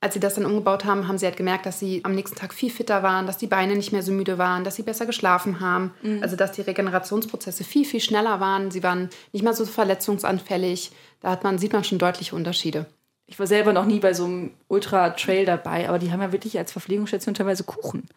Als 0.02 0.14
sie 0.14 0.20
das 0.20 0.36
dann 0.36 0.46
umgebaut 0.46 0.86
haben, 0.86 1.08
haben 1.08 1.18
sie 1.18 1.26
halt 1.26 1.38
gemerkt, 1.38 1.66
dass 1.66 1.80
sie 1.80 2.02
am 2.04 2.14
nächsten 2.14 2.36
Tag 2.36 2.54
viel 2.54 2.70
fitter 2.70 3.02
waren, 3.02 3.28
dass 3.28 3.38
die 3.38 3.48
Beine 3.48 3.76
nicht 3.76 3.92
mehr 3.92 4.04
so 4.04 4.12
müde 4.12 4.38
waren, 4.38 4.64
dass 4.64 4.76
sie 4.76 4.84
besser 4.84 5.06
geschlafen 5.06 5.60
haben. 5.60 5.94
Mhm. 6.02 6.22
Also 6.22 6.36
dass 6.36 6.52
die 6.52 6.62
Regenerationsprozesse 6.62 7.64
viel, 7.64 7.86
viel 7.86 8.02
schneller 8.02 8.40
waren. 8.40 8.72
Sie 8.72 8.84
waren 8.84 9.10
nicht 9.32 9.44
mehr 9.44 9.54
so 9.54 9.66
verletzungsanfällig. 9.66 10.92
Da 11.22 11.32
hat 11.32 11.44
man, 11.44 11.58
sieht 11.58 11.74
man 11.74 11.84
schon 11.84 11.98
deutliche 11.98 12.36
Unterschiede. 12.36 12.88
Ich 13.28 13.40
war 13.40 13.48
selber 13.48 13.74
noch 13.74 13.86
nie 13.86 14.00
bei 14.00 14.14
so 14.14 14.26
einem 14.26 14.52
Ultra-Trail 14.68 15.46
dabei, 15.46 15.88
aber 15.90 15.98
die 15.98 16.12
haben 16.12 16.22
ja 16.22 16.32
wirklich 16.32 16.58
als 16.58 16.72
Verpflegungsstation 16.72 17.34
teilweise 17.34 17.64
Kuchen. 17.64 18.08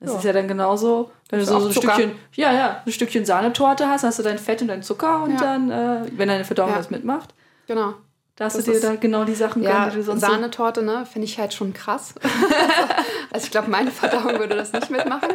Das 0.00 0.12
ja. 0.12 0.18
ist 0.18 0.24
ja 0.24 0.32
dann 0.32 0.48
genauso, 0.48 1.10
wenn 1.28 1.40
du 1.40 1.44
so, 1.44 1.60
so 1.60 1.66
ein 1.66 1.72
Stückchen, 1.72 2.12
ja, 2.34 2.52
ja, 2.52 2.82
ein 2.84 2.92
Stückchen 2.92 3.26
Sahnetorte 3.26 3.86
hast, 3.86 4.02
hast 4.02 4.18
du 4.18 4.22
dein 4.22 4.38
Fett 4.38 4.62
und 4.62 4.68
dein 4.68 4.82
Zucker 4.82 5.22
und 5.22 5.32
ja. 5.32 5.40
dann, 5.40 5.70
äh, 5.70 6.06
wenn 6.16 6.28
deine 6.28 6.44
Verdauung 6.44 6.70
ja. 6.70 6.78
das 6.78 6.88
mitmacht. 6.88 7.34
Genau. 7.66 7.94
Da 8.36 8.46
hast 8.46 8.56
das 8.56 8.64
du 8.64 8.72
dir 8.72 8.80
da 8.80 8.96
genau 8.96 9.24
die 9.24 9.34
Sachen 9.34 9.62
ja, 9.62 9.72
gönnen, 9.72 9.90
die 9.90 9.96
du 9.96 10.02
sonst 10.02 10.22
Sahnetorte, 10.22 10.82
ne, 10.82 11.04
finde 11.04 11.26
ich 11.26 11.38
halt 11.38 11.52
schon 11.52 11.74
krass. 11.74 12.14
also 13.30 13.44
ich 13.44 13.50
glaube, 13.50 13.70
meine 13.70 13.90
Verdauung 13.90 14.38
würde 14.38 14.56
das 14.56 14.72
nicht 14.72 14.90
mitmachen. 14.90 15.28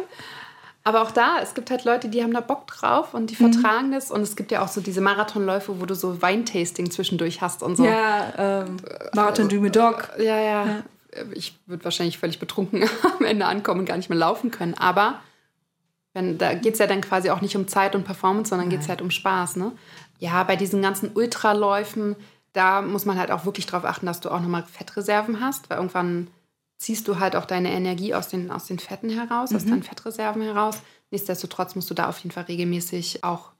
Aber 0.82 1.02
auch 1.02 1.12
da, 1.12 1.38
es 1.40 1.54
gibt 1.54 1.70
halt 1.70 1.84
Leute, 1.84 2.08
die 2.08 2.22
haben 2.22 2.32
da 2.32 2.40
Bock 2.40 2.66
drauf 2.66 3.14
und 3.14 3.30
die 3.30 3.40
mhm. 3.40 3.52
vertragen 3.52 3.92
das. 3.92 4.10
Und 4.10 4.22
es 4.22 4.34
gibt 4.34 4.50
ja 4.50 4.64
auch 4.64 4.68
so 4.68 4.80
diese 4.80 5.00
Marathonläufe, 5.00 5.80
wo 5.80 5.86
du 5.86 5.94
so 5.94 6.20
Weintasting 6.20 6.90
zwischendurch 6.90 7.40
hast 7.40 7.62
und 7.62 7.76
so. 7.76 7.84
Ja, 7.84 8.64
ähm, 8.66 8.76
Marathon 9.14 9.48
du 9.48 9.68
Dog. 9.68 10.10
Ja, 10.18 10.38
ja, 10.38 10.66
ja 10.66 10.82
ich 11.34 11.58
würde 11.66 11.84
wahrscheinlich 11.84 12.18
völlig 12.18 12.38
betrunken 12.38 12.88
am 13.18 13.24
Ende 13.24 13.46
ankommen 13.46 13.80
und 13.80 13.86
gar 13.86 13.96
nicht 13.96 14.08
mehr 14.08 14.18
laufen 14.18 14.50
können. 14.50 14.74
Aber 14.74 15.20
wenn, 16.14 16.38
da 16.38 16.54
geht 16.54 16.74
es 16.74 16.78
ja 16.78 16.86
dann 16.86 17.00
quasi 17.00 17.30
auch 17.30 17.40
nicht 17.40 17.56
um 17.56 17.68
Zeit 17.68 17.94
und 17.94 18.04
Performance, 18.04 18.50
sondern 18.50 18.70
geht 18.70 18.80
es 18.80 18.88
halt 18.88 19.02
um 19.02 19.10
Spaß. 19.10 19.56
Ne? 19.56 19.72
Ja, 20.18 20.42
bei 20.44 20.56
diesen 20.56 20.80
ganzen 20.82 21.10
Ultraläufen, 21.14 22.16
da 22.52 22.80
muss 22.80 23.04
man 23.04 23.18
halt 23.18 23.30
auch 23.30 23.44
wirklich 23.44 23.66
darauf 23.66 23.84
achten, 23.84 24.06
dass 24.06 24.20
du 24.20 24.30
auch 24.30 24.40
nochmal 24.40 24.62
Fettreserven 24.64 25.40
hast, 25.40 25.68
weil 25.68 25.76
irgendwann 25.76 26.28
ziehst 26.78 27.06
du 27.08 27.18
halt 27.18 27.36
auch 27.36 27.44
deine 27.44 27.70
Energie 27.72 28.14
aus 28.14 28.28
den, 28.28 28.50
aus 28.50 28.66
den 28.66 28.78
Fetten 28.78 29.10
heraus, 29.10 29.50
mhm. 29.50 29.56
aus 29.56 29.64
deinen 29.66 29.82
Fettreserven 29.82 30.42
heraus. 30.42 30.82
Nichtsdestotrotz 31.10 31.74
musst 31.74 31.90
du 31.90 31.94
da 31.94 32.08
auf 32.08 32.18
jeden 32.18 32.32
Fall 32.32 32.44
regelmäßig 32.44 33.22
auch 33.22 33.52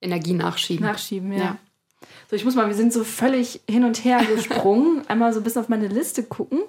Energie 0.00 0.34
nachschieben. 0.34 0.86
Nachschieben, 0.86 1.32
ja. 1.32 1.38
ja. 1.38 1.56
So, 2.28 2.36
ich 2.36 2.44
muss 2.44 2.54
mal, 2.54 2.66
wir 2.68 2.74
sind 2.74 2.92
so 2.92 3.04
völlig 3.04 3.60
hin 3.68 3.84
und 3.84 4.04
her 4.04 4.20
gesprungen. 4.34 5.02
Einmal 5.08 5.32
so 5.32 5.40
ein 5.40 5.44
bisschen 5.44 5.62
auf 5.62 5.68
meine 5.68 5.88
Liste 5.88 6.22
gucken. 6.22 6.60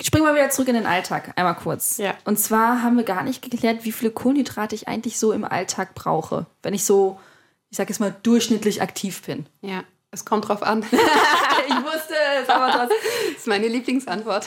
Springen 0.00 0.26
wir 0.26 0.34
wieder 0.34 0.50
zurück 0.50 0.68
in 0.68 0.74
den 0.74 0.84
Alltag, 0.86 1.32
einmal 1.36 1.54
kurz. 1.54 1.96
Ja. 1.96 2.14
Und 2.24 2.38
zwar 2.38 2.82
haben 2.82 2.98
wir 2.98 3.04
gar 3.04 3.22
nicht 3.22 3.40
geklärt, 3.40 3.84
wie 3.84 3.92
viele 3.92 4.10
Kohlenhydrate 4.10 4.74
ich 4.74 4.88
eigentlich 4.88 5.18
so 5.18 5.32
im 5.32 5.42
Alltag 5.44 5.94
brauche, 5.94 6.44
wenn 6.62 6.74
ich 6.74 6.84
so, 6.84 7.18
ich 7.70 7.78
sag 7.78 7.88
jetzt 7.88 7.98
mal, 7.98 8.14
durchschnittlich 8.22 8.82
aktiv 8.82 9.22
bin. 9.22 9.46
Ja, 9.62 9.84
Es 10.10 10.26
kommt 10.26 10.48
drauf 10.48 10.62
an. 10.62 10.82
ich 10.92 11.74
wusste 11.74 12.14
es, 12.42 12.48
aber 12.50 12.72
das 12.72 12.90
ist 13.38 13.46
meine 13.46 13.68
Lieblingsantwort. 13.68 14.46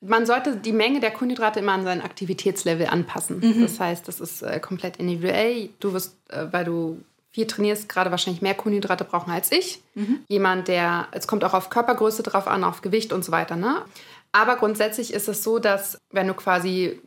Man 0.00 0.24
sollte 0.24 0.54
die 0.56 0.72
Menge 0.72 1.00
der 1.00 1.10
Kohlenhydrate 1.10 1.58
immer 1.58 1.72
an 1.72 1.82
sein 1.82 2.00
Aktivitätslevel 2.00 2.86
anpassen. 2.86 3.40
Mhm. 3.40 3.62
Das 3.62 3.80
heißt, 3.80 4.06
das 4.06 4.20
ist 4.20 4.42
äh, 4.42 4.60
komplett 4.60 4.98
individuell. 4.98 5.70
Du 5.80 5.92
wirst, 5.92 6.16
äh, 6.28 6.46
weil 6.52 6.64
du 6.64 7.02
viel 7.30 7.46
trainierst, 7.46 7.88
gerade 7.88 8.10
wahrscheinlich 8.10 8.42
mehr 8.42 8.54
Kohlenhydrate 8.54 9.04
brauchen 9.04 9.30
als 9.30 9.52
ich. 9.52 9.82
Mhm. 9.94 10.24
Jemand, 10.28 10.68
der, 10.68 11.08
es 11.12 11.26
kommt 11.26 11.44
auch 11.44 11.54
auf 11.54 11.70
Körpergröße 11.70 12.22
drauf 12.22 12.48
an, 12.48 12.64
auf 12.64 12.82
Gewicht 12.82 13.12
und 13.12 13.24
so 13.24 13.32
weiter. 13.32 13.56
Ne? 13.56 13.84
Aber 14.32 14.56
grundsätzlich 14.56 15.12
ist 15.12 15.28
es 15.28 15.42
so, 15.42 15.58
dass 15.58 15.98
wenn 16.10 16.26
du 16.26 16.34
quasi 16.34 17.00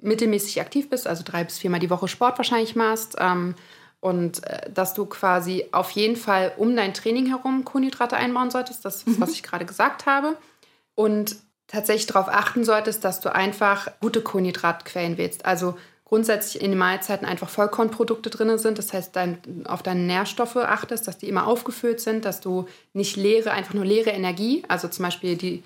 mittelmäßig 0.00 0.60
aktiv 0.60 0.90
bist, 0.90 1.06
also 1.06 1.22
drei 1.24 1.44
bis 1.44 1.58
viermal 1.58 1.80
die 1.80 1.90
Woche 1.90 2.08
Sport 2.08 2.38
wahrscheinlich 2.38 2.76
machst, 2.76 3.16
ähm, 3.18 3.54
und 4.00 4.44
äh, 4.44 4.70
dass 4.70 4.94
du 4.94 5.06
quasi 5.06 5.66
auf 5.72 5.90
jeden 5.90 6.16
Fall 6.16 6.52
um 6.56 6.76
dein 6.76 6.94
Training 6.94 7.26
herum 7.26 7.64
Kohlenhydrate 7.64 8.16
einbauen 8.16 8.50
solltest. 8.50 8.84
Das 8.84 8.98
ist, 8.98 9.08
mhm. 9.08 9.20
was 9.20 9.32
ich 9.32 9.42
gerade 9.42 9.64
gesagt 9.64 10.06
habe. 10.06 10.36
Und 10.94 11.36
tatsächlich 11.66 12.06
darauf 12.06 12.28
achten 12.28 12.64
solltest, 12.64 13.04
dass 13.04 13.20
du 13.20 13.34
einfach 13.34 13.88
gute 14.00 14.20
Kohlenhydratquellen 14.20 15.18
wählst. 15.18 15.44
Also 15.44 15.76
grundsätzlich 16.06 16.62
in 16.62 16.70
den 16.70 16.78
Mahlzeiten 16.78 17.26
einfach 17.26 17.50
Vollkornprodukte 17.50 18.30
drin 18.30 18.56
sind. 18.58 18.78
Das 18.78 18.92
heißt, 18.92 19.14
dein, 19.14 19.38
auf 19.66 19.82
deine 19.82 20.00
Nährstoffe 20.00 20.56
achtest, 20.56 21.06
dass 21.06 21.18
die 21.18 21.28
immer 21.28 21.46
aufgefüllt 21.46 22.00
sind, 22.00 22.24
dass 22.24 22.40
du 22.40 22.66
nicht 22.94 23.16
leere, 23.16 23.50
einfach 23.50 23.74
nur 23.74 23.84
leere 23.84 24.10
Energie, 24.10 24.62
also 24.68 24.88
zum 24.88 25.04
Beispiel 25.04 25.36
die 25.36 25.62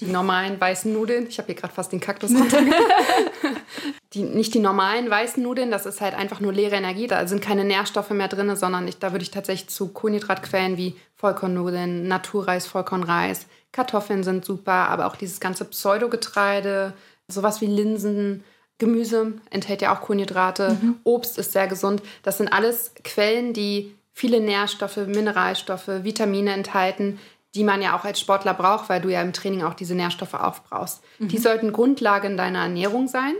die 0.00 0.06
normalen 0.06 0.60
weißen 0.60 0.92
Nudeln. 0.92 1.26
Ich 1.26 1.38
habe 1.38 1.46
hier 1.46 1.54
gerade 1.54 1.72
fast 1.72 1.92
den 1.92 2.00
Kaktus 2.00 2.30
die, 4.12 4.22
Nicht 4.22 4.54
die 4.54 4.58
normalen 4.58 5.08
weißen 5.08 5.42
Nudeln, 5.42 5.70
das 5.70 5.86
ist 5.86 6.00
halt 6.00 6.14
einfach 6.14 6.40
nur 6.40 6.52
leere 6.52 6.76
Energie. 6.76 7.06
Da 7.06 7.26
sind 7.26 7.40
keine 7.40 7.64
Nährstoffe 7.64 8.10
mehr 8.10 8.28
drin, 8.28 8.54
sondern 8.56 8.86
ich, 8.88 8.98
da 8.98 9.12
würde 9.12 9.22
ich 9.22 9.30
tatsächlich 9.30 9.70
zu 9.70 9.88
Kohlenhydratquellen 9.88 10.76
wie 10.76 10.96
Vollkornnudeln, 11.14 12.06
Naturreis, 12.08 12.66
Vollkornreis, 12.66 13.46
Kartoffeln 13.72 14.22
sind 14.22 14.44
super, 14.44 14.88
aber 14.88 15.06
auch 15.06 15.16
dieses 15.16 15.40
ganze 15.40 15.64
Pseudogetreide, 15.64 16.92
sowas 17.28 17.60
wie 17.60 17.66
Linsen, 17.66 18.44
Gemüse 18.78 19.34
enthält 19.50 19.82
ja 19.82 19.94
auch 19.94 20.02
Kohlenhydrate, 20.02 20.76
mhm. 20.80 20.96
Obst 21.04 21.38
ist 21.38 21.52
sehr 21.52 21.66
gesund. 21.66 22.02
Das 22.22 22.38
sind 22.38 22.48
alles 22.48 22.92
Quellen, 23.04 23.52
die 23.52 23.94
viele 24.12 24.40
Nährstoffe, 24.40 24.98
Mineralstoffe, 24.98 25.88
Vitamine 25.88 26.52
enthalten, 26.52 27.18
die 27.54 27.64
man 27.64 27.80
ja 27.80 27.96
auch 27.96 28.04
als 28.04 28.20
Sportler 28.20 28.54
braucht, 28.54 28.88
weil 28.88 29.00
du 29.00 29.08
ja 29.08 29.22
im 29.22 29.32
Training 29.32 29.62
auch 29.62 29.74
diese 29.74 29.94
Nährstoffe 29.94 30.34
aufbrauchst. 30.34 31.02
Mhm. 31.18 31.28
Die 31.28 31.38
sollten 31.38 31.72
Grundlage 31.72 32.26
in 32.26 32.36
deiner 32.36 32.60
Ernährung 32.60 33.08
sein. 33.08 33.34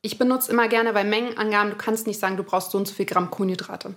Ich 0.00 0.18
benutze 0.18 0.52
immer 0.52 0.68
gerne 0.68 0.92
bei 0.92 1.04
Mengenangaben, 1.04 1.70
du 1.70 1.76
kannst 1.76 2.06
nicht 2.06 2.20
sagen, 2.20 2.36
du 2.36 2.42
brauchst 2.42 2.70
so 2.70 2.78
und 2.78 2.88
so 2.88 2.94
viel 2.94 3.06
Gramm 3.06 3.30
Kohlenhydrate. 3.30 3.94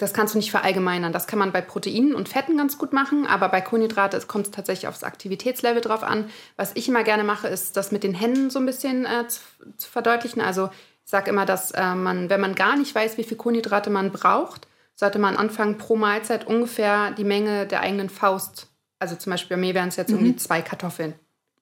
Das 0.00 0.12
kannst 0.12 0.34
du 0.34 0.38
nicht 0.38 0.50
verallgemeinern. 0.50 1.12
Das 1.12 1.26
kann 1.26 1.38
man 1.38 1.52
bei 1.52 1.60
Proteinen 1.60 2.14
und 2.14 2.28
Fetten 2.28 2.56
ganz 2.56 2.78
gut 2.78 2.92
machen, 2.92 3.26
aber 3.26 3.48
bei 3.48 3.60
Kohlenhydrate 3.60 4.20
kommt 4.26 4.46
es 4.46 4.50
tatsächlich 4.50 4.88
aufs 4.88 5.04
Aktivitätslevel 5.04 5.80
drauf 5.80 6.02
an. 6.02 6.30
Was 6.56 6.72
ich 6.74 6.88
immer 6.88 7.04
gerne 7.04 7.24
mache, 7.24 7.48
ist 7.48 7.76
das 7.76 7.92
mit 7.92 8.02
den 8.02 8.14
Händen 8.14 8.50
so 8.50 8.58
ein 8.58 8.66
bisschen 8.66 9.04
äh, 9.04 9.28
zu, 9.28 9.40
zu, 9.76 9.88
verdeutlichen. 9.90 10.40
Also 10.40 10.70
ich 11.04 11.10
sage 11.10 11.30
immer, 11.30 11.46
dass 11.46 11.70
äh, 11.70 11.94
man, 11.94 12.30
wenn 12.30 12.40
man 12.40 12.54
gar 12.54 12.76
nicht 12.76 12.94
weiß, 12.94 13.18
wie 13.18 13.24
viel 13.24 13.36
Kohlenhydrate 13.36 13.90
man 13.90 14.10
braucht, 14.10 14.66
sollte 14.94 15.18
man 15.18 15.36
anfangen, 15.36 15.78
pro 15.78 15.96
Mahlzeit 15.96 16.46
ungefähr 16.46 17.10
die 17.12 17.24
Menge 17.24 17.66
der 17.66 17.80
eigenen 17.80 18.10
Faust 18.10 18.70
also 19.00 19.16
zum 19.16 19.30
Beispiel 19.30 19.56
bei 19.56 19.60
mir 19.60 19.74
wären 19.74 19.88
es 19.88 19.96
jetzt 19.96 20.10
mhm. 20.10 20.18
irgendwie 20.18 20.36
zwei 20.36 20.62
Kartoffeln 20.62 21.14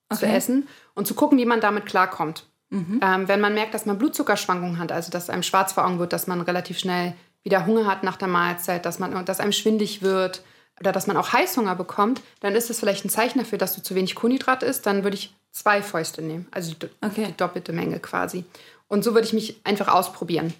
okay. 0.09 0.19
zu 0.19 0.25
essen 0.27 0.67
und 0.93 1.07
zu 1.07 1.15
gucken, 1.15 1.39
wie 1.39 1.45
man 1.45 1.61
damit 1.61 1.87
klarkommt. 1.87 2.45
Mhm. 2.69 2.99
Ähm, 3.01 3.27
wenn 3.27 3.41
man 3.41 3.55
merkt, 3.55 3.73
dass 3.73 3.87
man 3.87 3.97
Blutzuckerschwankungen 3.97 4.77
hat, 4.77 4.91
also 4.91 5.09
dass 5.09 5.31
einem 5.31 5.41
schwarz 5.41 5.73
vor 5.73 5.87
Augen 5.87 5.97
wird, 5.97 6.13
dass 6.13 6.27
man 6.27 6.41
relativ 6.41 6.77
schnell 6.77 7.15
wieder 7.49 7.65
Hunger 7.65 7.87
hat 7.87 8.03
nach 8.03 8.15
der 8.15 8.27
Mahlzeit, 8.27 8.85
dass, 8.85 8.99
man, 8.99 9.25
dass 9.25 9.39
einem 9.39 9.51
schwindig 9.51 10.01
wird 10.03 10.43
oder 10.79 10.91
dass 10.91 11.07
man 11.07 11.17
auch 11.17 11.33
Heißhunger 11.33 11.75
bekommt, 11.75 12.21
dann 12.41 12.55
ist 12.55 12.69
das 12.69 12.79
vielleicht 12.79 13.03
ein 13.03 13.09
Zeichen 13.09 13.39
dafür, 13.39 13.57
dass 13.57 13.75
du 13.75 13.81
zu 13.81 13.95
wenig 13.95 14.15
Kohlenhydrat 14.15 14.63
isst. 14.63 14.85
Dann 14.85 15.03
würde 15.03 15.17
ich 15.17 15.35
zwei 15.51 15.81
Fäuste 15.81 16.21
nehmen, 16.21 16.47
also 16.51 16.73
die, 16.73 16.87
okay. 17.01 17.25
die 17.27 17.37
doppelte 17.37 17.73
Menge 17.73 17.99
quasi. 17.99 18.45
Und 18.87 19.03
so 19.03 19.13
würde 19.13 19.27
ich 19.27 19.33
mich 19.33 19.59
einfach 19.63 19.87
ausprobieren. 19.87 20.53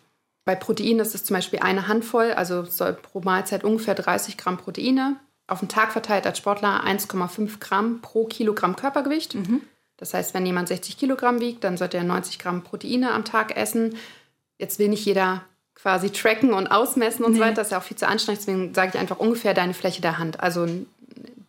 Bei 0.46 0.56
Proteinen 0.56 1.00
ist 1.00 1.14
es 1.14 1.24
zum 1.24 1.36
Beispiel 1.36 1.60
eine 1.60 1.88
Handvoll, 1.88 2.34
also 2.34 2.66
soll 2.66 2.94
pro 2.94 3.22
Mahlzeit 3.22 3.64
ungefähr 3.64 3.94
30 3.96 4.36
Gramm 4.36 4.58
Proteine 4.58 5.18
auf 5.48 5.60
den 5.60 5.70
Tag 5.70 5.92
verteilt 5.92 6.26
als 6.26 6.38
Sportler 6.38 6.84
1,5 6.86 7.60
Gramm 7.60 8.02
pro 8.02 8.26
Kilogramm 8.26 8.76
Körpergewicht. 8.76 9.36
Mhm. 9.36 9.62
Das 9.98 10.14
heißt, 10.14 10.34
wenn 10.34 10.46
jemand 10.46 10.68
60 10.68 10.98
Kilogramm 10.98 11.42
wiegt, 11.42 11.64
dann 11.64 11.76
sollte 11.76 11.98
er 11.98 12.04
90 12.04 12.40
Gramm 12.40 12.64
Proteine 12.64 13.12
am 13.12 13.26
Tag 13.26 13.58
essen. 13.58 13.96
Jetzt 14.58 14.80
will 14.80 14.90
nicht 14.90 15.06
jeder 15.06 15.44
quasi 15.82 16.10
tracken 16.10 16.54
und 16.54 16.68
ausmessen 16.68 17.24
und 17.24 17.32
nee. 17.32 17.38
so 17.38 17.44
weiter. 17.44 17.56
Das 17.56 17.68
ist 17.68 17.72
ja 17.72 17.80
auch 17.80 17.84
viel 17.84 17.98
zu 17.98 18.08
anstrengend. 18.08 18.42
Deswegen 18.42 18.74
sage 18.74 18.92
ich 18.94 19.00
einfach 19.00 19.20
ungefähr 19.20 19.54
deine 19.54 19.74
Fläche 19.74 20.02
der 20.02 20.18
Hand. 20.18 20.40
Also 20.40 20.64
ein 20.64 20.88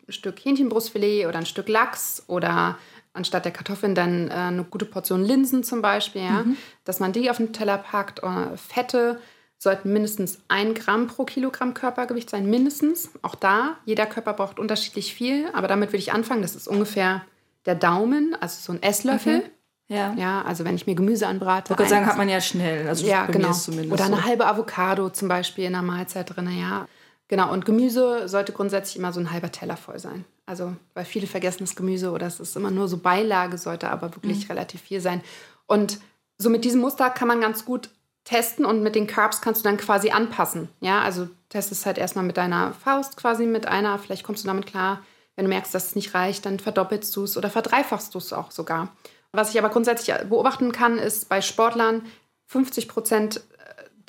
Stück 0.09 0.45
Hähnchenbrustfilet 0.45 1.27
oder 1.27 1.39
ein 1.39 1.47
Stück 1.47 1.69
Lachs 1.69 2.23
oder 2.27 2.79
anstatt 3.13 3.45
der 3.45 3.53
Kartoffeln 3.53 3.95
dann 3.95 4.29
äh, 4.29 4.35
eine 4.35 4.65
gute 4.65 4.85
Portion 4.85 5.25
Linsen 5.25 5.65
zum 5.65 5.83
Beispiel. 5.83 6.23
Ja? 6.23 6.45
Mhm. 6.45 6.57
Dass 6.85 7.01
man 7.01 7.13
die 7.13 7.31
auf 7.31 7.39
den 7.39 7.53
Teller 7.53 7.79
packt. 7.79 8.23
Oder 8.23 8.53
Fette 8.57 9.21
sollten 9.59 9.93
mindestens 9.93 10.39
ein 10.49 10.75
Gramm 10.75 11.09
pro 11.09 11.25
Kilogramm 11.25 11.75
Körpergewicht 11.75 12.31
sein, 12.31 12.49
mindestens. 12.49 13.11
Auch 13.23 13.35
da, 13.35 13.77
jeder 13.85 14.07
Körper 14.07 14.33
braucht 14.33 14.59
unterschiedlich 14.59 15.13
viel, 15.15 15.49
aber 15.53 15.69
damit 15.69 15.91
würde 15.91 15.99
ich 15.99 16.13
anfangen. 16.13 16.43
Das 16.43 16.57
ist 16.57 16.69
ungefähr 16.69 17.23
der 17.67 17.75
Daumen, 17.75 18.35
also 18.41 18.59
so 18.61 18.73
ein 18.73 18.83
Esslöffel. 18.83 19.39
Okay. 19.39 19.51
Ja. 19.91 20.15
ja, 20.17 20.43
also 20.43 20.65
wenn 20.65 20.77
ich 20.77 20.87
mir 20.87 20.95
Gemüse 20.95 21.27
anbrate. 21.27 21.73
Ich 21.73 21.79
würde 21.79 21.91
sagen, 21.91 22.07
hat 22.07 22.17
man 22.17 22.29
ja 22.29 22.41
schnell. 22.41 22.89
Also 22.89 23.05
ja, 23.05 23.27
genau. 23.27 23.51
Oder 23.91 24.05
eine 24.05 24.25
halbe 24.25 24.47
Avocado 24.47 25.11
zum 25.11 25.27
Beispiel 25.27 25.65
in 25.65 25.73
der 25.73 25.83
Mahlzeit 25.83 26.35
drin. 26.35 26.49
Ja, 26.57 26.87
genau. 27.27 27.53
Und 27.53 27.65
Gemüse 27.65 28.29
sollte 28.29 28.53
grundsätzlich 28.53 28.97
immer 28.97 29.13
so 29.13 29.19
ein 29.19 29.33
halber 29.33 29.51
Teller 29.51 29.77
voll 29.77 29.99
sein. 29.99 30.25
Also, 30.47 30.77
weil 30.95 31.05
viele 31.05 31.27
vergessen 31.27 31.65
das 31.65 31.75
Gemüse 31.75 32.13
oder 32.13 32.29
es 32.29 32.39
ist 32.39 32.57
immer 32.57 32.71
nur 32.71 32.87
so 32.87 32.99
Beilage, 32.99 33.59
sollte 33.59 33.91
aber 33.91 34.15
wirklich 34.15 34.45
mhm. 34.45 34.53
relativ 34.53 34.81
viel 34.81 35.01
sein. 35.01 35.23
Und 35.67 35.99
so 36.39 36.51
mit 36.51 36.65
diesem 36.65 36.81
Muster 36.81 37.11
kann 37.11 37.27
man 37.27 37.41
ganz 37.41 37.65
gut 37.65 37.91
testen 38.23 38.65
und 38.65 38.85
mit 38.85 38.95
den 38.95 39.09
Carbs 39.09 39.41
kannst 39.41 39.65
du 39.65 39.69
dann 39.69 39.77
quasi 39.77 40.11
anpassen. 40.11 40.69
Ja, 40.79 41.03
also 41.03 41.29
testest 41.49 41.85
halt 41.85 41.99
erstmal 41.99 42.25
mit 42.25 42.37
deiner 42.37 42.75
Faust 42.75 43.17
quasi 43.17 43.45
mit 43.45 43.67
einer, 43.67 43.99
vielleicht 43.99 44.23
kommst 44.23 44.45
du 44.45 44.47
damit 44.47 44.67
klar. 44.67 45.03
Wenn 45.35 45.47
du 45.47 45.49
merkst, 45.49 45.75
dass 45.75 45.87
es 45.87 45.97
nicht 45.97 46.15
reicht, 46.15 46.47
dann 46.47 46.61
verdoppelst 46.61 47.15
du 47.17 47.25
es 47.25 47.37
oder 47.37 47.51
verdreifachst 47.51 48.15
du 48.15 48.19
es 48.19 48.33
auch 48.33 48.53
sogar. 48.53 48.91
Was 49.33 49.51
ich 49.51 49.59
aber 49.59 49.69
grundsätzlich 49.69 50.17
beobachten 50.29 50.73
kann, 50.73 50.99
ist 50.99 51.29
bei 51.29 51.41
Sportlern 51.41 52.03
50 52.47 52.89
Prozent 52.89 53.43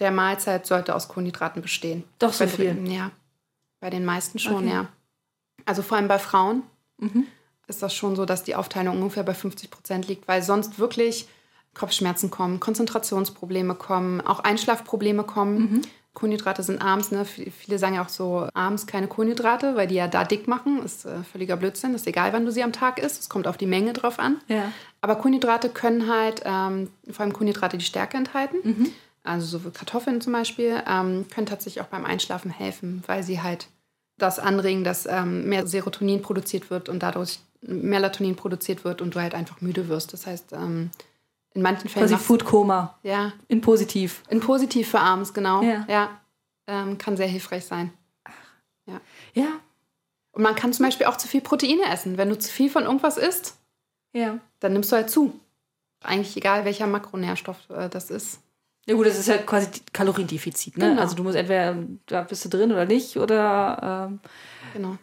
der 0.01 0.11
Mahlzeit 0.11 0.65
sollte 0.65 0.95
aus 0.95 1.07
Kohlenhydraten 1.07 1.61
bestehen. 1.61 2.03
Doch 2.17 2.33
so 2.33 2.45
bei, 2.45 2.49
viel? 2.49 2.91
Ja, 2.91 3.11
bei 3.79 3.91
den 3.91 4.03
meisten 4.03 4.39
schon, 4.39 4.65
okay. 4.65 4.73
ja. 4.73 4.87
Also 5.65 5.83
vor 5.83 5.97
allem 5.97 6.07
bei 6.07 6.17
Frauen 6.17 6.63
mhm. 6.97 7.27
ist 7.67 7.83
das 7.83 7.93
schon 7.93 8.15
so, 8.15 8.25
dass 8.25 8.43
die 8.43 8.55
Aufteilung 8.55 8.97
ungefähr 8.97 9.23
bei 9.23 9.35
50 9.35 9.69
Prozent 9.69 10.07
liegt, 10.07 10.27
weil 10.27 10.41
sonst 10.41 10.79
wirklich 10.79 11.27
Kopfschmerzen 11.75 12.31
kommen, 12.31 12.59
Konzentrationsprobleme 12.59 13.75
kommen, 13.75 14.21
auch 14.21 14.39
Einschlafprobleme 14.39 15.23
kommen. 15.23 15.59
Mhm. 15.59 15.81
Kohlenhydrate 16.13 16.61
sind 16.61 16.81
abends, 16.81 17.11
ne? 17.11 17.23
viele 17.25 17.79
sagen 17.79 17.95
ja 17.95 18.03
auch 18.03 18.09
so, 18.09 18.47
abends 18.53 18.85
keine 18.85 19.07
Kohlenhydrate, 19.07 19.75
weil 19.75 19.87
die 19.87 19.95
ja 19.95 20.07
da 20.07 20.25
dick 20.25 20.47
machen. 20.47 20.83
Ist 20.83 21.05
äh, 21.05 21.23
völliger 21.23 21.55
Blödsinn. 21.55 21.93
Ist 21.95 22.05
egal, 22.05 22.33
wann 22.33 22.45
du 22.45 22.51
sie 22.51 22.63
am 22.63 22.73
Tag 22.73 22.99
isst. 22.99 23.21
Es 23.21 23.29
kommt 23.29 23.47
auf 23.47 23.57
die 23.57 23.65
Menge 23.65 23.93
drauf 23.93 24.19
an. 24.19 24.41
Ja. 24.47 24.71
Aber 24.99 25.15
Kohlenhydrate 25.15 25.69
können 25.69 26.13
halt, 26.13 26.41
ähm, 26.45 26.89
vor 27.09 27.23
allem 27.23 27.33
Kohlenhydrate, 27.33 27.77
die 27.77 27.85
Stärke 27.85 28.17
enthalten. 28.17 28.57
Mhm. 28.63 28.91
Also 29.23 29.59
so 29.59 29.69
Kartoffeln 29.69 30.19
zum 30.19 30.33
Beispiel, 30.33 30.81
ähm, 30.87 31.27
können 31.33 31.47
tatsächlich 31.47 31.81
auch 31.81 31.89
beim 31.89 32.05
Einschlafen 32.05 32.51
helfen, 32.51 33.03
weil 33.07 33.23
sie 33.23 33.41
halt 33.41 33.67
das 34.17 34.37
anregen, 34.39 34.83
dass 34.83 35.05
ähm, 35.05 35.47
mehr 35.47 35.65
Serotonin 35.65 36.21
produziert 36.21 36.69
wird 36.69 36.89
und 36.89 37.01
dadurch 37.03 37.39
Melatonin 37.61 38.35
produziert 38.35 38.83
wird 38.83 39.01
und 39.01 39.15
du 39.15 39.19
halt 39.19 39.35
einfach 39.35 39.61
müde 39.61 39.87
wirst. 39.87 40.13
Das 40.13 40.25
heißt, 40.25 40.53
ähm, 40.53 40.89
in 41.53 41.61
manchen 41.61 41.89
Fällen. 41.89 42.07
Quasi 42.07 42.23
Foodkoma. 42.23 42.97
Ja. 43.03 43.33
In 43.47 43.61
positiv. 43.61 44.23
In 44.29 44.39
positiv 44.39 44.89
für 44.89 44.99
abends, 44.99 45.33
genau. 45.33 45.61
Ja. 45.61 45.85
ja. 45.89 46.21
Ähm, 46.67 46.97
kann 46.97 47.17
sehr 47.17 47.27
hilfreich 47.27 47.65
sein. 47.65 47.91
Ach. 48.23 48.31
Ja. 48.85 49.01
Ja. 49.33 49.47
Und 50.31 50.43
man 50.43 50.55
kann 50.55 50.71
zum 50.71 50.85
Beispiel 50.85 51.07
auch 51.07 51.17
zu 51.17 51.27
viel 51.27 51.41
Proteine 51.41 51.83
essen. 51.91 52.17
Wenn 52.17 52.29
du 52.29 52.37
zu 52.37 52.49
viel 52.49 52.69
von 52.69 52.83
irgendwas 52.83 53.17
isst, 53.17 53.57
ja. 54.13 54.37
dann 54.59 54.73
nimmst 54.73 54.91
du 54.91 54.95
halt 54.95 55.09
zu. 55.09 55.37
Eigentlich 56.03 56.37
egal, 56.37 56.65
welcher 56.65 56.87
Makronährstoff 56.87 57.69
äh, 57.69 57.89
das 57.89 58.09
ist. 58.09 58.39
Ja 58.87 58.95
gut, 58.95 59.05
das 59.05 59.19
ist 59.19 59.29
halt 59.29 59.45
quasi 59.45 59.67
Kaloriendefizit. 59.93 60.77
Ne? 60.77 60.89
Genau. 60.89 61.01
Also 61.01 61.15
du 61.15 61.23
musst 61.23 61.35
entweder, 61.35 61.75
da 62.07 62.23
bist 62.23 62.45
du 62.45 62.49
drin 62.49 62.71
oder 62.71 62.85
nicht. 62.85 63.17
Oder 63.17 64.07
ähm, 64.09 64.19
genau. 64.73 64.97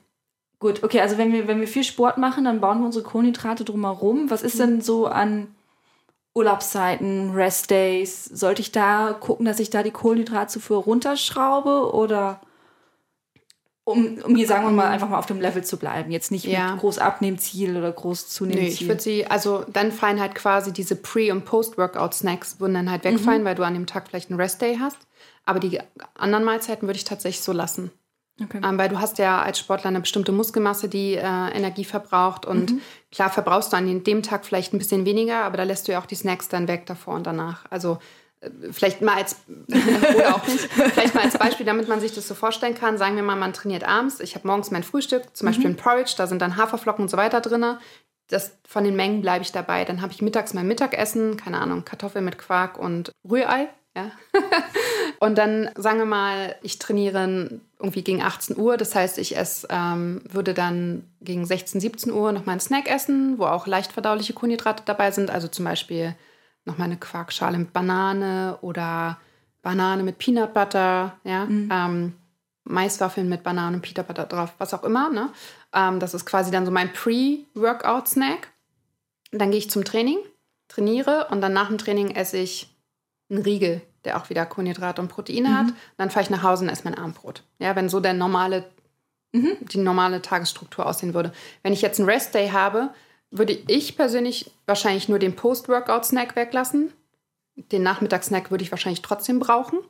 Gut, 0.58 0.82
okay, 0.82 1.00
also 1.00 1.18
wenn 1.18 1.32
wir, 1.32 1.46
wenn 1.46 1.60
wir 1.60 1.68
viel 1.68 1.84
Sport 1.84 2.18
machen, 2.18 2.44
dann 2.44 2.60
bauen 2.60 2.80
wir 2.80 2.86
unsere 2.86 3.04
Kohlenhydrate 3.04 3.64
drumherum. 3.64 4.30
Was 4.30 4.42
ist 4.42 4.56
mhm. 4.56 4.58
denn 4.58 4.80
so 4.80 5.06
an 5.06 5.54
Urlaubszeiten, 6.34 7.32
Restdays, 7.34 8.24
sollte 8.24 8.62
ich 8.62 8.72
da 8.72 9.16
gucken, 9.18 9.46
dass 9.46 9.58
ich 9.60 9.70
da 9.70 9.82
die 9.82 9.90
Kohlenhydratzufuhr 9.90 10.82
runterschraube 10.82 11.92
oder 11.92 12.40
um, 13.88 14.18
um 14.22 14.36
hier, 14.36 14.46
sagen 14.46 14.64
wir 14.64 14.70
mal, 14.70 14.88
einfach 14.88 15.08
mal 15.08 15.18
auf 15.18 15.24
dem 15.24 15.40
Level 15.40 15.64
zu 15.64 15.78
bleiben. 15.78 16.10
Jetzt 16.10 16.30
nicht 16.30 16.44
ja. 16.44 16.72
mit 16.72 16.80
groß 16.80 16.98
Abnehmziel 16.98 17.74
oder 17.74 17.90
groß 17.90 18.28
Zunehmziel. 18.28 18.62
Nee, 18.62 18.68
ich 18.68 18.86
würde 18.86 19.00
sie, 19.00 19.26
also 19.26 19.64
dann 19.72 19.92
fallen 19.92 20.20
halt 20.20 20.34
quasi 20.34 20.74
diese 20.74 20.94
Pre- 20.94 21.32
und 21.32 21.46
Post-Workout-Snacks 21.46 22.60
würden 22.60 22.74
dann 22.74 22.90
halt 22.90 23.04
wegfallen, 23.04 23.40
mhm. 23.40 23.46
weil 23.46 23.54
du 23.54 23.62
an 23.62 23.72
dem 23.72 23.86
Tag 23.86 24.06
vielleicht 24.06 24.30
einen 24.30 24.38
Restday 24.38 24.76
hast. 24.78 24.98
Aber 25.46 25.58
die 25.58 25.80
anderen 26.14 26.44
Mahlzeiten 26.44 26.86
würde 26.86 26.98
ich 26.98 27.04
tatsächlich 27.04 27.42
so 27.42 27.52
lassen. 27.52 27.90
Okay. 28.42 28.60
Ähm, 28.64 28.78
weil 28.78 28.88
du 28.88 29.00
hast 29.00 29.18
ja 29.18 29.42
als 29.42 29.58
Sportler 29.58 29.88
eine 29.88 30.00
bestimmte 30.00 30.32
Muskelmasse, 30.32 30.88
die 30.88 31.14
äh, 31.14 31.20
Energie 31.22 31.84
verbraucht. 31.84 32.46
Und 32.46 32.72
mhm. 32.72 32.80
klar 33.10 33.30
verbrauchst 33.30 33.72
du 33.72 33.76
an 33.76 34.04
dem 34.04 34.22
Tag 34.22 34.46
vielleicht 34.46 34.72
ein 34.72 34.78
bisschen 34.78 35.04
weniger, 35.04 35.42
aber 35.42 35.56
da 35.56 35.64
lässt 35.64 35.88
du 35.88 35.92
ja 35.92 36.00
auch 36.00 36.06
die 36.06 36.14
Snacks 36.14 36.48
dann 36.48 36.68
weg 36.68 36.86
davor 36.86 37.14
und 37.14 37.26
danach. 37.26 37.64
Also 37.70 37.98
äh, 38.40 38.50
vielleicht 38.70 39.02
mal 39.02 39.16
als 39.16 39.36
oder 40.16 40.36
auch 40.36 40.46
nicht, 40.46 40.60
vielleicht 40.72 41.14
mal 41.14 41.24
als 41.24 41.36
Beispiel, 41.36 41.66
damit 41.66 41.88
man 41.88 42.00
sich 42.00 42.14
das 42.14 42.28
so 42.28 42.34
vorstellen 42.34 42.74
kann. 42.74 42.96
Sagen 42.96 43.16
wir 43.16 43.24
mal, 43.24 43.36
man 43.36 43.52
trainiert 43.52 43.84
abends. 43.84 44.20
Ich 44.20 44.36
habe 44.36 44.46
morgens 44.46 44.70
mein 44.70 44.84
Frühstück, 44.84 45.36
zum 45.36 45.46
Beispiel 45.46 45.66
mhm. 45.66 45.74
ein 45.74 45.76
Porridge, 45.76 46.14
da 46.16 46.26
sind 46.26 46.40
dann 46.40 46.56
Haferflocken 46.56 47.02
und 47.02 47.08
so 47.08 47.16
weiter 47.16 47.40
drin. 47.40 47.64
Das, 48.28 48.58
von 48.66 48.84
den 48.84 48.94
Mengen 48.94 49.22
bleibe 49.22 49.42
ich 49.42 49.52
dabei. 49.52 49.84
Dann 49.84 50.02
habe 50.02 50.12
ich 50.12 50.22
mittags 50.22 50.54
mein 50.54 50.68
Mittagessen, 50.68 51.36
keine 51.36 51.58
Ahnung, 51.58 51.84
Kartoffeln 51.84 52.24
mit 52.24 52.38
Quark 52.38 52.78
und 52.78 53.10
Rührei. 53.28 53.68
Ja. 53.98 54.10
und 55.20 55.38
dann 55.38 55.70
sagen 55.76 55.98
wir 55.98 56.06
mal, 56.06 56.54
ich 56.62 56.78
trainiere 56.78 57.60
irgendwie 57.78 58.02
gegen 58.02 58.22
18 58.22 58.56
Uhr. 58.58 58.76
Das 58.76 58.94
heißt, 58.94 59.18
ich 59.18 59.36
esse, 59.36 59.68
ähm, 59.70 60.22
würde 60.28 60.54
dann 60.54 61.04
gegen 61.20 61.44
16, 61.44 61.80
17 61.80 62.12
Uhr 62.12 62.32
noch 62.32 62.46
meinen 62.46 62.60
Snack 62.60 62.90
essen, 62.90 63.38
wo 63.38 63.44
auch 63.46 63.66
leicht 63.66 63.92
verdauliche 63.92 64.32
Kohlenhydrate 64.32 64.82
dabei 64.86 65.10
sind. 65.10 65.30
Also 65.30 65.48
zum 65.48 65.64
Beispiel 65.64 66.14
noch 66.64 66.78
meine 66.78 66.96
Quarkschale 66.96 67.58
mit 67.58 67.72
Banane 67.72 68.58
oder 68.60 69.18
Banane 69.62 70.02
mit 70.02 70.18
Peanut 70.18 70.54
Butter, 70.54 71.16
ja. 71.24 71.44
Mhm. 71.46 71.68
Ähm, 71.72 72.12
Maiswaffeln 72.64 73.28
mit 73.28 73.42
Banane 73.42 73.76
und 73.76 73.82
Peanut 73.82 74.06
Butter 74.06 74.26
drauf, 74.26 74.52
was 74.58 74.74
auch 74.74 74.84
immer. 74.84 75.10
Ne? 75.10 75.30
Ähm, 75.74 76.00
das 76.00 76.14
ist 76.14 76.26
quasi 76.26 76.50
dann 76.50 76.66
so 76.66 76.70
mein 76.70 76.92
Pre-Workout-Snack. 76.92 78.48
Dann 79.32 79.50
gehe 79.50 79.58
ich 79.58 79.70
zum 79.70 79.84
Training, 79.84 80.18
trainiere 80.68 81.28
und 81.30 81.40
dann 81.40 81.52
nach 81.52 81.68
dem 81.68 81.78
Training 81.78 82.10
esse 82.10 82.38
ich 82.38 82.74
einen 83.30 83.42
Riegel, 83.42 83.82
der 84.04 84.16
auch 84.16 84.30
wieder 84.30 84.46
Kohlenhydrate 84.46 85.00
und 85.00 85.08
Proteine 85.08 85.48
mhm. 85.48 85.56
hat. 85.56 85.66
Dann 85.96 86.10
fahre 86.10 86.24
ich 86.24 86.30
nach 86.30 86.42
Hause 86.42 86.64
und 86.64 86.70
esse 86.70 86.84
mein 86.84 86.96
Abendbrot. 86.96 87.42
Ja, 87.58 87.76
wenn 87.76 87.88
so 87.88 88.00
der 88.00 88.14
normale, 88.14 88.64
mhm. 89.32 89.56
die 89.60 89.78
normale 89.78 90.22
Tagesstruktur 90.22 90.86
aussehen 90.86 91.14
würde. 91.14 91.32
Wenn 91.62 91.72
ich 91.72 91.82
jetzt 91.82 91.98
einen 91.98 92.08
Rest-Day 92.08 92.50
habe, 92.50 92.90
würde 93.30 93.52
ich 93.52 93.96
persönlich 93.96 94.50
wahrscheinlich 94.66 95.08
nur 95.08 95.18
den 95.18 95.36
Post-Workout-Snack 95.36 96.36
weglassen. 96.36 96.92
Den 97.56 97.82
Nachmittagssnack 97.82 98.50
würde 98.50 98.64
ich 98.64 98.70
wahrscheinlich 98.70 99.02
trotzdem 99.02 99.38
brauchen. 99.38 99.80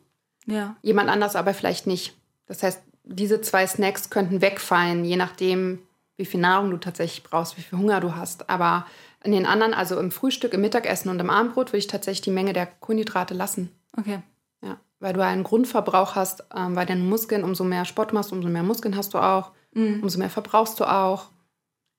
Ja. 0.46 0.76
Jemand 0.82 1.10
anders 1.10 1.36
aber 1.36 1.54
vielleicht 1.54 1.86
nicht. 1.86 2.14
Das 2.46 2.62
heißt, 2.62 2.82
diese 3.04 3.40
zwei 3.40 3.66
Snacks 3.66 4.10
könnten 4.10 4.40
wegfallen, 4.40 5.04
je 5.04 5.16
nachdem, 5.16 5.80
wie 6.16 6.26
viel 6.26 6.40
Nahrung 6.40 6.70
du 6.70 6.78
tatsächlich 6.78 7.22
brauchst, 7.22 7.56
wie 7.56 7.62
viel 7.62 7.78
Hunger 7.78 8.00
du 8.00 8.16
hast. 8.16 8.50
Aber 8.50 8.86
in 9.22 9.32
den 9.32 9.46
anderen, 9.46 9.74
also 9.74 9.98
im 9.98 10.10
Frühstück, 10.10 10.52
im 10.52 10.60
Mittagessen 10.60 11.08
und 11.08 11.20
im 11.20 11.30
Abendbrot, 11.30 11.68
würde 11.68 11.78
ich 11.78 11.86
tatsächlich 11.86 12.22
die 12.22 12.30
Menge 12.30 12.52
der 12.52 12.66
Kohlenhydrate 12.66 13.34
lassen. 13.34 13.70
Okay. 13.96 14.20
Ja, 14.62 14.80
weil 15.00 15.12
du 15.12 15.24
einen 15.24 15.44
Grundverbrauch 15.44 16.14
hast, 16.14 16.44
ähm, 16.54 16.76
weil 16.76 16.86
deine 16.86 17.02
Muskeln, 17.02 17.44
umso 17.44 17.64
mehr 17.64 17.84
Sport 17.84 18.12
machst, 18.12 18.32
umso 18.32 18.48
mehr 18.48 18.62
Muskeln 18.62 18.96
hast 18.96 19.14
du 19.14 19.18
auch, 19.18 19.52
mhm. 19.72 20.00
umso 20.02 20.18
mehr 20.18 20.30
verbrauchst 20.30 20.80
du 20.80 20.84
auch. 20.84 21.30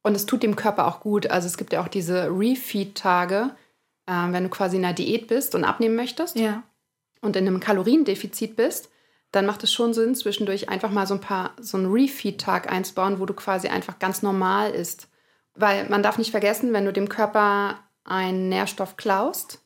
Und 0.02 0.16
es 0.16 0.26
tut 0.26 0.44
dem 0.44 0.56
Körper 0.56 0.88
auch 0.88 1.02
gut. 1.02 1.30
Also 1.30 1.48
es 1.48 1.58
gibt 1.58 1.74
ja 1.74 1.82
auch 1.82 1.88
diese 1.88 2.30
Refeed-Tage, 2.30 3.56
äh, 4.06 4.32
wenn 4.32 4.44
du 4.44 4.50
quasi 4.50 4.78
in 4.78 4.86
einer 4.86 4.94
Diät 4.94 5.28
bist 5.28 5.56
und 5.56 5.64
abnehmen 5.64 5.96
möchtest 5.96 6.38
ja. 6.38 6.64
und 7.22 7.36
in 7.36 7.48
einem 7.48 7.60
Kaloriendefizit 7.60 8.56
bist, 8.56 8.90
dann 9.32 9.46
macht 9.46 9.64
es 9.64 9.72
schon 9.72 9.94
Sinn, 9.94 10.16
zwischendurch 10.16 10.70
einfach 10.70 10.90
mal 10.90 11.06
so 11.06 11.14
ein 11.14 11.22
paar, 11.22 11.54
so 11.60 11.78
einen 11.78 11.92
Refeed-Tag 11.92 12.72
einzubauen, 12.72 13.20
wo 13.20 13.26
du 13.26 13.34
quasi 13.34 13.68
einfach 13.68 14.00
ganz 14.00 14.24
normal 14.24 14.72
isst. 14.72 15.08
Weil 15.54 15.88
man 15.90 16.02
darf 16.02 16.18
nicht 16.18 16.32
vergessen, 16.32 16.74
wenn 16.74 16.86
du 16.86 16.94
dem 16.94 17.10
Körper 17.10 17.80
einen 18.04 18.50
Nährstoff 18.50 18.98
klaust 18.98 19.62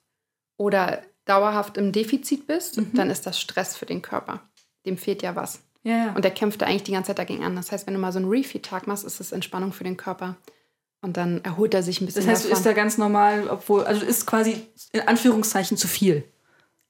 oder 0.57 1.01
dauerhaft 1.25 1.77
im 1.77 1.91
Defizit 1.91 2.47
bist, 2.47 2.77
mhm. 2.77 2.91
dann 2.93 3.09
ist 3.09 3.25
das 3.25 3.39
Stress 3.39 3.75
für 3.75 3.85
den 3.85 4.01
Körper. 4.01 4.41
Dem 4.85 4.97
fehlt 4.97 5.21
ja 5.21 5.35
was. 5.35 5.61
Ja, 5.83 5.97
ja. 5.97 6.13
Und 6.13 6.23
der 6.23 6.31
kämpft 6.31 6.61
da 6.61 6.65
eigentlich 6.65 6.83
die 6.83 6.91
ganze 6.91 7.07
Zeit 7.07 7.19
dagegen 7.19 7.43
an. 7.43 7.55
Das 7.55 7.71
heißt, 7.71 7.87
wenn 7.87 7.93
du 7.93 7.99
mal 7.99 8.11
so 8.11 8.19
einen 8.19 8.29
Refeed-Tag 8.29 8.87
machst, 8.87 9.03
ist 9.03 9.19
es 9.19 9.31
Entspannung 9.31 9.73
für 9.73 9.83
den 9.83 9.97
Körper. 9.97 10.37
Und 11.01 11.17
dann 11.17 11.43
erholt 11.43 11.73
er 11.73 11.83
sich 11.83 11.99
ein 11.99 12.05
bisschen. 12.05 12.21
Das 12.21 12.29
heißt, 12.29 12.45
davon. 12.45 12.51
du 12.51 12.57
isst 12.57 12.65
da 12.65 12.73
ganz 12.73 12.97
normal, 12.97 13.49
obwohl, 13.49 13.83
also 13.83 14.05
ist 14.05 14.25
quasi 14.25 14.65
in 14.93 15.01
Anführungszeichen 15.01 15.75
zu 15.75 15.87
viel. 15.87 16.23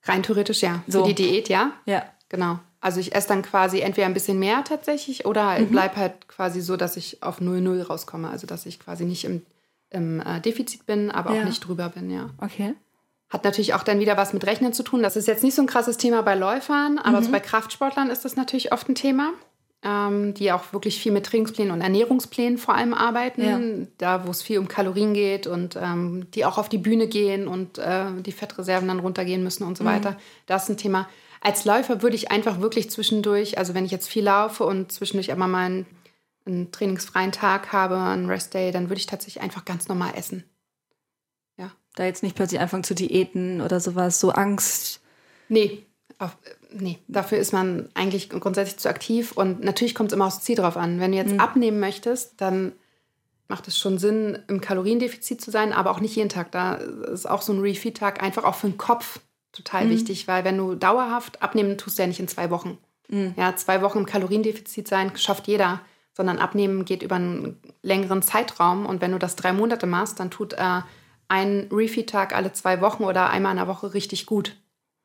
Rein 0.03 0.21
theoretisch 0.21 0.61
ja. 0.61 0.83
So. 0.87 1.01
Für 1.01 1.13
die 1.13 1.15
Diät 1.15 1.49
ja. 1.49 1.71
Ja. 1.85 2.05
Genau. 2.29 2.59
Also 2.79 2.99
ich 2.99 3.15
esse 3.15 3.29
dann 3.29 3.41
quasi 3.41 3.79
entweder 3.79 4.05
ein 4.05 4.13
bisschen 4.13 4.37
mehr 4.37 4.63
tatsächlich 4.63 5.25
oder 5.25 5.47
halt 5.47 5.69
mhm. 5.69 5.71
bleib 5.71 5.95
halt 5.95 6.27
quasi 6.27 6.61
so, 6.61 6.77
dass 6.77 6.97
ich 6.97 7.23
auf 7.23 7.39
0,0 7.39 7.81
rauskomme. 7.83 8.29
Also 8.29 8.45
dass 8.45 8.65
ich 8.65 8.79
quasi 8.79 9.05
nicht 9.05 9.25
im, 9.25 9.41
im 9.89 10.19
äh, 10.19 10.41
Defizit 10.41 10.85
bin, 10.85 11.09
aber 11.09 11.33
ja. 11.33 11.41
auch 11.41 11.45
nicht 11.45 11.65
drüber 11.65 11.89
bin, 11.89 12.11
ja. 12.11 12.29
Okay. 12.39 12.75
Hat 13.33 13.43
natürlich 13.43 13.73
auch 13.73 13.81
dann 13.81 13.99
wieder 13.99 14.15
was 14.15 14.31
mit 14.31 14.45
Rechnen 14.45 14.73
zu 14.73 14.83
tun. 14.83 15.01
Das 15.01 15.15
ist 15.15 15.27
jetzt 15.27 15.43
nicht 15.43 15.55
so 15.55 15.63
ein 15.63 15.67
krasses 15.67 15.97
Thema 15.97 16.21
bei 16.21 16.35
Läufern, 16.35 16.99
aber 16.99 17.19
mhm. 17.19 17.23
so 17.23 17.31
bei 17.31 17.39
Kraftsportlern 17.39 18.11
ist 18.11 18.23
das 18.25 18.35
natürlich 18.35 18.71
oft 18.71 18.87
ein 18.87 18.93
Thema, 18.93 19.31
ähm, 19.83 20.35
die 20.35 20.51
auch 20.51 20.71
wirklich 20.71 20.99
viel 20.99 21.11
mit 21.11 21.25
Trainingsplänen 21.25 21.73
und 21.73 21.81
Ernährungsplänen 21.81 22.59
vor 22.59 22.75
allem 22.75 22.93
arbeiten. 22.93 23.41
Ja. 23.43 23.59
Da, 23.97 24.27
wo 24.27 24.31
es 24.31 24.43
viel 24.43 24.59
um 24.59 24.67
Kalorien 24.67 25.15
geht 25.15 25.47
und 25.47 25.75
ähm, 25.81 26.27
die 26.35 26.45
auch 26.45 26.59
auf 26.59 26.69
die 26.69 26.77
Bühne 26.77 27.07
gehen 27.07 27.47
und 27.47 27.79
äh, 27.79 28.05
die 28.23 28.31
Fettreserven 28.31 28.87
dann 28.87 28.99
runtergehen 28.99 29.43
müssen 29.43 29.63
und 29.63 29.79
so 29.79 29.83
mhm. 29.83 29.87
weiter. 29.87 30.17
Das 30.45 30.65
ist 30.65 30.69
ein 30.69 30.77
Thema. 30.77 31.09
Als 31.41 31.65
Läufer 31.65 32.03
würde 32.03 32.15
ich 32.15 32.29
einfach 32.29 32.61
wirklich 32.61 32.91
zwischendurch, 32.91 33.57
also 33.57 33.73
wenn 33.73 33.83
ich 33.83 33.91
jetzt 33.91 34.09
viel 34.09 34.25
laufe 34.25 34.63
und 34.63 34.91
zwischendurch 34.91 35.31
aber 35.31 35.47
mal 35.47 35.65
einen, 35.65 35.85
einen 36.45 36.71
trainingsfreien 36.71 37.31
Tag 37.31 37.73
habe, 37.73 37.97
einen 37.97 38.29
Restday, 38.29 38.71
dann 38.71 38.89
würde 38.89 38.99
ich 38.99 39.07
tatsächlich 39.07 39.41
einfach 39.41 39.65
ganz 39.65 39.87
normal 39.87 40.11
essen 40.15 40.43
da 41.95 42.05
jetzt 42.05 42.23
nicht 42.23 42.35
plötzlich 42.35 42.59
anfangen 42.59 42.83
zu 42.83 42.95
diäten 42.95 43.61
oder 43.61 43.79
sowas, 43.79 44.19
so 44.19 44.31
Angst. 44.31 45.01
Nee, 45.49 45.85
auf, 46.19 46.37
nee, 46.71 46.99
dafür 47.07 47.37
ist 47.37 47.53
man 47.53 47.89
eigentlich 47.93 48.29
grundsätzlich 48.29 48.77
zu 48.77 48.89
aktiv 48.89 49.31
und 49.33 49.63
natürlich 49.63 49.95
kommt 49.95 50.11
es 50.11 50.15
immer 50.15 50.27
aufs 50.27 50.41
Ziel 50.41 50.55
drauf 50.55 50.77
an. 50.77 50.99
Wenn 50.99 51.11
du 51.11 51.17
jetzt 51.17 51.33
mhm. 51.33 51.39
abnehmen 51.39 51.79
möchtest, 51.79 52.41
dann 52.41 52.73
macht 53.47 53.67
es 53.67 53.77
schon 53.77 53.97
Sinn, 53.97 54.39
im 54.47 54.61
Kaloriendefizit 54.61 55.41
zu 55.41 55.51
sein, 55.51 55.73
aber 55.73 55.91
auch 55.91 55.99
nicht 55.99 56.15
jeden 56.15 56.29
Tag. 56.29 56.51
Da 56.51 56.75
ist 56.75 57.29
auch 57.29 57.41
so 57.41 57.53
ein 57.53 57.59
Refeed-Tag 57.59 58.23
einfach 58.23 58.43
auch 58.43 58.55
für 58.55 58.67
den 58.67 58.77
Kopf 58.77 59.19
total 59.51 59.85
mhm. 59.85 59.91
wichtig, 59.91 60.27
weil 60.27 60.43
wenn 60.43 60.57
du 60.57 60.75
dauerhaft 60.75 61.41
abnehmen, 61.43 61.77
tust 61.77 61.97
du 61.97 62.03
ja 62.03 62.07
nicht 62.07 62.19
in 62.19 62.27
zwei 62.27 62.49
Wochen. 62.49 62.77
Mhm. 63.09 63.33
Ja, 63.37 63.55
zwei 63.55 63.81
Wochen 63.81 63.99
im 63.99 64.05
Kaloriendefizit 64.05 64.87
sein 64.87 65.15
schafft 65.15 65.47
jeder, 65.47 65.81
sondern 66.13 66.39
abnehmen 66.39 66.85
geht 66.85 67.03
über 67.03 67.15
einen 67.15 67.59
längeren 67.81 68.21
Zeitraum 68.21 68.85
und 68.85 69.01
wenn 69.01 69.11
du 69.11 69.19
das 69.19 69.35
drei 69.35 69.53
Monate 69.53 69.85
machst, 69.85 70.19
dann 70.19 70.31
tut 70.31 70.53
äh, 70.53 70.81
ein 71.27 71.67
Refeed-Tag 71.71 72.35
alle 72.35 72.53
zwei 72.53 72.81
Wochen 72.81 73.03
oder 73.03 73.29
einmal 73.29 73.51
in 73.51 73.57
der 73.57 73.67
Woche 73.67 73.93
richtig 73.93 74.25
gut, 74.25 74.55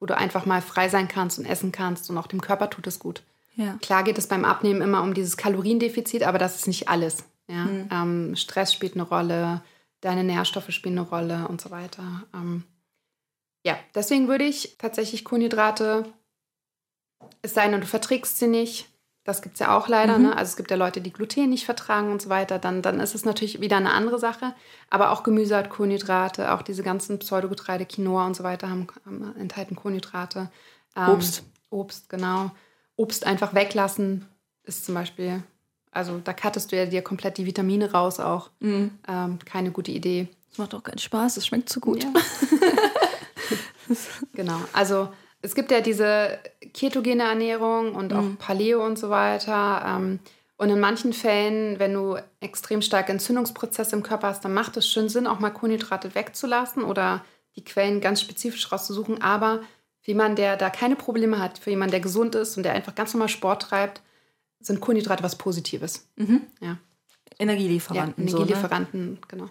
wo 0.01 0.07
du 0.07 0.17
einfach 0.17 0.47
mal 0.47 0.63
frei 0.63 0.89
sein 0.89 1.09
kannst 1.09 1.39
und 1.39 1.47
essen 1.47 1.73
kannst 1.73 2.11
und 2.11 2.19
auch 2.19 2.27
dem 2.27 2.41
Körper 2.41 2.71
tut 2.71 2.87
es 2.87 2.99
gut. 2.99 3.23
Ja. 3.57 3.77
Klar 3.83 4.05
geht 4.05 4.19
es 4.19 4.29
beim 4.29 4.45
Abnehmen 4.45 4.83
immer 4.83 5.03
um 5.03 5.15
dieses 5.15 5.37
Kaloriendefizit, 5.37 6.23
aber 6.23 6.39
das 6.39 6.57
ist 6.57 6.69
nicht 6.69 6.89
alles. 6.89 7.25
Ja? 7.49 7.65
Mhm. 7.65 7.89
Ähm, 7.91 8.37
Stress 8.37 8.73
spielt 8.73 8.95
eine 8.95 9.03
Rolle, 9.03 9.63
deine 10.01 10.23
Nährstoffe 10.23 10.71
spielen 10.71 10.99
eine 10.99 11.09
Rolle 11.09 11.49
und 11.49 11.61
so 11.61 11.71
weiter. 11.71 12.25
Ähm, 12.33 12.65
ja, 13.67 13.77
deswegen 13.95 14.29
würde 14.29 14.45
ich 14.45 14.77
tatsächlich 14.79 15.25
Kohlenhydrate, 15.25 16.05
es 17.43 17.55
sei 17.55 17.69
denn, 17.69 17.81
du 17.81 17.87
verträgst 17.87 18.39
sie 18.39 18.47
nicht, 18.47 18.89
das 19.25 19.43
gibt 19.43 19.55
es 19.55 19.61
ja 19.61 19.77
auch 19.77 19.89
leider. 19.89 20.19
Mhm. 20.19 20.25
Ne? 20.27 20.37
Also 20.37 20.51
es 20.51 20.57
gibt 20.57 20.71
ja 20.71 20.77
Leute, 20.77 21.01
die 21.01 21.13
Gluten 21.13 21.51
nicht 21.51 21.67
vertragen 21.67 22.11
und 22.11 22.23
so 22.23 22.29
weiter. 22.31 22.59
Dann, 22.59 22.83
dann 22.83 22.99
ist 23.01 23.15
es 23.15 23.25
natürlich 23.25 23.61
wieder 23.61 23.77
eine 23.77 23.93
andere 23.93 24.19
Sache. 24.19 24.55
Aber 24.89 25.11
auch 25.11 25.23
Gemüse 25.23 25.57
hat 25.57 25.71
Kohlenhydrate, 25.71 26.53
auch 26.53 26.63
diese 26.63 26.83
ganzen 26.83 27.19
Pseudogetreide, 27.19 27.85
Quinoa 27.85 28.27
und 28.27 28.35
so 28.35 28.43
weiter 28.43 28.71
haben, 28.71 28.87
haben 29.05 29.37
enthalten 29.37 29.77
Kohlenhydrate. 29.77 30.51
Ähm, 30.97 31.11
Obst. 31.11 31.45
Obst, 31.71 32.09
genau. 32.09 32.51
Obst 32.97 33.27
einfach 33.27 33.55
weglassen 33.55 34.27
ist 34.65 34.85
zum 34.85 34.95
Beispiel, 34.95 35.43
also 35.91 36.19
da 36.19 36.33
cuttest 36.33 36.73
du 36.73 36.77
ja 36.77 36.87
dir 36.87 37.03
komplett 37.03 37.39
die 37.39 37.47
Vitamine 37.47 37.93
raus 37.93 38.21
auch. 38.21 38.51
Mhm. 38.61 38.93
Ähm, 39.07 39.39
keine 39.45 39.71
gute 39.71 39.91
Idee. 39.93 40.29
Das 40.51 40.59
macht 40.59 40.75
auch 40.75 40.83
keinen 40.83 40.99
Spaß, 40.99 41.37
es 41.37 41.47
schmeckt 41.47 41.69
zu 41.69 41.81
gut. 41.81 42.05
Ja. 42.05 42.13
genau, 44.33 44.59
also 44.73 45.11
es 45.41 45.55
gibt 45.55 45.71
ja 45.71 45.81
diese 45.81 46.39
ketogene 46.73 47.25
Ernährung 47.25 47.95
und 47.95 48.13
auch 48.13 48.23
mhm. 48.23 48.37
Paleo 48.37 48.85
und 48.85 48.99
so 48.99 49.11
weiter. 49.11 49.83
Ähm, 49.87 50.21
und 50.57 50.71
in 50.71 50.81
manchen 50.81 51.13
Fällen, 51.13 51.79
wenn 51.79 51.95
du 51.95 52.17
extrem 52.41 52.83
starke 52.83 53.13
Entzündungsprozesse 53.13 53.95
im 53.95 54.03
Körper 54.03 54.29
hast, 54.29 54.45
dann 54.45 54.55
macht 54.55 54.77
es 54.77 54.89
schon 54.89 55.09
Sinn, 55.09 55.27
auch 55.27 55.39
mal 55.39 55.51
Kohlenhydrate 55.51 56.15
wegzulassen 56.15 56.83
oder 56.83 57.25
die 57.57 57.65
Quellen 57.65 58.01
ganz 58.01 58.21
spezifisch 58.21 58.71
rauszusuchen. 58.73 59.23
Aber 59.23 59.61
für 60.01 60.11
jemanden, 60.11 60.37
der 60.37 60.57
da 60.57 60.71
keine 60.71 60.97
Probleme 60.97 61.39
hat, 61.39 61.59
für 61.59 61.71
jemanden, 61.71 61.93
der 61.93 62.01
gesund 62.01 62.35
ist 62.35 62.57
und 62.57 62.65
der 62.65 62.73
einfach 62.73 62.95
ganz 62.95 63.15
normal 63.15 63.29
Sport 63.29 63.63
treibt, 63.63 64.03
sind 64.61 64.81
Kohlenhydrate 64.81 65.23
was 65.23 65.37
Positives. 65.37 66.09
Mhm. 66.17 66.43
Ja. 66.61 66.79
Energielieferanten. 67.39 68.27
Ja, 68.27 68.33
Energielieferanten, 68.33 69.01
so, 69.01 69.13
ne? 69.13 69.19
genau 69.29 69.51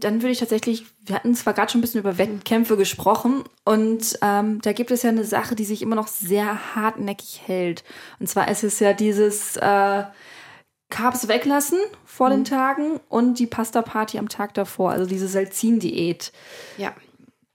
dann 0.00 0.22
würde 0.22 0.30
ich 0.30 0.38
tatsächlich, 0.38 0.86
wir 1.04 1.14
hatten 1.14 1.34
zwar 1.34 1.54
gerade 1.54 1.70
schon 1.70 1.78
ein 1.78 1.82
bisschen 1.82 2.00
über 2.00 2.18
Wettkämpfe 2.18 2.76
gesprochen 2.76 3.44
und 3.64 4.18
ähm, 4.22 4.60
da 4.62 4.72
gibt 4.72 4.90
es 4.90 5.02
ja 5.02 5.10
eine 5.10 5.24
Sache, 5.24 5.54
die 5.54 5.64
sich 5.64 5.82
immer 5.82 5.96
noch 5.96 6.08
sehr 6.08 6.74
hartnäckig 6.74 7.42
hält. 7.44 7.84
Und 8.18 8.28
zwar 8.28 8.48
ist 8.48 8.64
es 8.64 8.80
ja 8.80 8.92
dieses 8.92 9.56
äh, 9.56 10.04
Carbs 10.90 11.28
weglassen 11.28 11.78
vor 12.04 12.28
mhm. 12.28 12.32
den 12.32 12.44
Tagen 12.44 13.00
und 13.08 13.38
die 13.38 13.46
Pasta-Party 13.46 14.18
am 14.18 14.28
Tag 14.28 14.54
davor, 14.54 14.90
also 14.90 15.06
diese 15.06 15.28
Salzin-Diät. 15.28 16.32
Ja. 16.76 16.94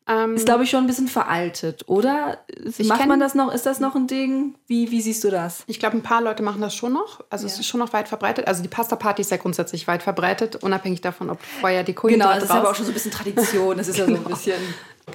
Ähm, 0.08 0.36
ist, 0.36 0.46
glaube 0.46 0.64
ich, 0.64 0.70
schon 0.70 0.84
ein 0.84 0.88
bisschen 0.88 1.08
veraltet, 1.08 1.88
oder? 1.88 2.40
Macht 2.84 3.00
kenn, 3.00 3.08
man 3.08 3.20
das 3.20 3.36
noch? 3.36 3.54
Ist 3.54 3.66
das 3.66 3.80
noch 3.80 3.96
ein 3.96 4.08
Ding? 4.08 4.56
Wie, 4.68 4.92
wie 4.92 5.02
siehst 5.02 5.24
du 5.24 5.30
das? 5.30 5.64
Ich 5.68 5.80
glaube, 5.80 5.98
ein 5.98 6.04
paar 6.04 6.22
Leute 6.22 6.44
machen 6.44 6.62
das 6.62 6.76
schon 6.76 6.94
noch. 6.94 7.24
Also 7.30 7.48
ja. 7.48 7.54
es 7.54 7.60
ist 7.60 7.68
schon 7.68 7.80
noch 7.80 7.94
weit 7.94 8.10
verbreitet. 8.10 8.48
Also 8.48 8.62
die 8.62 8.70
Pasta-Party 8.70 9.22
ist 9.22 9.32
ja 9.32 9.38
grundsätzlich 9.38 9.88
weit 9.88 10.04
verbreitet, 10.04 10.58
unabhängig 10.58 11.02
davon, 11.02 11.30
ob 11.30 11.42
vorher 11.42 11.84
die 11.84 11.94
Kohlenhydrate 11.94 12.40
Genau, 12.40 12.42
das 12.42 12.50
ist 12.50 12.56
aber 12.56 12.70
auch 12.70 12.76
schon 12.76 12.86
so 12.86 12.92
ein 12.92 12.96
bisschen 12.96 13.12
Tradition. 13.12 13.78
Das 13.78 13.88
ist 13.88 13.96
genau. 13.96 14.08
ja 14.08 14.16
so 14.16 14.20
ein 14.20 14.24
genau. 14.24 14.36
bisschen... 14.36 14.62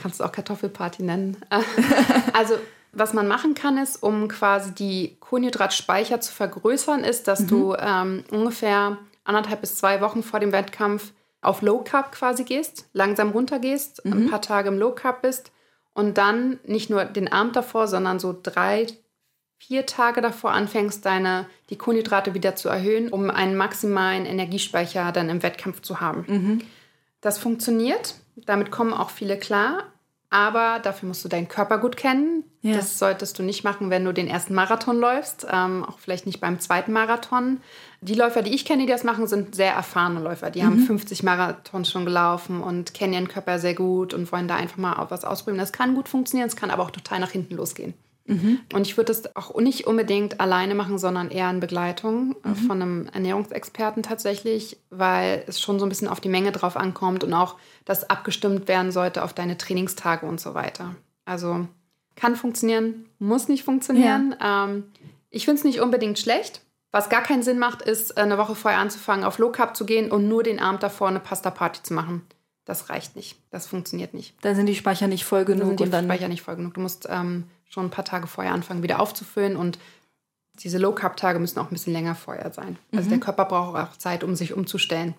Kannst 0.03 0.21
du 0.21 0.25
auch 0.25 0.33
Kartoffelparty 0.33 1.03
nennen. 1.03 1.37
also 2.33 2.55
was 2.93 3.13
man 3.13 3.29
machen 3.29 3.55
kann, 3.55 3.79
ist, 3.79 4.03
um 4.03 4.29
quasi 4.29 4.73
die 4.73 5.17
Kohlenhydratspeicher 5.21 6.21
zu 6.21 6.33
vergrößern, 6.33 7.05
ist, 7.05 7.29
dass 7.29 7.41
mhm. 7.41 7.47
du 7.49 7.75
ähm, 7.79 8.25
ungefähr 8.31 8.99
anderthalb 9.25 9.61
bis 9.61 9.77
zwei 9.77 10.01
Wochen 10.01 10.23
vor 10.23 10.41
dem 10.41 10.53
Wettkampf 10.53 11.13
auf 11.41 11.63
Low 11.63 11.83
Carb 11.85 12.13
quasi 12.13 12.45
gehst, 12.45 12.89
langsam 12.93 13.31
runtergehst, 13.31 14.05
mhm. 14.05 14.13
ein 14.13 14.31
paar 14.31 14.43
Tage 14.43 14.69
im 14.69 14.79
Low 14.79 14.93
Carb 14.93 15.23
bist 15.23 15.53
und 15.95 16.19
dann 16.19 16.59
nicht 16.65 16.91
nur 16.91 17.05
den 17.05 17.31
Abend 17.31 17.57
davor, 17.57 17.89
sondern 17.89 18.19
so 18.19 18.37
drei, 18.41 18.87
vier 19.59 19.87
Tage 19.87 20.21
davor 20.21 20.53
anfängst, 20.53 21.05
deine, 21.05 21.47
die 21.71 21.79
Kohlenhydrate 21.79 22.35
wieder 22.35 22.57
zu 22.57 22.69
erhöhen, 22.69 23.09
um 23.09 23.31
einen 23.31 23.57
maximalen 23.57 24.27
Energiespeicher 24.27 25.11
dann 25.13 25.29
im 25.29 25.43
Wettkampf 25.43 25.83
zu 25.83 26.01
haben. 26.01 26.25
Mhm. 26.27 26.63
Das 27.21 27.39
funktioniert, 27.39 28.15
damit 28.37 28.71
kommen 28.71 28.93
auch 28.93 29.11
viele 29.11 29.39
klar, 29.39 29.85
aber 30.31 30.79
dafür 30.81 31.09
musst 31.09 31.25
du 31.25 31.29
deinen 31.29 31.49
Körper 31.49 31.79
gut 31.79 31.97
kennen. 31.97 32.45
Ja. 32.61 32.77
Das 32.77 32.99
solltest 32.99 33.39
du 33.39 33.43
nicht 33.43 33.65
machen, 33.65 33.91
wenn 33.91 34.05
du 34.05 34.13
den 34.13 34.29
ersten 34.29 34.55
Marathon 34.55 34.99
läufst, 34.99 35.47
ähm, 35.51 35.85
auch 35.85 35.99
vielleicht 35.99 36.27
nicht 36.27 36.41
beim 36.41 36.61
zweiten 36.61 36.93
Marathon. 36.93 37.61
Die 38.01 38.15
Läufer, 38.15 38.43
die 38.43 38.55
ich 38.55 38.65
kenne, 38.65 38.87
die 38.87 38.93
das 38.93 39.03
machen, 39.03 39.27
sind 39.27 39.55
sehr 39.55 39.73
erfahrene 39.73 40.21
Läufer. 40.21 40.51
Die 40.51 40.63
mhm. 40.63 40.67
haben 40.67 40.79
50 40.79 41.23
Marathons 41.23 41.91
schon 41.91 42.05
gelaufen 42.05 42.63
und 42.63 42.95
kennen 42.95 43.13
ihren 43.13 43.29
Körper 43.29 43.59
sehr 43.59 43.75
gut 43.75 44.15
und 44.15 44.31
wollen 44.31 44.49
da 44.49 44.57
einfach 44.57 44.77
mal 44.77 45.07
was 45.09 45.25
ausprobieren. 45.25 45.59
Das 45.59 45.73
kann 45.73 45.95
gut 45.95 46.09
funktionieren, 46.09 46.49
es 46.49 46.57
kann 46.57 46.71
aber 46.71 46.85
auch 46.85 46.93
total 46.93 47.19
nach 47.19 47.31
hinten 47.31 47.57
losgehen. 47.57 47.95
Mhm. 48.29 48.61
Und 48.75 48.87
ich 48.87 48.97
würde 48.97 49.13
das 49.13 49.35
auch 49.37 49.59
nicht 49.59 49.87
unbedingt 49.87 50.39
alleine 50.39 50.75
machen, 50.75 50.99
sondern 50.99 51.31
eher 51.31 51.51
in 51.51 51.61
Begleitung 51.61 52.37
äh, 52.45 52.49
mhm. 52.49 52.55
von 52.55 52.83
einem 52.83 53.07
Ernährungsexperten 53.07 54.03
tatsächlich, 54.03 54.77
weil 54.91 55.45
es 55.47 55.61
schon 55.61 55.79
so 55.79 55.87
ein 55.87 55.89
bisschen 55.89 56.09
auf 56.09 56.21
die 56.21 56.29
Menge 56.29 56.53
drauf 56.53 56.77
ankommt 56.77 57.25
und 57.25 57.33
auch 57.33 57.57
das 57.85 58.09
abgestimmt 58.09 58.69
werden 58.69 58.93
sollte 58.93 59.25
auf 59.25 59.33
deine 59.33 59.57
Trainingstage 59.57 60.27
und 60.27 60.41
so 60.41 60.55
weiter. 60.55 60.95
Also 61.25 61.67
kann 62.17 62.37
funktionieren, 62.37 63.07
muss 63.19 63.49
nicht 63.49 63.65
funktionieren. 63.65 64.37
Ja. 64.39 64.67
Ähm, 64.67 64.85
ich 65.31 65.47
finde 65.47 65.59
es 65.59 65.65
nicht 65.65 65.81
unbedingt 65.81 66.19
schlecht. 66.19 66.63
Was 66.91 67.11
gar 67.11 67.23
keinen 67.23 67.43
Sinn 67.43 67.59
macht, 67.59 67.83
ist, 67.83 68.17
eine 68.17 68.39
Woche 68.39 68.55
vorher 68.55 68.81
anzufangen, 68.81 69.25
auf 69.25 69.39
Low 69.39 69.51
Carb 69.51 69.77
zu 69.77 69.85
gehen 69.85 70.11
und 70.11 70.29
nur 70.29 70.43
den 70.43 70.59
Abend 70.59 70.83
davor 70.83 71.09
eine 71.09 71.21
Pasta-Party 71.21 71.83
zu 71.83 71.95
machen. 71.95 72.27
Das 72.65 72.89
reicht 72.91 73.17
nicht. 73.17 73.39
Das 73.51 73.67
funktioniert 73.67 74.15
nicht. 74.15 74.35
Da 74.43 74.55
sind 74.55 74.67
die 74.67 74.75
Speicher 74.75 75.07
nicht 75.07 75.25
voll 75.25 75.45
genug. 75.45 75.61
Da 75.61 75.67
sind 75.69 75.81
die 75.81 75.85
und 75.85 75.91
dann 75.91 76.05
Speicher 76.07 76.29
nicht 76.29 76.43
voll 76.43 76.57
genug. 76.57 76.75
Du 76.75 76.81
musst 76.81 77.07
ähm, 77.11 77.45
schon 77.69 77.87
ein 77.87 77.91
paar 77.91 78.05
Tage 78.05 78.27
vorher 78.27 78.53
anfangen, 78.53 78.83
wieder 78.83 79.01
aufzufüllen 79.01 79.57
und 79.57 79.79
diese 80.61 80.79
Low 80.79 80.93
Carb 80.93 81.17
Tage 81.17 81.39
müssen 81.39 81.59
auch 81.59 81.71
ein 81.71 81.73
bisschen 81.73 81.93
länger 81.93 82.15
vorher 82.15 82.53
sein. 82.53 82.79
Also 82.93 83.07
mhm. 83.07 83.11
der 83.11 83.21
Körper 83.21 83.45
braucht 83.45 83.77
auch 83.77 83.97
Zeit, 83.97 84.25
um 84.25 84.35
sich 84.35 84.55
umzustellen. 84.55 85.15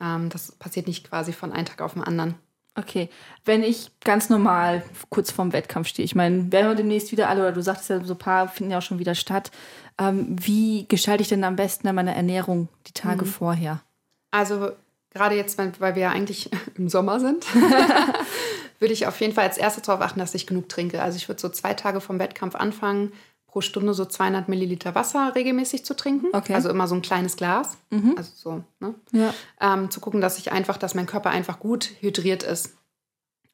Ähm, 0.00 0.28
das 0.28 0.52
passiert 0.52 0.86
nicht 0.86 1.08
quasi 1.08 1.32
von 1.32 1.52
einem 1.52 1.66
Tag 1.66 1.80
auf 1.80 1.94
den 1.94 2.04
anderen. 2.04 2.34
Okay, 2.74 3.10
wenn 3.44 3.62
ich 3.62 3.90
ganz 4.00 4.30
normal 4.30 4.82
kurz 5.10 5.30
vorm 5.30 5.52
Wettkampf 5.52 5.88
stehe, 5.88 6.04
ich 6.04 6.14
meine, 6.14 6.50
werden 6.50 6.68
wir 6.68 6.74
demnächst 6.74 7.12
wieder 7.12 7.28
alle, 7.28 7.42
oder 7.42 7.52
du 7.52 7.62
sagtest 7.62 7.90
ja, 7.90 8.02
so 8.02 8.14
ein 8.14 8.18
paar 8.18 8.48
finden 8.48 8.72
ja 8.72 8.78
auch 8.78 8.82
schon 8.82 8.98
wieder 8.98 9.14
statt. 9.14 9.50
Ähm, 9.98 10.36
wie 10.40 10.86
gestalte 10.88 11.22
ich 11.22 11.28
denn 11.28 11.44
am 11.44 11.56
besten 11.56 11.94
meine 11.94 12.14
Ernährung 12.14 12.68
die 12.86 12.92
Tage 12.92 13.26
mhm. 13.26 13.28
vorher? 13.28 13.82
Also 14.30 14.70
gerade 15.10 15.34
jetzt, 15.34 15.58
weil 15.58 15.94
wir 15.94 16.02
ja 16.02 16.10
eigentlich 16.10 16.50
im 16.76 16.88
Sommer 16.88 17.20
sind, 17.20 17.44
würde 18.78 18.94
ich 18.94 19.06
auf 19.06 19.20
jeden 19.20 19.34
Fall 19.34 19.44
als 19.44 19.58
erstes 19.58 19.82
darauf 19.82 20.00
achten, 20.00 20.20
dass 20.20 20.34
ich 20.34 20.46
genug 20.46 20.70
trinke. 20.70 21.02
Also 21.02 21.16
ich 21.18 21.28
würde 21.28 21.42
so 21.42 21.50
zwei 21.50 21.74
Tage 21.74 22.00
vom 22.00 22.18
Wettkampf 22.18 22.54
anfangen, 22.54 23.12
pro 23.52 23.60
Stunde 23.60 23.92
so 23.92 24.06
200 24.06 24.48
Milliliter 24.48 24.94
Wasser 24.94 25.34
regelmäßig 25.34 25.84
zu 25.84 25.94
trinken. 25.94 26.28
Okay. 26.32 26.54
Also 26.54 26.70
immer 26.70 26.88
so 26.88 26.94
ein 26.94 27.02
kleines 27.02 27.36
Glas. 27.36 27.76
Mhm. 27.90 28.14
Also 28.16 28.30
so, 28.34 28.64
ne? 28.80 28.94
Ja. 29.12 29.34
Ähm, 29.60 29.90
zu 29.90 30.00
gucken, 30.00 30.22
dass 30.22 30.38
ich 30.38 30.52
einfach, 30.52 30.78
dass 30.78 30.94
mein 30.94 31.04
Körper 31.04 31.28
einfach 31.28 31.60
gut 31.60 31.90
hydriert 32.00 32.42
ist. 32.42 32.74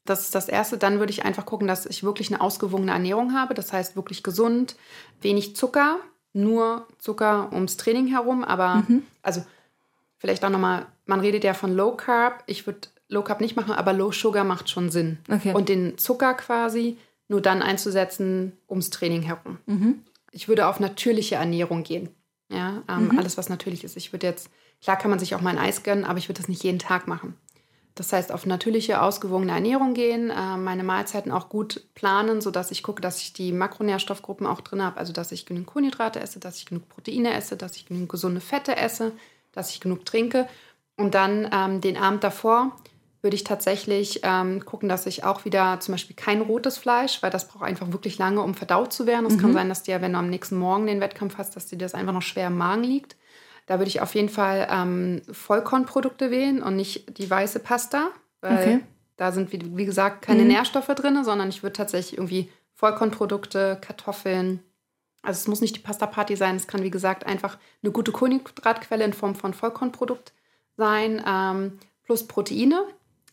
Das 0.05 0.23
ist 0.23 0.37
das 0.37 0.49
Erste. 0.49 0.79
Dann 0.79 1.01
würde 1.01 1.11
ich 1.11 1.25
einfach 1.25 1.45
gucken, 1.45 1.67
dass 1.67 1.85
ich 1.85 2.05
wirklich 2.05 2.31
eine 2.33 2.41
ausgewogene 2.41 2.93
Ernährung 2.93 3.35
habe. 3.35 3.55
Das 3.55 3.73
heißt 3.73 3.97
wirklich 3.97 4.23
gesund, 4.23 4.77
wenig 5.21 5.57
Zucker, 5.57 5.97
nur 6.33 6.87
Zucker 6.99 7.53
ums 7.53 7.77
Training 7.77 8.07
herum. 8.07 8.45
Aber 8.45 8.85
mhm. 8.87 9.03
also 9.23 9.45
vielleicht 10.17 10.45
auch 10.45 10.51
nochmal, 10.51 10.87
man 11.07 11.19
redet 11.19 11.43
ja 11.43 11.55
von 11.55 11.75
Low 11.75 11.97
Carb. 11.97 12.45
Ich 12.47 12.69
würde 12.69 12.87
Low 13.09 13.23
Carb 13.23 13.41
nicht 13.41 13.57
machen, 13.57 13.73
aber 13.73 13.93
Low 13.93 14.13
Sugar 14.13 14.45
macht 14.45 14.71
schon 14.71 14.91
Sinn. 14.91 15.19
Okay. 15.29 15.55
Und 15.55 15.69
den 15.69 15.99
Zucker 15.99 16.35
quasi 16.35 16.99
nur 17.29 17.41
dann 17.41 17.63
einzusetzen 17.63 18.53
ums 18.69 18.91
Training 18.91 19.23
herum. 19.23 19.59
Mhm. 19.67 20.05
Ich 20.33 20.49
würde 20.49 20.67
auf 20.67 20.81
natürliche 20.81 21.37
Ernährung 21.37 21.83
gehen. 21.83 22.09
Ja, 22.51 22.83
ähm, 22.89 23.09
mhm. 23.09 23.19
alles, 23.19 23.37
was 23.37 23.49
natürlich 23.49 23.85
ist. 23.85 23.97
Ich 23.97 24.13
würde 24.13 24.27
jetzt, 24.27 24.51
klar 24.83 24.97
kann 24.97 25.11
man 25.11 25.19
sich 25.19 25.35
auch 25.35 25.41
mal 25.41 25.51
ein 25.51 25.59
Eis 25.59 25.83
gönnen, 25.83 26.05
aber 26.05 26.19
ich 26.19 26.29
würde 26.29 26.41
das 26.41 26.49
nicht 26.49 26.65
jeden 26.65 26.79
Tag 26.79 27.07
machen. 27.07 27.35
Das 27.95 28.13
heißt, 28.13 28.31
auf 28.31 28.47
natürliche, 28.47 29.03
ausgewogene 29.03 29.53
Ernährung 29.53 29.93
gehen, 29.93 30.31
äh, 30.31 30.57
meine 30.57 30.85
Mahlzeiten 30.85 31.33
auch 31.33 31.49
gut 31.49 31.83
planen, 31.95 32.41
sodass 32.41 32.71
ich 32.71 32.85
gucke, 32.85 33.03
dass 33.03 33.21
ich 33.21 33.33
die 33.33 33.51
Makronährstoffgruppen 33.51 34.47
auch 34.47 34.61
drin 34.61 34.83
habe. 34.83 34.99
Also, 34.99 35.13
dass 35.13 35.33
ich 35.33 35.47
genug 35.47 35.67
Kohlenhydrate 35.67 36.21
esse, 36.21 36.39
dass 36.39 36.57
ich 36.59 36.67
genug 36.67 36.89
Proteine 36.89 37.35
esse, 37.35 37.57
dass 37.57 37.77
ich 37.77 37.87
genug 37.87 38.09
gesunde 38.09 38.41
Fette 38.41 38.77
esse, 38.77 39.13
dass 39.53 39.71
ich 39.71 39.81
genug 39.81 40.05
trinke. 40.07 40.49
Und 40.97 41.15
dann 41.15 41.49
ähm, 41.53 41.81
den 41.81 41.97
Abend 41.97 42.23
davor 42.23 42.77
würde 43.21 43.35
ich 43.35 43.45
tatsächlich 43.45 44.21
ähm, 44.23 44.65
gucken, 44.65 44.89
dass 44.89 45.07
ich 45.07 45.25
auch 45.25 45.45
wieder 45.45 45.81
zum 45.81 45.93
Beispiel 45.93 46.15
kein 46.15 46.41
rotes 46.41 46.79
Fleisch, 46.79 47.23
weil 47.23 47.31
das 47.31 47.49
braucht 47.49 47.65
einfach 47.65 47.91
wirklich 47.93 48.19
lange, 48.19 48.43
um 48.43 48.55
verdaut 48.55 48.93
zu 48.93 49.07
werden. 49.07 49.27
Es 49.27 49.35
mhm. 49.37 49.41
kann 49.41 49.53
sein, 49.53 49.69
dass 49.69 49.83
dir, 49.83 50.01
wenn 50.01 50.13
du 50.13 50.19
am 50.19 50.31
nächsten 50.31 50.57
Morgen 50.57 50.87
den 50.87 51.01
Wettkampf 51.01 51.37
hast, 51.37 51.57
dass 51.57 51.67
dir 51.67 51.79
das 51.79 51.95
einfach 51.95 52.13
noch 52.13 52.23
schwer 52.23 52.47
im 52.47 52.57
Magen 52.57 52.85
liegt. 52.85 53.17
Da 53.67 53.79
würde 53.79 53.89
ich 53.89 54.01
auf 54.01 54.15
jeden 54.15 54.29
Fall 54.29 54.69
ähm, 54.71 55.21
Vollkornprodukte 55.31 56.31
wählen 56.31 56.63
und 56.63 56.77
nicht 56.77 57.19
die 57.19 57.29
weiße 57.29 57.59
Pasta, 57.59 58.09
weil 58.41 58.59
okay. 58.59 58.81
da 59.17 59.33
sind, 59.33 59.53
wie, 59.53 59.77
wie, 59.77 59.85
gesagt, 59.85 60.23
keine 60.23 60.43
mhm. 60.43 60.49
Nährstoffe 60.49 60.87
drin, 60.87 61.23
sondern 61.25 61.49
ich 61.49 61.63
würde 61.63 61.75
tatsächlich 61.75 62.17
irgendwie 62.17 62.51
Vollkornprodukte, 62.75 63.79
Kartoffeln, 63.81 64.61
also 65.23 65.39
es 65.39 65.49
muss 65.49 65.61
nicht 65.61 65.77
die 65.77 65.81
Pasta-Party 65.81 66.37
sein, 66.37 66.57
es 66.57 66.69
kann, 66.69 66.83
wie 66.83 66.91
gesagt, 66.91 67.27
einfach 67.27 67.59
eine 67.83 67.93
gute 67.93 68.13
Kohlenhydratquelle 68.13 69.05
in 69.05 69.13
Form 69.13 69.35
von 69.35 69.53
Vollkornprodukt 69.53 70.33
sein, 70.77 71.23
ähm, 71.27 71.79
plus 72.05 72.27
Proteine, 72.27 72.87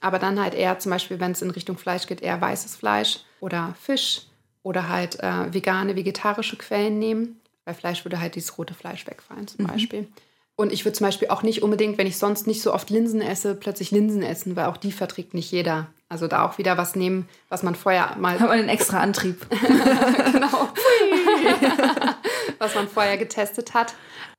aber 0.06 0.20
dann 0.20 0.40
halt 0.40 0.54
eher 0.54 0.78
zum 0.78 0.92
Beispiel, 0.92 1.20
wenn 1.20 1.32
es 1.32 1.42
in 1.42 1.50
Richtung 1.50 1.78
Fleisch 1.80 2.06
geht, 2.06 2.22
eher 2.22 2.40
weißes 2.40 2.76
Fleisch 2.76 3.22
oder 3.40 3.74
Fisch 3.82 4.28
oder 4.62 4.88
halt 4.88 5.20
äh, 5.20 5.52
vegane, 5.52 5.96
vegetarische 5.96 6.58
Quellen 6.58 7.00
nehmen. 7.00 7.42
Bei 7.66 7.74
Fleisch 7.74 8.06
würde 8.06 8.20
halt 8.20 8.36
dieses 8.36 8.56
rote 8.60 8.76
Fleisch 8.76 9.08
wegfallen 9.08 9.48
zum 9.48 9.66
mhm. 9.66 9.70
Beispiel. 9.70 10.08
Und 10.56 10.72
ich 10.72 10.86
würde 10.86 10.96
zum 10.96 11.08
Beispiel 11.08 11.30
auch 11.30 11.42
nicht 11.42 11.64
unbedingt, 11.64 11.98
wenn 11.98 12.06
ich 12.06 12.18
sonst 12.18 12.46
nicht 12.46 12.62
so 12.62 12.72
oft 12.72 12.92
Linsen 12.92 13.20
esse, 13.20 13.56
plötzlich 13.56 13.90
Linsen 13.90 14.22
essen, 14.22 14.56
weil 14.56 14.66
auch 14.66 14.78
die 14.78 14.92
verträgt 14.92 15.34
nicht 15.34 15.52
jeder. 15.52 15.88
Also 16.08 16.28
da 16.28 16.46
auch 16.46 16.60
wieder 16.60 16.78
was 16.78 16.96
nehmen, 16.96 17.28
was 17.50 17.64
man 17.64 17.74
vorher 17.74 18.16
mal. 18.18 18.34
Hat 18.40 18.48
man 18.48 18.60
einen 18.60 18.70
extra 18.70 19.00
Antrieb. 19.00 19.48
genau. 20.32 20.70
was 22.60 22.76
man 22.76 22.88
vorher 22.88 23.18
getestet 23.18 23.74
hat. 23.74 23.96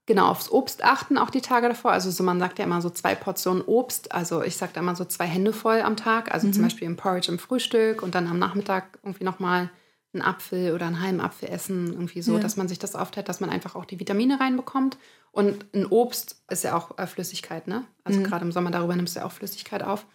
Genau, 0.07 0.29
aufs 0.29 0.51
Obst 0.51 0.85
achten 0.85 1.19
auch 1.19 1.31
die 1.31 1.41
Tage 1.41 1.69
davor. 1.69 1.91
Also 1.91 2.13
so, 2.13 2.23
man 2.23 2.39
sagt 2.39 2.61
ja 2.61 2.65
immer 2.65 2.81
so 2.81 2.91
zwei 2.91 3.17
Portionen 3.17 3.63
Obst. 3.63 4.13
Also 4.13 4.43
ich 4.43 4.57
sage 4.57 4.71
da 4.73 4.81
immer 4.81 4.95
so 4.95 5.05
zwei 5.05 5.27
Hände 5.27 5.53
voll 5.53 5.81
am 5.81 5.97
Tag. 5.97 6.33
Also 6.33 6.47
mhm. 6.47 6.53
zum 6.53 6.63
Beispiel 6.63 6.87
im 6.87 6.97
Porridge 6.97 7.31
im 7.31 7.41
Frühstück 7.41 8.03
und 8.03 8.15
dann 8.15 8.29
am 8.29 8.39
Nachmittag 8.39 8.99
irgendwie 9.03 9.25
nochmal 9.25 9.69
einen 10.13 10.23
Apfel 10.23 10.73
oder 10.73 10.87
einen 10.87 11.03
halben 11.03 11.21
Apfel 11.21 11.49
essen. 11.49 11.93
Irgendwie 11.93 12.23
so, 12.23 12.35
ja. 12.35 12.39
dass 12.39 12.57
man 12.57 12.69
sich 12.69 12.79
das 12.79 12.95
aufteilt, 12.95 13.29
dass 13.29 13.41
man 13.41 13.51
einfach 13.51 13.75
auch 13.75 13.85
die 13.85 13.99
Vitamine 13.99 14.39
reinbekommt. 14.39 14.97
Und 15.33 15.67
ein 15.75 15.87
Obst 15.87 16.41
ist 16.49 16.63
ja 16.63 16.77
auch 16.77 16.97
äh, 16.99 17.07
Flüssigkeit, 17.09 17.67
ne? 17.67 17.85
Also 18.05 18.21
mhm. 18.21 18.25
gerade 18.25 18.45
im 18.45 18.53
Sommer 18.53 18.71
darüber 18.71 18.95
nimmst 18.95 19.17
du 19.17 19.21
ja 19.21 19.27
auch 19.27 19.33
Flüssigkeit 19.33 19.83
auf. 19.83 20.07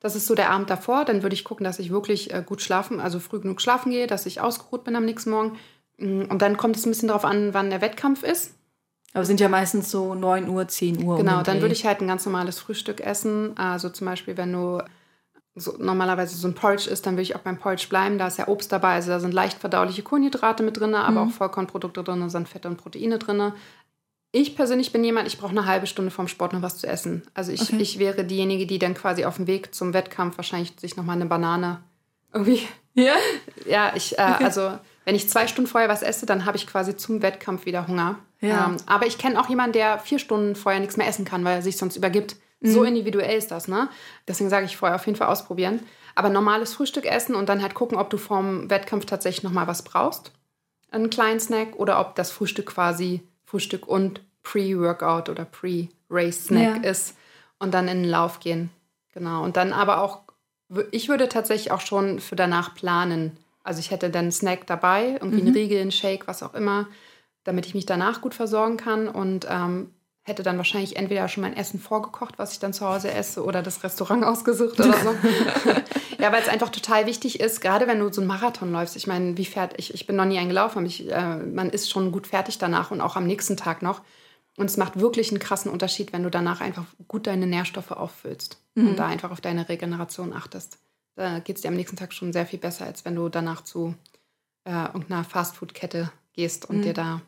Das 0.00 0.16
ist 0.16 0.26
so 0.26 0.34
der 0.34 0.50
Abend 0.50 0.70
davor. 0.70 1.04
Dann 1.04 1.22
würde 1.22 1.34
ich 1.34 1.44
gucken, 1.44 1.64
dass 1.64 1.78
ich 1.78 1.90
wirklich 1.90 2.32
äh, 2.32 2.42
gut 2.44 2.62
schlafen, 2.62 2.98
also 2.98 3.20
früh 3.20 3.40
genug 3.40 3.60
schlafen 3.60 3.92
gehe, 3.92 4.06
dass 4.06 4.24
ich 4.24 4.40
ausgeruht 4.40 4.84
bin 4.84 4.96
am 4.96 5.04
nächsten 5.04 5.30
Morgen. 5.30 5.58
Mm, 5.98 6.22
und 6.22 6.40
dann 6.40 6.56
kommt 6.56 6.76
es 6.76 6.86
ein 6.86 6.90
bisschen 6.90 7.08
darauf 7.08 7.26
an, 7.26 7.52
wann 7.52 7.70
der 7.70 7.82
Wettkampf 7.82 8.22
ist. 8.22 8.54
Aber 9.14 9.24
sind 9.24 9.40
ja 9.40 9.48
meistens 9.48 9.90
so 9.90 10.14
9 10.14 10.48
Uhr, 10.48 10.66
10 10.68 11.04
Uhr. 11.04 11.16
Genau, 11.16 11.42
dann 11.42 11.60
würde 11.60 11.72
ich 11.72 11.86
halt 11.86 12.00
ein 12.00 12.08
ganz 12.08 12.26
normales 12.26 12.58
Frühstück 12.58 13.00
essen. 13.00 13.56
Also 13.56 13.88
zum 13.88 14.06
Beispiel, 14.06 14.36
wenn 14.36 14.52
du 14.52 14.82
so 15.54 15.76
normalerweise 15.78 16.36
so 16.36 16.48
ein 16.48 16.54
Porridge 16.54 16.90
isst, 16.90 17.06
dann 17.06 17.14
würde 17.14 17.22
ich 17.22 17.36
auch 17.36 17.40
beim 17.40 17.58
Porridge 17.58 17.86
bleiben. 17.88 18.18
Da 18.18 18.26
ist 18.26 18.38
ja 18.38 18.48
Obst 18.48 18.72
dabei, 18.72 18.94
also 18.94 19.10
da 19.10 19.20
sind 19.20 19.32
leicht 19.32 19.58
verdauliche 19.58 20.02
Kohlenhydrate 20.02 20.64
mit 20.64 20.78
drin, 20.78 20.96
aber 20.96 21.24
mhm. 21.24 21.30
auch 21.30 21.32
Vollkornprodukte 21.32 22.02
drin, 22.02 22.20
da 22.20 22.28
sind 22.28 22.48
Fette 22.48 22.68
und 22.68 22.76
Proteine 22.76 23.18
drin. 23.18 23.52
Ich 24.32 24.56
persönlich 24.56 24.90
bin 24.90 25.04
jemand, 25.04 25.28
ich 25.28 25.38
brauche 25.38 25.52
eine 25.52 25.66
halbe 25.66 25.86
Stunde 25.86 26.10
vom 26.10 26.26
Sport 26.26 26.52
noch 26.52 26.62
was 26.62 26.78
zu 26.78 26.88
essen. 26.88 27.22
Also 27.34 27.52
ich, 27.52 27.62
okay. 27.62 27.76
ich 27.78 28.00
wäre 28.00 28.24
diejenige, 28.24 28.66
die 28.66 28.80
dann 28.80 28.94
quasi 28.94 29.24
auf 29.24 29.36
dem 29.36 29.46
Weg 29.46 29.72
zum 29.76 29.94
Wettkampf 29.94 30.36
wahrscheinlich 30.38 30.72
sich 30.80 30.96
nochmal 30.96 31.14
eine 31.14 31.26
Banane 31.26 31.80
irgendwie. 32.32 32.60
Ja? 32.94 33.14
Ja, 33.66 33.92
ich, 33.94 34.18
äh, 34.18 34.32
okay. 34.34 34.44
also 34.44 34.72
wenn 35.04 35.14
ich 35.14 35.28
zwei 35.28 35.46
Stunden 35.46 35.70
vorher 35.70 35.88
was 35.88 36.02
esse, 36.02 36.26
dann 36.26 36.44
habe 36.44 36.56
ich 36.56 36.66
quasi 36.66 36.96
zum 36.96 37.22
Wettkampf 37.22 37.66
wieder 37.66 37.86
Hunger. 37.86 38.18
Ja. 38.40 38.66
Ähm, 38.66 38.76
aber 38.86 39.06
ich 39.06 39.18
kenne 39.18 39.40
auch 39.40 39.48
jemanden, 39.48 39.72
der 39.72 39.98
vier 39.98 40.18
Stunden 40.18 40.56
vorher 40.56 40.80
nichts 40.80 40.96
mehr 40.96 41.06
essen 41.06 41.24
kann, 41.24 41.44
weil 41.44 41.56
er 41.56 41.62
sich 41.62 41.76
sonst 41.76 41.96
übergibt. 41.96 42.36
Mhm. 42.60 42.72
So 42.72 42.84
individuell 42.84 43.36
ist 43.36 43.50
das, 43.50 43.68
ne? 43.68 43.88
Deswegen 44.26 44.50
sage 44.50 44.66
ich 44.66 44.76
vorher 44.76 44.96
auf 44.96 45.06
jeden 45.06 45.16
Fall 45.16 45.28
ausprobieren. 45.28 45.80
Aber 46.14 46.28
normales 46.28 46.74
Frühstück 46.74 47.06
essen 47.06 47.34
und 47.34 47.48
dann 47.48 47.62
halt 47.62 47.74
gucken, 47.74 47.98
ob 47.98 48.08
du 48.10 48.16
vorm 48.16 48.70
Wettkampf 48.70 49.04
tatsächlich 49.06 49.42
nochmal 49.42 49.66
was 49.66 49.82
brauchst. 49.82 50.32
Einen 50.90 51.10
kleinen 51.10 51.40
Snack 51.40 51.76
oder 51.76 52.00
ob 52.00 52.14
das 52.14 52.30
Frühstück 52.30 52.66
quasi 52.66 53.22
Frühstück 53.44 53.86
und 53.86 54.20
Pre-Workout 54.42 55.28
oder 55.28 55.44
Pre-Race-Snack 55.44 56.84
ja. 56.84 56.90
ist 56.90 57.16
und 57.58 57.74
dann 57.74 57.88
in 57.88 58.02
den 58.02 58.10
Lauf 58.10 58.40
gehen. 58.40 58.70
Genau. 59.12 59.42
Und 59.42 59.56
dann 59.56 59.72
aber 59.72 60.00
auch, 60.00 60.20
ich 60.90 61.08
würde 61.08 61.28
tatsächlich 61.28 61.72
auch 61.72 61.80
schon 61.80 62.20
für 62.20 62.36
danach 62.36 62.74
planen. 62.74 63.36
Also 63.64 63.80
ich 63.80 63.90
hätte 63.90 64.10
dann 64.10 64.26
einen 64.26 64.32
Snack 64.32 64.66
dabei, 64.66 65.18
irgendwie 65.20 65.40
mhm. 65.40 65.48
einen 65.48 65.56
Riegel, 65.56 65.80
einen 65.80 65.92
Shake, 65.92 66.28
was 66.28 66.42
auch 66.42 66.54
immer, 66.54 66.86
damit 67.42 67.66
ich 67.66 67.74
mich 67.74 67.86
danach 67.86 68.20
gut 68.20 68.34
versorgen 68.34 68.76
kann 68.76 69.08
und 69.08 69.46
ähm, 69.50 69.90
hätte 70.22 70.42
dann 70.42 70.56
wahrscheinlich 70.56 70.96
entweder 70.96 71.28
schon 71.28 71.42
mein 71.42 71.56
Essen 71.56 71.78
vorgekocht, 71.78 72.38
was 72.38 72.52
ich 72.52 72.58
dann 72.58 72.72
zu 72.72 72.86
Hause 72.86 73.10
esse, 73.10 73.44
oder 73.44 73.62
das 73.62 73.82
Restaurant 73.84 74.24
ausgesucht 74.24 74.80
oder 74.80 74.94
so. 74.94 75.10
ja, 76.18 76.32
weil 76.32 76.42
es 76.42 76.48
einfach 76.48 76.70
total 76.70 77.06
wichtig 77.06 77.40
ist, 77.40 77.60
gerade 77.60 77.86
wenn 77.86 77.98
du 77.98 78.12
so 78.12 78.20
einen 78.20 78.28
Marathon 78.28 78.72
läufst. 78.72 78.96
Ich 78.96 79.06
meine, 79.06 79.36
wie 79.36 79.44
fährt 79.44 79.74
ich, 79.76 79.92
ich 79.92 80.06
bin 80.06 80.16
noch 80.16 80.24
nie 80.24 80.38
eingelaufen, 80.38 80.78
aber 80.78 80.86
ich, 80.86 81.10
äh, 81.10 81.36
man 81.36 81.70
ist 81.70 81.90
schon 81.90 82.12
gut 82.12 82.26
fertig 82.26 82.58
danach 82.58 82.90
und 82.90 83.00
auch 83.00 83.16
am 83.16 83.26
nächsten 83.26 83.56
Tag 83.56 83.82
noch. 83.82 84.00
Und 84.56 84.66
es 84.66 84.76
macht 84.76 85.00
wirklich 85.00 85.30
einen 85.30 85.40
krassen 85.40 85.70
Unterschied, 85.70 86.12
wenn 86.12 86.22
du 86.22 86.30
danach 86.30 86.60
einfach 86.60 86.84
gut 87.08 87.26
deine 87.26 87.46
Nährstoffe 87.46 87.90
auffüllst 87.90 88.62
mhm. 88.74 88.88
und 88.88 88.96
da 88.96 89.06
einfach 89.06 89.30
auf 89.30 89.40
deine 89.40 89.68
Regeneration 89.68 90.32
achtest. 90.32 90.78
Da 91.16 91.38
geht 91.38 91.56
es 91.56 91.62
dir 91.62 91.68
am 91.68 91.76
nächsten 91.76 91.96
Tag 91.96 92.12
schon 92.12 92.32
sehr 92.32 92.46
viel 92.46 92.58
besser, 92.58 92.86
als 92.86 93.04
wenn 93.04 93.14
du 93.14 93.28
danach 93.28 93.62
zu 93.62 93.94
äh, 94.64 94.86
irgendeiner 94.86 95.24
Fastfood-Kette 95.24 96.10
gehst 96.32 96.68
und 96.68 96.78
mhm. 96.78 96.82
dir 96.82 96.94
da 96.94 97.20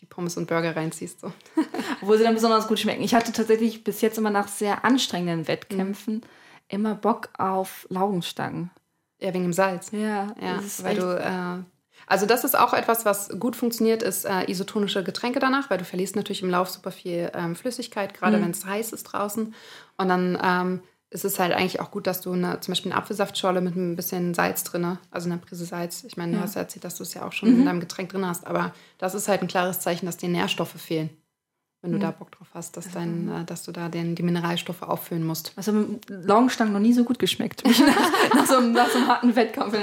die 0.00 0.06
Pommes 0.06 0.36
und 0.36 0.46
Burger 0.46 0.76
reinziehst. 0.76 1.20
So. 1.20 1.32
Obwohl 2.00 2.18
sie 2.18 2.24
dann 2.24 2.34
besonders 2.34 2.68
gut 2.68 2.78
schmecken. 2.78 3.02
Ich 3.02 3.14
hatte 3.14 3.32
tatsächlich 3.32 3.84
bis 3.84 4.00
jetzt 4.00 4.18
immer 4.18 4.30
nach 4.30 4.48
sehr 4.48 4.84
anstrengenden 4.84 5.48
Wettkämpfen 5.48 6.14
mhm. 6.16 6.22
immer 6.68 6.94
Bock 6.94 7.30
auf 7.38 7.86
Laugenstangen. 7.90 8.70
Ja, 9.18 9.32
wegen 9.32 9.44
dem 9.44 9.52
Salz. 9.52 9.90
Ja, 9.92 10.34
ja 10.40 10.60
weil 10.82 10.96
du. 10.96 11.18
Äh, 11.18 11.64
also 12.06 12.26
das 12.26 12.44
ist 12.44 12.56
auch 12.56 12.74
etwas, 12.74 13.04
was 13.04 13.30
gut 13.40 13.56
funktioniert, 13.56 14.02
ist 14.02 14.26
äh, 14.26 14.50
isotonische 14.50 15.02
Getränke 15.02 15.40
danach, 15.40 15.70
weil 15.70 15.78
du 15.78 15.84
verlierst 15.84 16.14
natürlich 16.14 16.42
im 16.42 16.50
Lauf 16.50 16.68
super 16.68 16.92
viel 16.92 17.30
ähm, 17.34 17.56
Flüssigkeit, 17.56 18.12
gerade 18.12 18.36
mhm. 18.36 18.42
wenn 18.42 18.50
es 18.50 18.66
heiß 18.66 18.92
ist 18.92 19.04
draußen. 19.04 19.54
Und 19.96 20.08
dann 20.08 20.38
ähm, 20.42 20.82
ist 21.16 21.24
es 21.24 21.38
halt 21.38 21.52
eigentlich 21.52 21.80
auch 21.80 21.90
gut, 21.90 22.06
dass 22.06 22.20
du 22.20 22.32
eine, 22.32 22.60
zum 22.60 22.72
Beispiel 22.72 22.92
eine 22.92 23.00
Apfelsaftschorle 23.00 23.62
mit 23.62 23.74
ein 23.74 23.96
bisschen 23.96 24.34
Salz 24.34 24.64
drin, 24.64 24.98
also 25.10 25.30
eine 25.30 25.38
Prise 25.38 25.64
Salz. 25.64 26.04
Ich 26.04 26.18
meine, 26.18 26.36
du 26.36 26.42
hast 26.42 26.56
ja 26.56 26.60
erzählt, 26.60 26.84
dass 26.84 26.96
du 26.96 27.04
es 27.04 27.14
ja 27.14 27.26
auch 27.26 27.32
schon 27.32 27.50
mhm. 27.50 27.60
in 27.60 27.64
deinem 27.64 27.80
Getränk 27.80 28.10
drin 28.10 28.26
hast, 28.26 28.46
aber 28.46 28.74
das 28.98 29.14
ist 29.14 29.26
halt 29.26 29.40
ein 29.40 29.48
klares 29.48 29.80
Zeichen, 29.80 30.04
dass 30.04 30.18
dir 30.18 30.28
Nährstoffe 30.28 30.78
fehlen 30.78 31.10
wenn 31.86 31.92
du 31.92 31.98
da 31.98 32.10
Bock 32.10 32.32
drauf 32.32 32.48
hast, 32.52 32.76
dass, 32.76 32.90
dein, 32.90 33.28
äh, 33.28 33.44
dass 33.44 33.62
du 33.62 33.72
da 33.72 33.88
den, 33.88 34.14
die 34.14 34.22
Mineralstoffe 34.22 34.82
auffüllen 34.82 35.24
musst. 35.24 35.52
Also 35.56 35.72
Laugenstangen 36.08 36.72
noch 36.72 36.80
nie 36.80 36.92
so 36.92 37.04
gut 37.04 37.18
geschmeckt. 37.18 37.64
nach, 38.34 38.46
so, 38.46 38.60
nach 38.60 38.88
so 38.88 38.98
einem 38.98 39.08
harten 39.08 39.36
Wettkampf. 39.36 39.74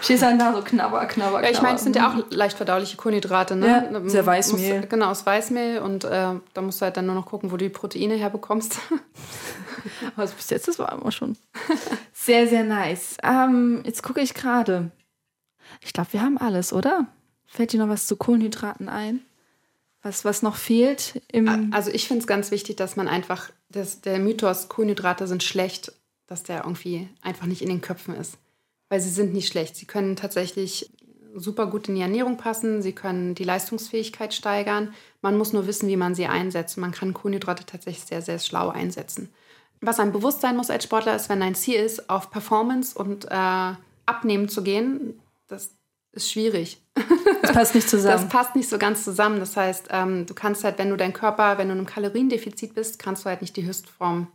Stehst 0.00 0.22
dann 0.22 0.38
da 0.38 0.52
so 0.52 0.62
knabber, 0.62 1.06
knabber, 1.06 1.06
knabber. 1.06 1.44
Ja, 1.44 1.50
ich 1.50 1.62
meine, 1.62 1.76
es 1.76 1.84
sind 1.84 1.96
ja 1.96 2.10
auch 2.10 2.30
leicht 2.30 2.56
verdauliche 2.56 2.96
Kohlenhydrate. 2.96 3.56
Ne? 3.56 3.88
Ja, 3.92 4.08
sehr 4.08 4.26
Weißmehl. 4.26 4.78
Musst, 4.78 4.90
genau, 4.90 5.06
aus 5.06 5.24
Weißmehl. 5.24 5.78
Und 5.78 6.04
äh, 6.04 6.34
da 6.52 6.62
musst 6.62 6.80
du 6.80 6.84
halt 6.84 6.96
dann 6.96 7.06
nur 7.06 7.14
noch 7.14 7.26
gucken, 7.26 7.52
wo 7.52 7.56
du 7.56 7.64
die 7.64 7.70
Proteine 7.70 8.14
herbekommst. 8.14 8.78
also 10.16 10.34
bis 10.34 10.50
jetzt, 10.50 10.68
das 10.68 10.78
war 10.78 10.92
immer 10.92 11.12
schon 11.12 11.36
sehr, 12.12 12.48
sehr 12.48 12.64
nice. 12.64 13.16
Ähm, 13.22 13.82
jetzt 13.84 14.02
gucke 14.02 14.20
ich 14.20 14.34
gerade. 14.34 14.90
Ich 15.80 15.92
glaube, 15.92 16.12
wir 16.12 16.22
haben 16.22 16.38
alles, 16.38 16.72
oder? 16.72 17.06
Fällt 17.46 17.72
dir 17.72 17.78
noch 17.78 17.88
was 17.88 18.06
zu 18.06 18.16
Kohlenhydraten 18.16 18.88
ein? 18.88 19.20
Was, 20.06 20.24
was 20.24 20.40
noch 20.42 20.54
fehlt? 20.54 21.20
Also 21.72 21.90
ich 21.90 22.06
finde 22.06 22.20
es 22.20 22.28
ganz 22.28 22.52
wichtig, 22.52 22.76
dass 22.76 22.94
man 22.94 23.08
einfach, 23.08 23.50
dass 23.70 24.02
der 24.02 24.20
Mythos, 24.20 24.68
Kohlenhydrate 24.68 25.26
sind 25.26 25.42
schlecht, 25.42 25.92
dass 26.28 26.44
der 26.44 26.58
irgendwie 26.58 27.08
einfach 27.22 27.46
nicht 27.46 27.60
in 27.60 27.68
den 27.68 27.80
Köpfen 27.80 28.14
ist. 28.14 28.38
Weil 28.88 29.00
sie 29.00 29.10
sind 29.10 29.34
nicht 29.34 29.48
schlecht. 29.48 29.74
Sie 29.74 29.86
können 29.86 30.14
tatsächlich 30.14 30.92
super 31.34 31.66
gut 31.66 31.88
in 31.88 31.96
die 31.96 32.02
Ernährung 32.02 32.36
passen, 32.36 32.82
sie 32.82 32.92
können 32.92 33.34
die 33.34 33.42
Leistungsfähigkeit 33.42 34.32
steigern. 34.32 34.94
Man 35.22 35.36
muss 35.36 35.52
nur 35.52 35.66
wissen, 35.66 35.88
wie 35.88 35.96
man 35.96 36.14
sie 36.14 36.26
einsetzt. 36.26 36.78
Man 36.78 36.92
kann 36.92 37.12
Kohlenhydrate 37.12 37.66
tatsächlich 37.66 38.04
sehr, 38.04 38.22
sehr 38.22 38.38
schlau 38.38 38.68
einsetzen. 38.68 39.28
Was 39.80 39.98
einem 39.98 40.12
bewusst 40.12 40.40
sein 40.40 40.56
muss 40.56 40.70
als 40.70 40.84
Sportler 40.84 41.16
ist, 41.16 41.28
wenn 41.28 41.40
dein 41.40 41.56
Ziel 41.56 41.80
ist, 41.80 42.08
auf 42.08 42.30
Performance 42.30 42.96
und 42.96 43.24
äh, 43.24 43.72
Abnehmen 44.06 44.48
zu 44.48 44.62
gehen, 44.62 45.20
das, 45.48 45.72
ist 46.16 46.30
schwierig. 46.30 46.82
Das 47.42 47.52
passt 47.52 47.74
nicht 47.74 47.88
zusammen. 47.88 48.22
Das 48.22 48.28
passt 48.28 48.56
nicht 48.56 48.68
so 48.68 48.78
ganz 48.78 49.04
zusammen. 49.04 49.38
Das 49.38 49.56
heißt, 49.56 49.88
ähm, 49.90 50.26
du 50.26 50.34
kannst 50.34 50.64
halt, 50.64 50.78
wenn 50.78 50.90
du 50.90 50.96
dein 50.96 51.12
Körper, 51.12 51.58
wenn 51.58 51.68
du 51.68 51.74
in 51.74 51.78
einem 51.78 51.86
Kaloriendefizit 51.86 52.74
bist, 52.74 52.98
kannst 52.98 53.24
du 53.24 53.28
halt 53.28 53.42
nicht 53.42 53.56
die 53.56 53.64
Höchstform 53.64 54.28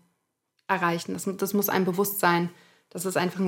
erreichen. 0.67 1.13
Das, 1.13 1.27
das 1.37 1.53
muss 1.53 1.69
einem 1.69 1.85
bewusst 1.85 2.19
sein. 2.19 2.49
Das 2.89 3.05
ist 3.05 3.15
einfach 3.15 3.41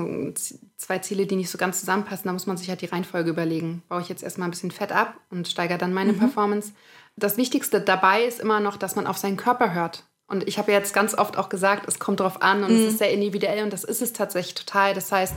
zwei 0.77 0.99
Ziele, 0.99 1.25
die 1.25 1.35
nicht 1.35 1.49
so 1.49 1.57
ganz 1.57 1.79
zusammenpassen. 1.81 2.25
Da 2.25 2.33
muss 2.33 2.47
man 2.47 2.57
sich 2.57 2.69
halt 2.69 2.81
die 2.81 2.85
Reihenfolge 2.85 3.29
überlegen. 3.29 3.83
Baue 3.89 4.01
ich 4.01 4.09
jetzt 4.09 4.23
erstmal 4.23 4.47
ein 4.47 4.51
bisschen 4.51 4.71
Fett 4.71 4.91
ab 4.91 5.19
und 5.29 5.47
steigere 5.47 5.77
dann 5.77 5.93
meine 5.93 6.13
mhm. 6.13 6.19
Performance. 6.19 6.71
Das 7.15 7.37
Wichtigste 7.37 7.81
dabei 7.81 8.23
ist 8.23 8.39
immer 8.39 8.59
noch, 8.59 8.77
dass 8.77 8.95
man 8.95 9.05
auf 9.05 9.17
seinen 9.17 9.37
Körper 9.37 9.73
hört. 9.73 10.05
Und 10.27 10.47
ich 10.47 10.57
habe 10.57 10.71
jetzt 10.71 10.93
ganz 10.93 11.13
oft 11.13 11.37
auch 11.37 11.49
gesagt, 11.49 11.87
es 11.87 11.99
kommt 11.99 12.21
darauf 12.21 12.41
an 12.41 12.63
und 12.63 12.71
mhm. 12.71 12.77
es 12.77 12.93
ist 12.93 12.97
sehr 12.99 13.11
individuell 13.11 13.63
und 13.63 13.73
das 13.73 13.83
ist 13.83 14.01
es 14.01 14.13
tatsächlich 14.13 14.55
total. 14.55 14.93
Das 14.93 15.11
heißt, 15.11 15.35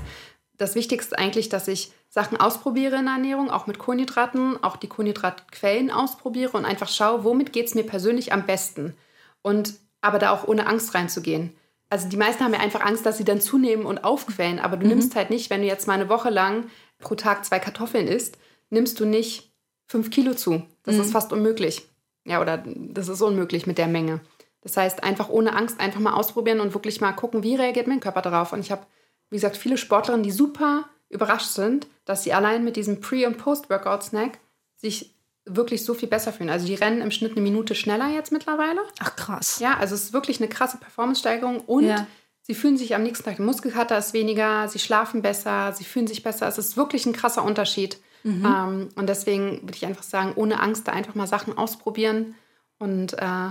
das 0.57 0.74
Wichtigste 0.74 1.18
eigentlich, 1.18 1.49
dass 1.49 1.68
ich 1.68 1.92
Sachen 2.09 2.38
ausprobiere 2.38 2.96
in 2.96 3.04
der 3.04 3.14
Ernährung, 3.14 3.50
auch 3.50 3.66
mit 3.66 3.78
Kohlenhydraten, 3.78 4.62
auch 4.62 4.76
die 4.76 4.88
Kohlenhydratquellen 4.88 5.90
ausprobiere 5.90 6.57
und 6.57 6.64
einfach 6.64 6.88
schaue, 6.88 7.24
womit 7.24 7.52
geht 7.52 7.66
es 7.66 7.74
mir 7.74 7.84
persönlich 7.84 8.32
am 8.32 8.46
besten. 8.46 8.94
Und 9.42 9.74
aber 10.00 10.18
da 10.18 10.30
auch 10.30 10.46
ohne 10.46 10.66
Angst 10.66 10.94
reinzugehen. 10.94 11.52
Also 11.90 12.09
die 12.09 12.16
meisten 12.16 12.42
haben 12.42 12.52
ja 12.52 12.61
einfach 12.61 12.80
Angst, 12.80 13.07
dass 13.07 13.18
sie 13.18 13.24
dann 13.24 13.40
zunehmen 13.40 13.86
und 13.86 14.04
aufquellen, 14.04 14.59
aber 14.59 14.76
du 14.76 14.84
mhm. 14.84 14.92
nimmst 14.92 15.14
halt 15.14 15.30
nicht, 15.30 15.50
wenn 15.50 15.61
du 15.61 15.66
jetzt 15.66 15.86
mal 15.86 15.94
eine 15.94 16.09
Woche 16.09 16.30
lang 16.30 16.66
pro 16.98 17.14
Tag 17.14 17.44
zwei 17.44 17.59
Kartoffeln 17.59 18.09
isst, 18.09 18.38
nimmst 18.70 18.98
du 18.98 19.04
nicht 19.04 19.52
fünf 19.86 20.11
Kilo 20.11 20.34
zu. 20.34 20.62
Das 20.82 20.96
mhm. 20.96 21.02
ist 21.02 21.12
fast 21.12 21.32
unmöglich. 21.32 21.88
Ja, 22.24 22.40
oder 22.40 22.64
das 22.66 23.09
ist 23.09 23.22
unmöglich 23.22 23.66
mit 23.66 23.78
der 23.78 23.86
Menge. 23.86 24.20
Das 24.62 24.76
heißt, 24.76 25.04
einfach 25.04 25.28
ohne 25.28 25.54
Angst 25.54 25.78
einfach 25.78 26.00
mal 26.00 26.14
ausprobieren 26.14 26.59
und 26.59 26.74
wirklich 26.74 27.00
mal 27.00 27.12
gucken, 27.12 27.44
wie 27.44 27.54
reagiert 27.54 27.86
mein 27.86 28.00
Körper 28.00 28.22
darauf. 28.22 28.52
Und 28.52 28.61
ich 28.61 28.72
habe, 28.72 28.84
wie 29.30 29.36
gesagt, 29.36 29.57
viele 29.57 29.78
Sportlerinnen, 29.78 30.24
die 30.24 30.32
super 30.32 30.88
überrascht 31.09 31.50
sind, 31.50 31.86
dass 32.04 32.24
sie 32.24 32.32
allein 32.32 32.64
mit 32.64 32.76
diesem 32.76 33.00
Pre- 33.00 33.26
und 33.26 33.38
Post-Workout-Snack 33.38 34.38
sich 34.76 35.14
wirklich 35.44 35.84
so 35.84 35.94
viel 35.94 36.09
besser 36.09 36.32
fühlen. 36.32 36.50
Also 36.50 36.66
die 36.66 36.74
rennen 36.74 37.00
im 37.00 37.11
Schnitt 37.11 37.32
eine 37.32 37.40
Minute 37.40 37.74
schneller 37.74 38.09
jetzt 38.09 38.32
mittlerweile. 38.32 38.80
Ach 38.98 39.14
krass. 39.14 39.61
Ja, 39.61 39.76
also 39.78 39.94
es 39.94 40.04
ist 40.04 40.12
wirklich 40.12 40.40
eine 40.40 40.48
krasse 40.48 40.78
Performance-Steigerung 40.78 41.61
und 41.61 41.84
ja. 41.84 42.07
sie 42.42 42.54
fühlen 42.54 42.76
sich 42.76 42.94
am 42.94 43.04
nächsten 43.04 43.24
Tag, 43.24 43.36
der 43.36 43.44
Muskelkater 43.44 43.96
ist 43.96 44.12
weniger, 44.12 44.68
sie 44.68 44.80
schlafen 44.80 45.22
besser, 45.22 45.72
sie 45.72 45.84
fühlen 45.84 46.09
sich 46.09 46.22
besser. 46.22 46.48
Es 46.48 46.59
ist 46.59 46.76
wirklich 46.76 47.07
ein 47.07 47.12
krasser 47.12 47.44
Unterschied. 47.44 47.98
Mhm. 48.24 48.44
Ähm, 48.44 48.88
und 48.96 49.09
deswegen 49.09 49.62
würde 49.62 49.76
ich 49.76 49.86
einfach 49.86 50.02
sagen, 50.02 50.32
ohne 50.34 50.61
Angst 50.61 50.88
da 50.88 50.92
einfach 50.92 51.14
mal 51.14 51.28
Sachen 51.28 51.57
ausprobieren 51.57 52.34
und 52.78 53.12
äh, 53.14 53.50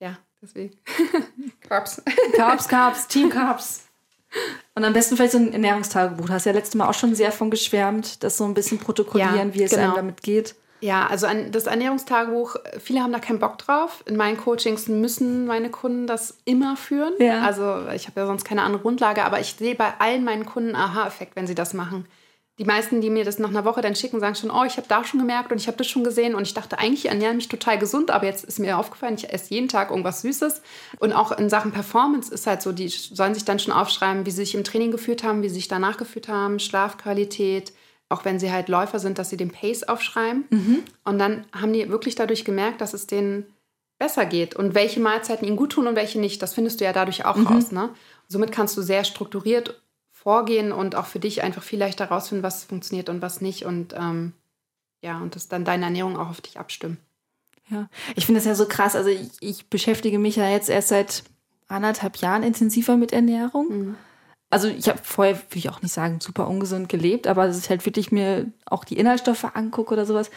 ja, 0.00 0.18
deswegen. 0.42 0.76
Carbs. 1.60 2.02
Carbs, 2.34 2.68
Carbs, 2.68 3.06
Team 3.06 3.30
Carbs. 3.30 3.86
Und 4.76 4.84
am 4.84 4.92
besten 4.92 5.16
vielleicht 5.16 5.32
so 5.32 5.38
ein 5.38 5.52
Ernährungstagebuch. 5.52 6.26
Du 6.26 6.32
hast 6.32 6.44
ja 6.44 6.52
letztes 6.52 6.74
Mal 6.74 6.86
auch 6.86 6.94
schon 6.94 7.14
sehr 7.14 7.32
von 7.32 7.50
geschwärmt, 7.50 8.22
das 8.22 8.36
so 8.36 8.44
ein 8.44 8.52
bisschen 8.52 8.78
protokollieren, 8.78 9.48
ja, 9.48 9.54
wie 9.54 9.62
es 9.62 9.70
genau. 9.70 9.84
einem 9.84 9.94
damit 9.94 10.22
geht. 10.22 10.54
Ja, 10.82 11.06
also 11.06 11.26
das 11.50 11.66
Ernährungstagebuch, 11.66 12.56
viele 12.78 13.00
haben 13.00 13.10
da 13.10 13.18
keinen 13.18 13.38
Bock 13.38 13.56
drauf. 13.56 14.04
In 14.06 14.16
meinen 14.16 14.36
Coachings 14.36 14.86
müssen 14.86 15.46
meine 15.46 15.70
Kunden 15.70 16.06
das 16.06 16.36
immer 16.44 16.76
führen. 16.76 17.14
Ja. 17.18 17.40
Also 17.40 17.88
ich 17.94 18.06
habe 18.06 18.20
ja 18.20 18.26
sonst 18.26 18.44
keine 18.44 18.62
andere 18.62 18.82
Grundlage, 18.82 19.24
aber 19.24 19.40
ich 19.40 19.54
sehe 19.58 19.74
bei 19.74 19.94
allen 19.98 20.24
meinen 20.24 20.44
Kunden 20.44 20.76
Aha-Effekt, 20.76 21.36
wenn 21.36 21.46
sie 21.46 21.54
das 21.54 21.72
machen 21.72 22.06
die 22.58 22.64
meisten, 22.64 23.02
die 23.02 23.10
mir 23.10 23.24
das 23.24 23.38
nach 23.38 23.50
einer 23.50 23.66
Woche 23.66 23.82
dann 23.82 23.94
schicken, 23.94 24.18
sagen 24.18 24.34
schon, 24.34 24.50
oh, 24.50 24.64
ich 24.64 24.78
habe 24.78 24.88
da 24.88 25.04
schon 25.04 25.20
gemerkt 25.20 25.52
und 25.52 25.58
ich 25.58 25.66
habe 25.66 25.76
das 25.76 25.88
schon 25.88 26.04
gesehen 26.04 26.34
und 26.34 26.46
ich 26.46 26.54
dachte 26.54 26.78
eigentlich, 26.78 27.04
ich 27.04 27.10
ernähre 27.10 27.34
mich 27.34 27.48
total 27.48 27.78
gesund, 27.78 28.10
aber 28.10 28.24
jetzt 28.24 28.44
ist 28.44 28.58
mir 28.58 28.78
aufgefallen, 28.78 29.16
ich 29.16 29.30
esse 29.30 29.52
jeden 29.52 29.68
Tag 29.68 29.90
irgendwas 29.90 30.22
Süßes. 30.22 30.62
Und 30.98 31.12
auch 31.12 31.32
in 31.32 31.50
Sachen 31.50 31.72
Performance 31.72 32.32
ist 32.32 32.46
halt 32.46 32.62
so, 32.62 32.72
die 32.72 32.88
sollen 32.88 33.34
sich 33.34 33.44
dann 33.44 33.58
schon 33.58 33.74
aufschreiben, 33.74 34.24
wie 34.24 34.30
sie 34.30 34.44
sich 34.44 34.54
im 34.54 34.64
Training 34.64 34.90
geführt 34.90 35.22
haben, 35.22 35.42
wie 35.42 35.48
sie 35.48 35.56
sich 35.56 35.68
danach 35.68 35.98
geführt 35.98 36.28
haben, 36.28 36.58
Schlafqualität, 36.58 37.74
auch 38.08 38.24
wenn 38.24 38.38
sie 38.38 38.50
halt 38.50 38.68
Läufer 38.68 39.00
sind, 39.00 39.18
dass 39.18 39.28
sie 39.28 39.36
den 39.36 39.50
Pace 39.50 39.82
aufschreiben. 39.82 40.46
Mhm. 40.48 40.82
Und 41.04 41.18
dann 41.18 41.44
haben 41.52 41.74
die 41.74 41.90
wirklich 41.90 42.14
dadurch 42.14 42.46
gemerkt, 42.46 42.80
dass 42.80 42.94
es 42.94 43.06
denen 43.06 43.52
besser 43.98 44.24
geht 44.24 44.56
und 44.56 44.74
welche 44.74 45.00
Mahlzeiten 45.00 45.46
ihnen 45.46 45.56
gut 45.56 45.72
tun 45.72 45.86
und 45.86 45.96
welche 45.96 46.20
nicht. 46.20 46.40
Das 46.42 46.54
findest 46.54 46.80
du 46.80 46.84
ja 46.84 46.94
dadurch 46.94 47.26
auch 47.26 47.36
mhm. 47.36 47.46
raus. 47.48 47.70
Ne? 47.70 47.90
Somit 48.28 48.52
kannst 48.52 48.76
du 48.78 48.82
sehr 48.82 49.04
strukturiert 49.04 49.80
vorgehen 50.26 50.72
und 50.72 50.96
auch 50.96 51.06
für 51.06 51.20
dich 51.20 51.44
einfach 51.44 51.62
viel 51.62 51.78
leichter 51.78 52.08
herausfinden, 52.08 52.42
was 52.42 52.64
funktioniert 52.64 53.08
und 53.08 53.22
was 53.22 53.40
nicht. 53.40 53.64
Und 53.64 53.94
ähm, 53.96 54.32
ja, 55.00 55.18
und 55.20 55.36
das 55.36 55.46
dann 55.46 55.64
deine 55.64 55.84
Ernährung 55.84 56.18
auch 56.18 56.30
auf 56.30 56.40
dich 56.40 56.58
abstimmen. 56.58 56.98
Ja, 57.70 57.88
ich 58.16 58.26
finde 58.26 58.40
das 58.40 58.44
ja 58.44 58.56
so 58.56 58.66
krass. 58.66 58.96
Also 58.96 59.08
ich, 59.08 59.30
ich, 59.38 59.70
beschäftige 59.70 60.18
mich 60.18 60.34
ja 60.34 60.48
jetzt 60.50 60.68
erst 60.68 60.88
seit 60.88 61.22
anderthalb 61.68 62.16
Jahren 62.16 62.42
intensiver 62.42 62.96
mit 62.96 63.12
Ernährung. 63.12 63.68
Mhm. 63.68 63.94
Also 64.50 64.66
ich 64.66 64.88
habe 64.88 64.98
vorher, 65.00 65.36
will 65.36 65.58
ich 65.58 65.70
auch 65.70 65.80
nicht 65.80 65.94
sagen, 65.94 66.18
super 66.18 66.48
ungesund 66.48 66.88
gelebt, 66.88 67.28
aber 67.28 67.46
dass 67.46 67.60
ich 67.60 67.70
halt 67.70 67.86
wirklich 67.86 68.10
mir 68.10 68.50
auch 68.64 68.84
die 68.84 68.98
Inhaltsstoffe 68.98 69.54
angucke 69.54 69.92
oder 69.92 70.06
sowas. 70.06 70.32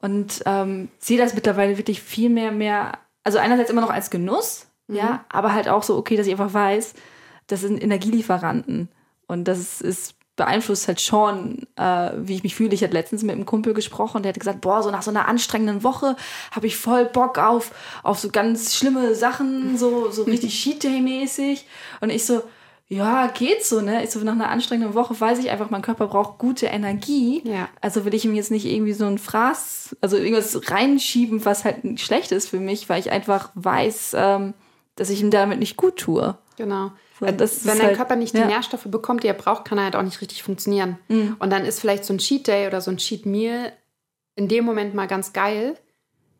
Und 0.00 0.42
ähm, 0.46 0.88
sehe 1.00 1.18
das 1.18 1.34
mittlerweile 1.34 1.76
wirklich 1.76 2.00
viel 2.00 2.30
mehr, 2.30 2.50
mehr, 2.50 2.96
also 3.24 3.36
einerseits 3.36 3.68
immer 3.68 3.82
noch 3.82 3.90
als 3.90 4.08
Genuss, 4.08 4.68
mhm. 4.86 4.96
ja, 4.96 5.26
aber 5.28 5.52
halt 5.52 5.68
auch 5.68 5.82
so, 5.82 5.98
okay, 5.98 6.16
dass 6.16 6.26
ich 6.26 6.32
einfach 6.32 6.54
weiß, 6.54 6.94
das 7.46 7.60
sind 7.60 7.82
Energielieferanten 7.82 8.88
und 9.28 9.44
das 9.44 9.80
ist 9.80 10.16
beeinflusst 10.38 10.88
halt 10.88 11.02
schon, 11.02 11.66
äh, 11.76 12.12
wie 12.16 12.36
ich 12.36 12.42
mich 12.42 12.54
fühle. 12.54 12.72
Ich 12.72 12.82
hatte 12.82 12.94
letztens 12.94 13.22
mit 13.22 13.34
einem 13.34 13.44
Kumpel 13.44 13.74
gesprochen, 13.74 14.22
der 14.22 14.30
hat 14.30 14.40
gesagt, 14.40 14.62
boah, 14.62 14.82
so 14.82 14.90
nach 14.90 15.02
so 15.02 15.10
einer 15.10 15.28
anstrengenden 15.28 15.82
Woche 15.82 16.16
habe 16.52 16.66
ich 16.66 16.78
voll 16.78 17.04
Bock 17.04 17.38
auf, 17.38 17.72
auf 18.02 18.18
so 18.18 18.30
ganz 18.30 18.74
schlimme 18.74 19.14
Sachen, 19.14 19.76
so, 19.76 20.10
so 20.10 20.22
richtig 20.24 20.54
Cheat 20.54 20.84
Day 20.84 21.00
mäßig. 21.00 21.66
Und 22.00 22.10
ich 22.10 22.24
so, 22.24 22.42
ja, 22.86 23.26
geht 23.26 23.66
so, 23.66 23.82
ne? 23.82 24.02
Ich 24.02 24.10
so, 24.10 24.20
nach 24.20 24.32
einer 24.32 24.48
anstrengenden 24.48 24.94
Woche 24.94 25.20
weiß 25.20 25.40
ich 25.40 25.50
einfach, 25.50 25.68
mein 25.68 25.82
Körper 25.82 26.06
braucht 26.06 26.38
gute 26.38 26.66
Energie. 26.66 27.42
Ja. 27.44 27.68
Also 27.82 28.06
will 28.06 28.14
ich 28.14 28.24
ihm 28.24 28.34
jetzt 28.34 28.50
nicht 28.50 28.64
irgendwie 28.64 28.94
so 28.94 29.04
ein 29.04 29.18
Fraß, 29.18 29.96
also 30.00 30.16
irgendwas 30.16 30.70
reinschieben, 30.70 31.44
was 31.44 31.64
halt 31.64 32.00
schlecht 32.00 32.32
ist 32.32 32.48
für 32.48 32.60
mich, 32.60 32.88
weil 32.88 33.00
ich 33.00 33.10
einfach 33.10 33.50
weiß, 33.56 34.14
ähm, 34.16 34.54
dass 34.96 35.10
ich 35.10 35.20
ihm 35.20 35.30
damit 35.30 35.58
nicht 35.58 35.76
gut 35.76 35.96
tue. 35.96 36.38
Genau. 36.56 36.92
So, 37.20 37.68
Wenn 37.68 37.78
dein 37.78 37.86
halt, 37.88 37.96
Körper 37.96 38.16
nicht 38.16 38.34
die 38.34 38.38
ja. 38.38 38.46
Nährstoffe 38.46 38.86
bekommt, 38.86 39.22
die 39.22 39.28
er 39.28 39.34
braucht, 39.34 39.64
kann 39.64 39.78
er 39.78 39.84
halt 39.84 39.96
auch 39.96 40.02
nicht 40.02 40.20
richtig 40.20 40.42
funktionieren. 40.42 40.98
Mhm. 41.08 41.36
Und 41.38 41.50
dann 41.50 41.64
ist 41.64 41.80
vielleicht 41.80 42.04
so 42.04 42.14
ein 42.14 42.18
Cheat 42.18 42.46
Day 42.46 42.66
oder 42.66 42.80
so 42.80 42.90
ein 42.90 42.96
Cheat 42.96 43.26
Meal 43.26 43.72
in 44.36 44.48
dem 44.48 44.64
Moment 44.64 44.94
mal 44.94 45.06
ganz 45.06 45.32
geil. 45.32 45.76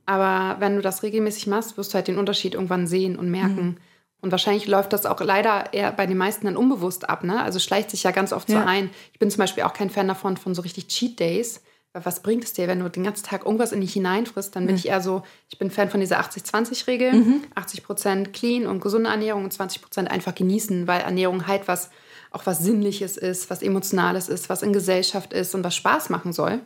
Aber 0.07 0.61
wenn 0.61 0.77
du 0.77 0.83
das 0.83 1.03
regelmäßig 1.03 1.49
machst, 1.49 1.77
wirst 1.77 1.93
du 1.93 1.97
halt 1.97 2.09
den 2.09 2.19
Unterschied 2.19 2.55
irgendwann 2.55 2.87
sehen 2.87 3.17
und 3.17 3.31
merken. 3.31 3.65
Mhm. 3.65 3.77
Und 4.21 4.31
wahrscheinlich 4.33 4.67
läuft 4.67 4.93
das 4.93 5.07
auch 5.07 5.21
leider 5.21 5.73
eher 5.73 5.93
bei 5.93 6.07
den 6.07 6.17
meisten 6.17 6.47
dann 6.47 6.57
unbewusst 6.57 7.09
ab. 7.09 7.25
Ne? 7.25 7.41
Also 7.41 7.59
schleicht 7.59 7.91
sich 7.91 8.03
ja 8.03 8.11
ganz 8.11 8.33
oft 8.33 8.49
ja. 8.49 8.61
so 8.61 8.67
ein. 8.67 8.91
Ich 9.13 9.19
bin 9.19 9.31
zum 9.31 9.39
Beispiel 9.39 9.65
auch 9.65 9.75
kein 9.75 9.91
Fan 9.91 10.09
davon, 10.09 10.37
von 10.37 10.55
so 10.55 10.63
richtig 10.63 10.89
Cheat 10.89 11.21
Days. 11.21 11.63
Was 11.95 12.23
bringt 12.23 12.45
es 12.45 12.53
dir, 12.53 12.69
wenn 12.69 12.81
du 12.81 12.89
den 12.89 13.03
ganzen 13.03 13.25
Tag 13.25 13.45
irgendwas 13.45 13.73
in 13.73 13.81
dich 13.81 13.93
hineinfrisst? 13.93 14.55
Dann 14.55 14.67
bin 14.67 14.75
mhm. 14.75 14.79
ich 14.79 14.89
eher 14.89 15.01
so, 15.01 15.23
ich 15.51 15.59
bin 15.59 15.71
Fan 15.71 15.91
von 15.91 16.01
dieser 16.01 16.21
80-20-Regel. 16.21 17.13
Mhm. 17.13 17.43
80 17.55 17.83
Prozent 17.83 18.33
clean 18.33 18.67
und 18.67 18.81
gesunde 18.81 19.11
Ernährung 19.11 19.45
und 19.45 19.53
20 19.53 19.83
Prozent 19.83 20.11
einfach 20.11 20.35
genießen, 20.35 20.87
weil 20.87 21.01
Ernährung 21.01 21.47
halt 21.47 21.67
was, 21.67 21.91
auch 22.31 22.47
was 22.47 22.61
Sinnliches 22.61 23.17
ist, 23.17 23.51
was 23.51 23.63
Emotionales 23.63 24.29
ist, 24.29 24.49
was 24.49 24.63
in 24.63 24.73
Gesellschaft 24.73 25.33
ist 25.33 25.55
und 25.55 25.65
was 25.65 25.75
Spaß 25.75 26.11
machen 26.11 26.33
soll. 26.33 26.61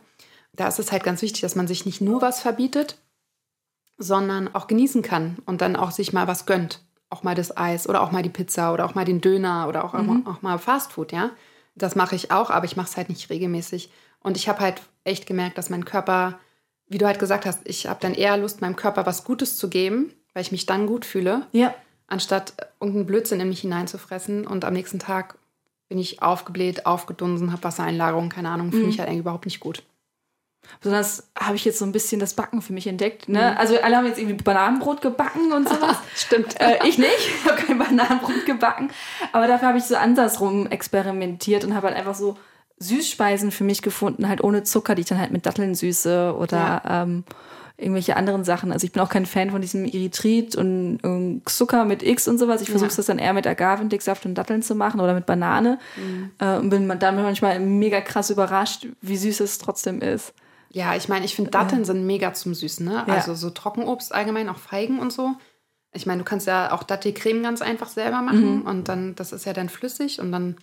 Da 0.53 0.67
ist 0.67 0.79
es 0.79 0.91
halt 0.91 1.03
ganz 1.03 1.21
wichtig, 1.21 1.41
dass 1.41 1.55
man 1.55 1.67
sich 1.67 1.85
nicht 1.85 2.01
nur 2.01 2.21
was 2.21 2.41
verbietet, 2.41 2.99
sondern 3.97 4.53
auch 4.53 4.67
genießen 4.67 5.01
kann 5.01 5.37
und 5.45 5.61
dann 5.61 5.75
auch 5.75 5.91
sich 5.91 6.13
mal 6.13 6.27
was 6.27 6.45
gönnt 6.45 6.81
auch 7.13 7.23
mal 7.23 7.35
das 7.35 7.55
Eis 7.55 7.87
oder 7.87 8.01
auch 8.01 8.11
mal 8.11 8.23
die 8.23 8.29
Pizza 8.29 8.73
oder 8.73 8.85
auch 8.85 8.95
mal 8.95 9.05
den 9.05 9.21
Döner 9.21 9.67
oder 9.69 9.85
auch, 9.85 9.93
mhm. 9.93 10.25
auch 10.25 10.41
mal 10.41 10.57
Fastfood, 10.57 11.11
ja. 11.11 11.29
Das 11.75 11.95
mache 11.95 12.15
ich 12.15 12.31
auch, 12.31 12.49
aber 12.49 12.65
ich 12.65 12.75
mache 12.75 12.89
es 12.89 12.97
halt 12.97 13.09
nicht 13.09 13.29
regelmäßig. 13.29 13.91
Und 14.23 14.37
ich 14.37 14.49
habe 14.49 14.59
halt 14.59 14.81
echt 15.03 15.25
gemerkt, 15.25 15.57
dass 15.57 15.69
mein 15.69 15.85
Körper, 15.85 16.39
wie 16.87 16.97
du 16.97 17.05
halt 17.05 17.19
gesagt 17.19 17.45
hast, 17.45 17.61
ich 17.65 17.87
habe 17.87 17.99
dann 18.01 18.13
eher 18.13 18.37
Lust, 18.37 18.61
meinem 18.61 18.75
Körper 18.75 19.05
was 19.05 19.23
Gutes 19.23 19.57
zu 19.57 19.69
geben, 19.69 20.13
weil 20.33 20.41
ich 20.41 20.51
mich 20.51 20.65
dann 20.65 20.87
gut 20.87 21.05
fühle, 21.05 21.45
ja. 21.51 21.73
anstatt 22.07 22.53
irgendeinen 22.79 23.05
Blödsinn 23.05 23.39
in 23.39 23.49
mich 23.49 23.61
hineinzufressen. 23.61 24.47
Und 24.47 24.65
am 24.65 24.73
nächsten 24.73 24.99
Tag 24.99 25.37
bin 25.89 25.99
ich 25.99 26.21
aufgebläht, 26.21 26.85
aufgedunsen, 26.85 27.51
habe 27.51 27.63
Wassereinlagerung, 27.63 28.29
keine 28.29 28.49
Ahnung, 28.49 28.71
fühle 28.71 28.83
mhm. 28.83 28.89
mich 28.89 28.99
halt 28.99 29.09
eigentlich 29.09 29.21
überhaupt 29.21 29.45
nicht 29.45 29.59
gut. 29.59 29.83
Besonders 30.79 31.29
habe 31.37 31.55
ich 31.55 31.65
jetzt 31.65 31.79
so 31.79 31.85
ein 31.85 31.91
bisschen 31.91 32.19
das 32.19 32.35
Backen 32.35 32.61
für 32.61 32.73
mich 32.73 32.87
entdeckt. 32.87 33.27
Ne? 33.29 33.51
Mhm. 33.51 33.57
Also 33.57 33.79
alle 33.81 33.97
haben 33.97 34.05
jetzt 34.05 34.17
irgendwie 34.17 34.41
Bananenbrot 34.41 35.01
gebacken 35.01 35.51
und 35.51 35.67
sowas. 35.67 35.97
Stimmt. 36.15 36.59
Äh, 36.59 36.87
ich 36.87 36.97
nicht. 36.97 37.11
Ich 37.17 37.45
habe 37.45 37.61
kein 37.61 37.77
Bananenbrot 37.77 38.45
gebacken. 38.45 38.89
Aber 39.33 39.47
dafür 39.47 39.67
habe 39.67 39.77
ich 39.77 39.83
so 39.83 39.95
andersrum 39.95 40.67
experimentiert 40.67 41.63
und 41.65 41.75
habe 41.75 41.87
halt 41.87 41.97
einfach 41.97 42.15
so 42.15 42.37
Süßspeisen 42.79 43.51
für 43.51 43.63
mich 43.63 43.81
gefunden, 43.81 44.27
halt 44.27 44.43
ohne 44.43 44.63
Zucker, 44.63 44.95
die 44.95 45.01
ich 45.01 45.07
dann 45.07 45.19
halt 45.19 45.31
mit 45.31 45.45
Datteln 45.45 45.75
süße 45.75 46.35
oder 46.37 46.57
ja. 46.57 47.03
ähm, 47.03 47.23
irgendwelche 47.77 48.15
anderen 48.15 48.43
Sachen. 48.43 48.71
Also 48.71 48.85
ich 48.85 48.91
bin 48.91 49.01
auch 49.01 49.09
kein 49.09 49.25
Fan 49.25 49.51
von 49.51 49.61
diesem 49.61 49.85
Erythrit 49.85 50.55
und, 50.55 50.97
und 51.03 51.41
Zucker 51.45 51.85
mit 51.85 52.03
X 52.03 52.27
und 52.27 52.37
sowas. 52.37 52.61
Ich 52.61 52.69
versuche 52.69 52.89
ja. 52.89 52.95
das 52.95 53.05
dann 53.05 53.19
eher 53.19 53.33
mit 53.33 53.47
Agavendicksaft 53.47 54.25
und 54.25 54.35
Datteln 54.35 54.61
zu 54.61 54.75
machen 54.75 54.99
oder 54.99 55.13
mit 55.13 55.25
Banane. 55.25 55.79
Mhm. 55.97 56.31
Äh, 56.39 56.57
und 56.57 56.69
bin 56.69 56.87
dann 56.99 57.15
manchmal 57.15 57.59
mega 57.59 58.01
krass 58.01 58.29
überrascht, 58.29 58.87
wie 59.01 59.17
süß 59.17 59.39
es 59.39 59.57
trotzdem 59.57 60.01
ist. 60.01 60.33
Ja, 60.69 60.95
ich 60.95 61.07
meine, 61.07 61.25
ich 61.25 61.35
finde 61.35 61.51
Datteln 61.51 61.85
sind 61.85 62.05
mega 62.05 62.33
zum 62.33 62.55
Süßen, 62.55 62.85
ne? 62.85 63.03
Ja. 63.07 63.13
Also 63.13 63.35
so 63.35 63.51
Trockenobst 63.51 64.13
allgemein, 64.13 64.49
auch 64.49 64.57
Feigen 64.57 64.99
und 64.99 65.13
so. 65.13 65.33
Ich 65.93 66.07
meine, 66.07 66.19
du 66.19 66.25
kannst 66.25 66.47
ja 66.47 66.71
auch 66.71 66.81
Dattelcreme 66.81 67.43
ganz 67.43 67.61
einfach 67.61 67.87
selber 67.87 68.23
machen 68.23 68.61
mhm. 68.61 68.61
und 68.63 68.89
dann, 68.89 69.13
das 69.15 69.31
ist 69.31 69.45
ja 69.45 69.53
dann 69.53 69.69
flüssig 69.69 70.19
und 70.19 70.31
dann 70.31 70.57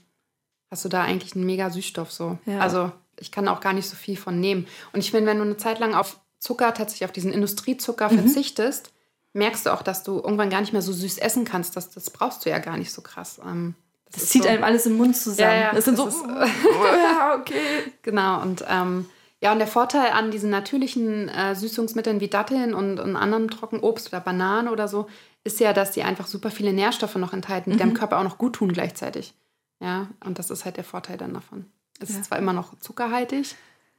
hast 0.71 0.85
du 0.85 0.89
da 0.89 1.03
eigentlich 1.03 1.35
einen 1.35 1.47
mega 1.47 1.71
Süßstoff 1.71 2.12
so. 2.12 2.39
Ja. 2.47 2.61
Also 2.61 2.93
ich 3.18 3.33
kann 3.33 3.49
auch 3.49 3.61
gar 3.61 3.73
nicht 3.73 3.89
so 3.89 3.97
viel 3.97 4.16
von 4.16 4.41
nehmen. 4.41 4.66
Und 4.93 5.01
ich 5.01 5.11
finde, 5.11 5.31
wenn 5.31 5.39
du 5.39 5.45
eine 5.45 5.57
Zeit 5.57 5.79
lang 5.79 5.95
auf 5.95 6.21
Zucker, 6.39 6.73
tatsächlich 6.73 7.05
auf 7.05 7.12
diesen 7.12 7.33
Industriezucker 7.33 8.11
mhm. 8.11 8.21
verzichtest, 8.21 8.93
merkst 9.33 9.66
du 9.66 9.73
auch, 9.73 9.83
dass 9.83 10.03
du 10.03 10.16
irgendwann 10.16 10.51
gar 10.51 10.61
nicht 10.61 10.73
mehr 10.73 10.83
so 10.83 10.93
süß 10.93 11.18
essen 11.18 11.45
kannst. 11.45 11.77
Das, 11.77 11.91
das 11.91 12.11
brauchst 12.11 12.45
du 12.45 12.51
ja 12.51 12.59
gar 12.59 12.77
nicht 12.77 12.93
so 12.93 13.03
krass. 13.03 13.41
Ähm, 13.45 13.75
das, 14.11 14.23
das 14.23 14.31
zieht 14.31 14.43
so, 14.45 14.49
einem 14.49 14.64
alles 14.64 14.87
im 14.87 14.97
Mund 14.97 15.16
zusammen. 15.16 15.51
Ja, 15.51 15.55
ja, 15.55 15.75
das 15.75 15.85
sind 15.85 15.97
so, 15.97 16.09
ist, 16.09 16.25
ja, 16.27 17.37
okay. 17.39 17.93
Genau, 18.03 18.41
und 18.43 18.64
ähm, 18.68 19.07
ja, 19.43 19.53
und 19.53 19.59
der 19.59 19.68
Vorteil 19.68 20.12
an 20.12 20.31
diesen 20.31 20.51
natürlichen 20.51 21.29
äh, 21.29 21.55
Süßungsmitteln 21.55 22.21
wie 22.21 22.29
Datteln 22.29 22.75
und, 22.75 23.01
und 23.01 23.16
anderen 23.16 23.49
Trockenobst 23.49 24.09
oder 24.09 24.21
Bananen 24.21 24.68
oder 24.68 24.89
so, 24.89 25.07
ist 25.45 25.61
ja, 25.61 25.73
dass 25.73 25.93
die 25.93 26.03
einfach 26.03 26.27
super 26.27 26.51
viele 26.51 26.73
Nährstoffe 26.73 27.14
noch 27.16 27.33
enthalten, 27.33 27.71
die 27.71 27.77
mhm. 27.77 27.81
deinem 27.81 27.95
Körper 27.95 28.18
auch 28.18 28.25
noch 28.25 28.37
gut 28.37 28.57
tun 28.57 28.73
gleichzeitig. 28.73 29.35
Ja, 29.81 30.09
und 30.24 30.39
das 30.39 30.51
ist 30.51 30.64
halt 30.64 30.76
der 30.76 30.85
Vorteil 30.85 31.16
dann 31.16 31.35
davon. 31.35 31.66
Es 31.99 32.11
ja. 32.11 32.16
ist 32.16 32.26
zwar 32.26 32.39
immer 32.39 32.53
noch 32.53 32.78
zuckerhaltig, 32.78 33.55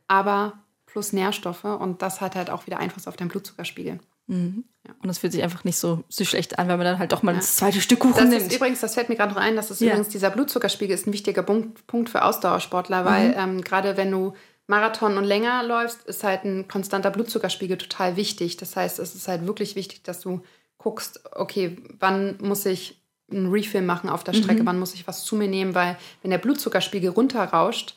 aber 0.07 0.53
plus 0.85 1.13
Nährstoffe 1.13 1.63
und 1.63 2.01
das 2.01 2.21
hat 2.21 2.35
halt 2.35 2.49
auch 2.49 2.67
wieder 2.67 2.79
Einfluss 2.79 3.07
auf 3.07 3.15
deinen 3.15 3.29
Blutzuckerspiegel. 3.29 3.99
Mhm. 4.27 4.65
Ja. 4.87 4.93
Und 5.01 5.07
das 5.07 5.19
fühlt 5.19 5.33
sich 5.33 5.43
einfach 5.43 5.63
nicht 5.63 5.77
so, 5.77 6.03
so 6.09 6.25
schlecht 6.25 6.57
an, 6.57 6.67
weil 6.67 6.77
man 6.77 6.85
dann 6.85 6.99
halt 6.99 7.11
doch 7.11 7.23
mal 7.23 7.33
ja. 7.33 7.37
das 7.37 7.55
zweite 7.55 7.81
Stück 7.81 7.99
Kuchen 7.99 8.15
das 8.15 8.29
nimmt. 8.29 8.47
Ist 8.47 8.55
übrigens, 8.55 8.79
das 8.79 8.95
fällt 8.95 9.09
mir 9.09 9.15
gerade 9.15 9.33
noch 9.33 9.41
ein, 9.41 9.55
das 9.55 9.71
ist 9.71 9.81
ja. 9.81 9.89
übrigens 9.89 10.09
dieser 10.09 10.29
Blutzuckerspiegel 10.29 10.93
ist 10.93 11.07
ein 11.07 11.13
wichtiger 11.13 11.43
Punkt, 11.43 11.85
Punkt 11.87 12.09
für 12.09 12.23
Ausdauersportler, 12.23 13.05
weil 13.05 13.29
mhm. 13.29 13.35
ähm, 13.37 13.61
gerade 13.61 13.97
wenn 13.97 14.11
du 14.11 14.33
Marathon 14.67 15.17
und 15.17 15.25
länger 15.25 15.63
läufst, 15.63 16.03
ist 16.03 16.23
halt 16.23 16.45
ein 16.45 16.67
konstanter 16.67 17.11
Blutzuckerspiegel 17.11 17.77
total 17.77 18.15
wichtig. 18.15 18.57
Das 18.57 18.75
heißt, 18.75 18.99
es 18.99 19.15
ist 19.15 19.27
halt 19.27 19.45
wirklich 19.45 19.75
wichtig, 19.75 20.03
dass 20.03 20.21
du 20.21 20.41
guckst, 20.77 21.21
okay, 21.35 21.77
wann 21.99 22.37
muss 22.41 22.65
ich 22.65 23.00
einen 23.31 23.51
Refill 23.51 23.81
machen 23.81 24.09
auf 24.09 24.23
der 24.23 24.33
Strecke, 24.33 24.63
mhm. 24.63 24.67
wann 24.67 24.79
muss 24.79 24.93
ich 24.93 25.07
was 25.07 25.23
zu 25.23 25.35
mir 25.35 25.47
nehmen, 25.47 25.75
weil 25.75 25.97
wenn 26.21 26.31
der 26.31 26.37
Blutzuckerspiegel 26.37 27.09
runterrauscht, 27.09 27.95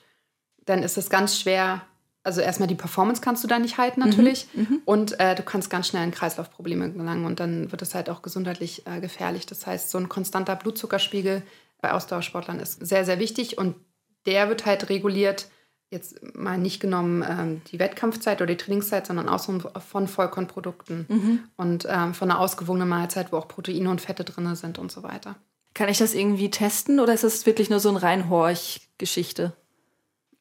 dann 0.64 0.82
ist 0.82 0.96
es 0.96 1.10
ganz 1.10 1.38
schwer. 1.38 1.82
Also 2.22 2.40
erstmal 2.40 2.68
die 2.68 2.74
Performance 2.74 3.20
kannst 3.20 3.44
du 3.44 3.48
da 3.48 3.58
nicht 3.58 3.76
halten 3.76 4.00
natürlich 4.00 4.46
mhm. 4.54 4.60
mhm. 4.62 4.82
und 4.86 5.20
äh, 5.20 5.34
du 5.34 5.42
kannst 5.42 5.68
ganz 5.68 5.88
schnell 5.88 6.04
in 6.04 6.10
Kreislaufprobleme 6.10 6.90
gelangen 6.92 7.26
und 7.26 7.38
dann 7.38 7.70
wird 7.70 7.82
es 7.82 7.94
halt 7.94 8.08
auch 8.08 8.22
gesundheitlich 8.22 8.86
äh, 8.86 9.00
gefährlich. 9.00 9.44
Das 9.44 9.66
heißt, 9.66 9.90
so 9.90 9.98
ein 9.98 10.08
konstanter 10.08 10.56
Blutzuckerspiegel 10.56 11.42
bei 11.82 11.92
Ausdauersportlern 11.92 12.60
ist 12.60 12.84
sehr, 12.86 13.04
sehr 13.04 13.18
wichtig 13.18 13.58
und 13.58 13.76
der 14.24 14.48
wird 14.48 14.64
halt 14.64 14.88
reguliert 14.88 15.48
jetzt 15.90 16.36
mal 16.36 16.58
nicht 16.58 16.80
genommen 16.80 17.24
ähm, 17.28 17.62
die 17.70 17.78
Wettkampfzeit 17.78 18.40
oder 18.40 18.52
die 18.52 18.56
Trainingszeit, 18.56 19.06
sondern 19.06 19.28
auch 19.28 19.44
von 19.44 20.08
Vollkornprodukten 20.08 21.06
mhm. 21.08 21.38
und 21.56 21.86
ähm, 21.88 22.14
von 22.14 22.30
einer 22.30 22.40
ausgewogenen 22.40 22.88
Mahlzeit, 22.88 23.32
wo 23.32 23.36
auch 23.36 23.48
Proteine 23.48 23.90
und 23.90 24.00
Fette 24.00 24.24
drin 24.24 24.54
sind 24.56 24.78
und 24.78 24.90
so 24.90 25.02
weiter. 25.02 25.36
Kann 25.74 25.88
ich 25.88 25.98
das 25.98 26.14
irgendwie 26.14 26.50
testen 26.50 27.00
oder 27.00 27.14
ist 27.14 27.24
das 27.24 27.46
wirklich 27.46 27.70
nur 27.70 27.80
so 27.80 27.88
ein 27.88 27.96
Reinhorch-Geschichte? 27.96 29.52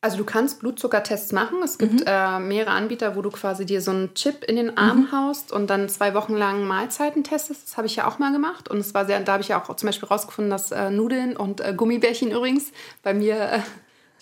Also 0.03 0.17
du 0.17 0.25
kannst 0.25 0.59
Blutzuckertests 0.59 1.31
machen. 1.31 1.59
Es 1.63 1.77
gibt 1.77 2.01
mhm. 2.01 2.05
äh, 2.05 2.37
mehrere 2.37 2.71
Anbieter, 2.71 3.15
wo 3.15 3.21
du 3.21 3.29
quasi 3.29 3.65
dir 3.65 3.79
so 3.79 3.91
einen 3.91 4.13
Chip 4.15 4.43
in 4.43 4.57
den 4.57 4.77
Arm 4.77 5.03
mhm. 5.03 5.11
haust 5.13 5.53
und 5.53 5.69
dann 5.69 5.87
zwei 5.87 6.13
Wochen 6.13 6.33
lang 6.33 6.67
Mahlzeiten 6.67 7.23
testest. 7.23 7.63
Das 7.65 7.77
habe 7.77 7.87
ich 7.87 7.95
ja 7.95 8.05
auch 8.05 8.19
mal 8.19 8.33
gemacht. 8.33 8.67
Und 8.69 8.79
es 8.79 8.93
war 8.93 9.05
sehr, 9.05 9.21
da 9.21 9.31
habe 9.31 9.43
ich 9.43 9.47
ja 9.47 9.63
auch 9.63 9.73
zum 9.73 9.87
Beispiel 9.87 10.09
rausgefunden, 10.09 10.51
dass 10.51 10.71
äh, 10.71 10.91
Nudeln 10.91 11.37
und 11.37 11.61
äh, 11.61 11.73
Gummibärchen 11.73 12.31
übrigens 12.31 12.73
bei 13.01 13.13
mir 13.13 13.35
äh, 13.43 13.59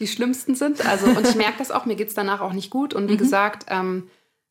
die 0.02 0.08
schlimmsten 0.08 0.56
sind. 0.56 0.86
Also, 0.86 1.06
und 1.06 1.28
ich 1.28 1.36
merke 1.36 1.60
das 1.60 1.72
auch, 1.72 1.86
mir 1.86 1.95
geht 1.95 2.10
es 2.10 2.14
danach 2.14 2.41
auch 2.41 2.54
nicht 2.54 2.70
gut. 2.70 2.93
Und 2.93 3.08
wie 3.08 3.14
mhm. 3.14 3.20
gesagt, 3.20 3.68
ähm, 3.70 4.10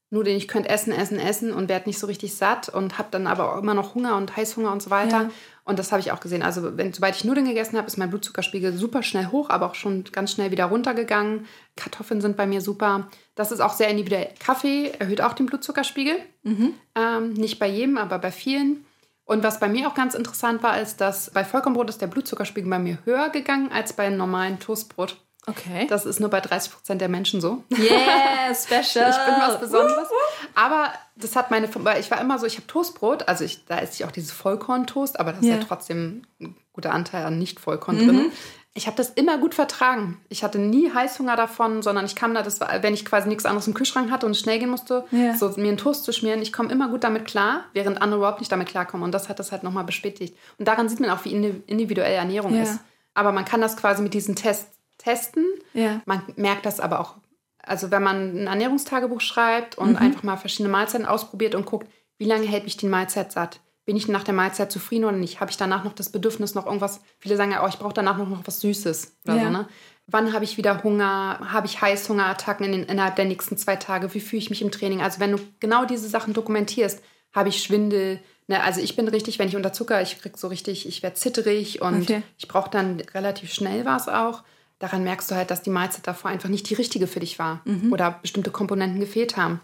nur 0.09 0.25
den 0.25 0.37
ich 0.37 0.49
könnte 0.49 0.69
essen, 0.69 0.93
essen, 0.93 1.19
essen 1.19 1.53
und 1.53 1.69
werde 1.69 1.89
nicht 1.89 1.99
so 1.99 2.07
richtig 2.07 2.35
satt 2.35 2.69
und 2.69 2.99
habe 2.99 3.09
dann 3.13 3.27
aber 3.27 3.53
auch 3.55 3.63
immer 3.63 3.75
noch 3.75 3.95
Hunger 3.95 4.17
und 4.17 4.37
Heißhunger 4.37 4.73
und 4.73 4.83
so 4.83 4.91
weiter. 4.91 5.23
Ja. 5.23 5.31
Und 5.65 5.79
das 5.79 5.93
habe 5.93 6.01
ich 6.01 6.11
auch 6.11 6.21
gesehen. 6.21 6.43
Also, 6.43 6.77
wenn, 6.77 6.93
sobald 6.93 7.15
ich 7.15 7.25
Nudeln 7.25 7.47
gegessen 7.47 7.77
habe, 7.77 7.87
ist 7.87 7.97
mein 7.97 8.11
Blutzuckerspiegel 8.11 8.73
super 8.73 9.03
schnell 9.03 9.27
hoch, 9.27 9.51
aber 9.51 9.67
auch 9.67 9.75
schon 9.75 10.05
ganz 10.11 10.33
schnell 10.33 10.51
wieder 10.51 10.65
runtergegangen. 10.65 11.47
Kartoffeln 11.77 12.21
sind 12.21 12.37
bei 12.37 12.47
mir 12.47 12.61
super. 12.61 13.09
Das 13.35 13.53
ist 13.53 13.61
auch 13.61 13.75
sehr 13.75 13.89
individuell. 13.89 14.31
Kaffee 14.39 14.93
erhöht 14.99 15.21
auch 15.21 15.35
den 15.35 15.47
Blutzuckerspiegel. 15.47 16.17
Mhm. 16.43 16.75
Ähm, 16.95 17.33
nicht 17.35 17.59
bei 17.59 17.69
jedem, 17.69 17.99
aber 17.99 18.19
bei 18.19 18.33
vielen. 18.33 18.85
Und 19.25 19.45
was 19.45 19.61
bei 19.61 19.69
mir 19.69 19.87
auch 19.87 19.95
ganz 19.95 20.17
interessant 20.17 20.65
war, 20.65 20.81
ist, 20.81 21.01
dass 21.01 21.31
bei 21.31 21.45
Vollkornbrot 21.45 21.89
ist 21.89 22.01
der 22.01 22.09
Blutzuckerspiegel 22.09 22.69
bei 22.69 22.81
mir 22.81 22.99
höher 23.05 23.29
gegangen 23.29 23.71
als 23.71 23.93
bei 23.93 24.07
einem 24.07 24.17
normalen 24.17 24.59
Toastbrot. 24.59 25.19
Okay. 25.47 25.87
Das 25.89 26.05
ist 26.05 26.21
nur 26.21 26.29
bei 26.29 26.41
30 26.41 26.73
Prozent 26.73 27.01
der 27.01 27.09
Menschen 27.09 27.41
so. 27.41 27.65
Yeah, 27.73 28.55
special. 28.55 29.11
ich 29.11 29.17
bin 29.17 29.35
was 29.41 29.59
Besonderes. 29.59 30.09
Aber 30.55 30.93
das 31.17 31.35
hat 31.35 31.51
meine, 31.51 31.69
weil 31.75 32.01
ich 32.01 32.11
war 32.11 32.21
immer 32.21 32.39
so, 32.39 32.47
ich 32.47 32.57
habe 32.57 32.67
Toastbrot, 32.67 33.29
also 33.29 33.45
ich, 33.45 33.65
da 33.65 33.79
esse 33.79 33.95
ich 33.95 34.05
auch 34.05 34.13
dieses 34.13 34.33
Vollkorn-Toast, 34.33 35.19
aber 35.19 35.33
da 35.33 35.39
ist 35.39 35.45
yeah. 35.45 35.57
ja 35.57 35.65
trotzdem 35.67 36.23
ein 36.41 36.57
guter 36.73 36.93
Anteil 36.93 37.25
an 37.25 37.39
Nicht-Vollkorn 37.39 37.97
mhm. 37.97 38.07
drin. 38.07 38.33
Ich 38.73 38.87
habe 38.87 38.97
das 38.97 39.11
immer 39.11 39.37
gut 39.39 39.55
vertragen. 39.55 40.21
Ich 40.29 40.45
hatte 40.45 40.59
nie 40.61 40.93
Heißhunger 40.93 41.35
davon, 41.35 41.83
sondern 41.83 42.05
ich 42.05 42.15
kam 42.15 42.35
da, 42.35 42.43
das 42.43 42.61
war, 42.61 42.83
wenn 42.83 42.95
ich 42.95 43.05
quasi 43.05 43.29
nichts 43.29 43.45
anderes 43.45 43.67
im 43.67 43.75
Kühlschrank 43.75 44.13
hatte 44.13 44.27
und 44.27 44.37
schnell 44.37 44.61
gehen 44.61 44.71
musste, 44.71 45.05
ja. 45.11 45.35
so 45.35 45.49
mir 45.57 45.69
einen 45.69 45.77
Toast 45.77 46.05
zu 46.05 46.13
schmieren. 46.13 46.41
Ich 46.41 46.53
komme 46.53 46.71
immer 46.71 46.89
gut 46.89 47.03
damit 47.03 47.25
klar, 47.25 47.65
während 47.73 48.01
andere 48.01 48.19
überhaupt 48.19 48.39
nicht 48.39 48.53
damit 48.53 48.69
klarkommen. 48.69 49.03
Und 49.03 49.13
das 49.13 49.29
hat 49.29 49.41
das 49.41 49.51
halt 49.51 49.65
nochmal 49.65 49.85
bestätigt. 49.85 50.37
Und 50.57 50.69
daran 50.69 50.89
sieht 50.89 51.01
man 51.01 51.11
auch, 51.11 51.25
wie 51.25 51.33
individuell 51.33 52.15
Ernährung 52.15 52.55
ja. 52.55 52.63
ist. 52.63 52.79
Aber 53.13 53.33
man 53.33 53.45
kann 53.45 53.61
das 53.61 53.77
quasi 53.77 54.03
mit 54.03 54.15
diesen 54.15 54.37
Tests 54.37 54.80
testen. 55.01 55.45
Ja. 55.75 56.03
Man 56.07 56.23
merkt 56.37 56.67
das 56.67 56.81
aber 56.81 57.01
auch. 57.01 57.17
Also 57.63 57.91
wenn 57.91 58.03
man 58.03 58.43
ein 58.43 58.47
Ernährungstagebuch 58.47 59.21
schreibt 59.21 59.77
und 59.77 59.91
mhm. 59.91 59.97
einfach 59.97 60.23
mal 60.23 60.37
verschiedene 60.37 60.71
Mahlzeiten 60.71 61.07
ausprobiert 61.07 61.55
und 61.55 61.67
guckt, 61.67 61.89
wie 62.19 62.25
lange 62.25 62.47
hält 62.47 62.65
mich 62.65 62.77
die 62.77 62.87
Mahlzeit 62.87 63.33
satt? 63.33 63.61
bin 63.91 63.97
ich 63.97 64.07
nach 64.07 64.23
der 64.23 64.35
Mahlzeit 64.35 64.71
zufrieden 64.71 65.05
oder 65.05 65.17
nicht? 65.17 65.41
Habe 65.41 65.51
ich 65.51 65.57
danach 65.57 65.83
noch 65.83 65.95
das 65.95 66.11
Bedürfnis, 66.11 66.55
noch 66.55 66.67
irgendwas, 66.67 67.01
viele 67.19 67.37
sagen 67.37 67.51
ja, 67.51 67.65
oh, 67.65 67.69
ich 67.69 67.79
brauche 67.79 67.93
danach 67.93 68.19
noch, 68.19 68.29
noch 68.29 68.47
was 68.47 68.61
Süßes 68.61 69.17
oder 69.25 69.35
ja. 69.35 69.43
so, 69.43 69.51
ne? 69.51 69.69
Wann 70.07 70.33
habe 70.33 70.45
ich 70.45 70.57
wieder 70.57 70.85
Hunger? 70.85 71.41
Habe 71.53 71.67
ich 71.67 71.81
Heißhungerattacken 71.81 72.67
in 72.67 72.73
den, 72.73 72.83
innerhalb 72.85 73.17
der 73.17 73.25
nächsten 73.25 73.57
zwei 73.57 73.75
Tage? 73.75 74.15
Wie 74.15 74.21
fühle 74.21 74.43
ich 74.43 74.49
mich 74.49 74.63
im 74.63 74.71
Training? 74.71 75.03
Also 75.03 75.19
wenn 75.19 75.33
du 75.33 75.39
genau 75.59 75.87
diese 75.87 76.09
Sachen 76.09 76.35
dokumentierst, 76.35 77.03
habe 77.33 77.49
ich 77.49 77.65
Schwindel, 77.65 78.21
ne? 78.47 78.63
also 78.63 78.81
ich 78.81 78.95
bin 78.95 79.09
richtig, 79.09 79.41
wenn 79.41 79.49
ich 79.49 79.57
unter 79.57 79.73
Zucker, 79.73 80.01
ich 80.01 80.21
krieg 80.21 80.39
so 80.39 80.47
richtig, 80.47 80.87
ich 80.87 81.03
werde 81.03 81.15
zitterig 81.15 81.83
und 81.83 82.03
okay. 82.03 82.23
ich 82.39 82.47
brauche 82.47 82.71
dann 82.71 83.01
relativ 83.13 83.53
schnell 83.53 83.85
was 83.85 84.09
auch. 84.09 84.45
Daran 84.81 85.05
merkst 85.05 85.31
du 85.31 85.35
halt, 85.35 85.51
dass 85.51 85.63
die 85.63 85.71
Mahlzeit 85.71 86.07
davor 86.07 86.31
einfach 86.31 86.49
nicht 86.49 86.69
die 86.69 86.75
richtige 86.75 87.07
für 87.07 87.21
dich 87.21 87.39
war 87.39 87.61
mhm. 87.67 87.93
oder 87.93 88.19
bestimmte 88.23 88.51
Komponenten 88.51 88.99
gefehlt 88.99 89.37
haben. 89.37 89.61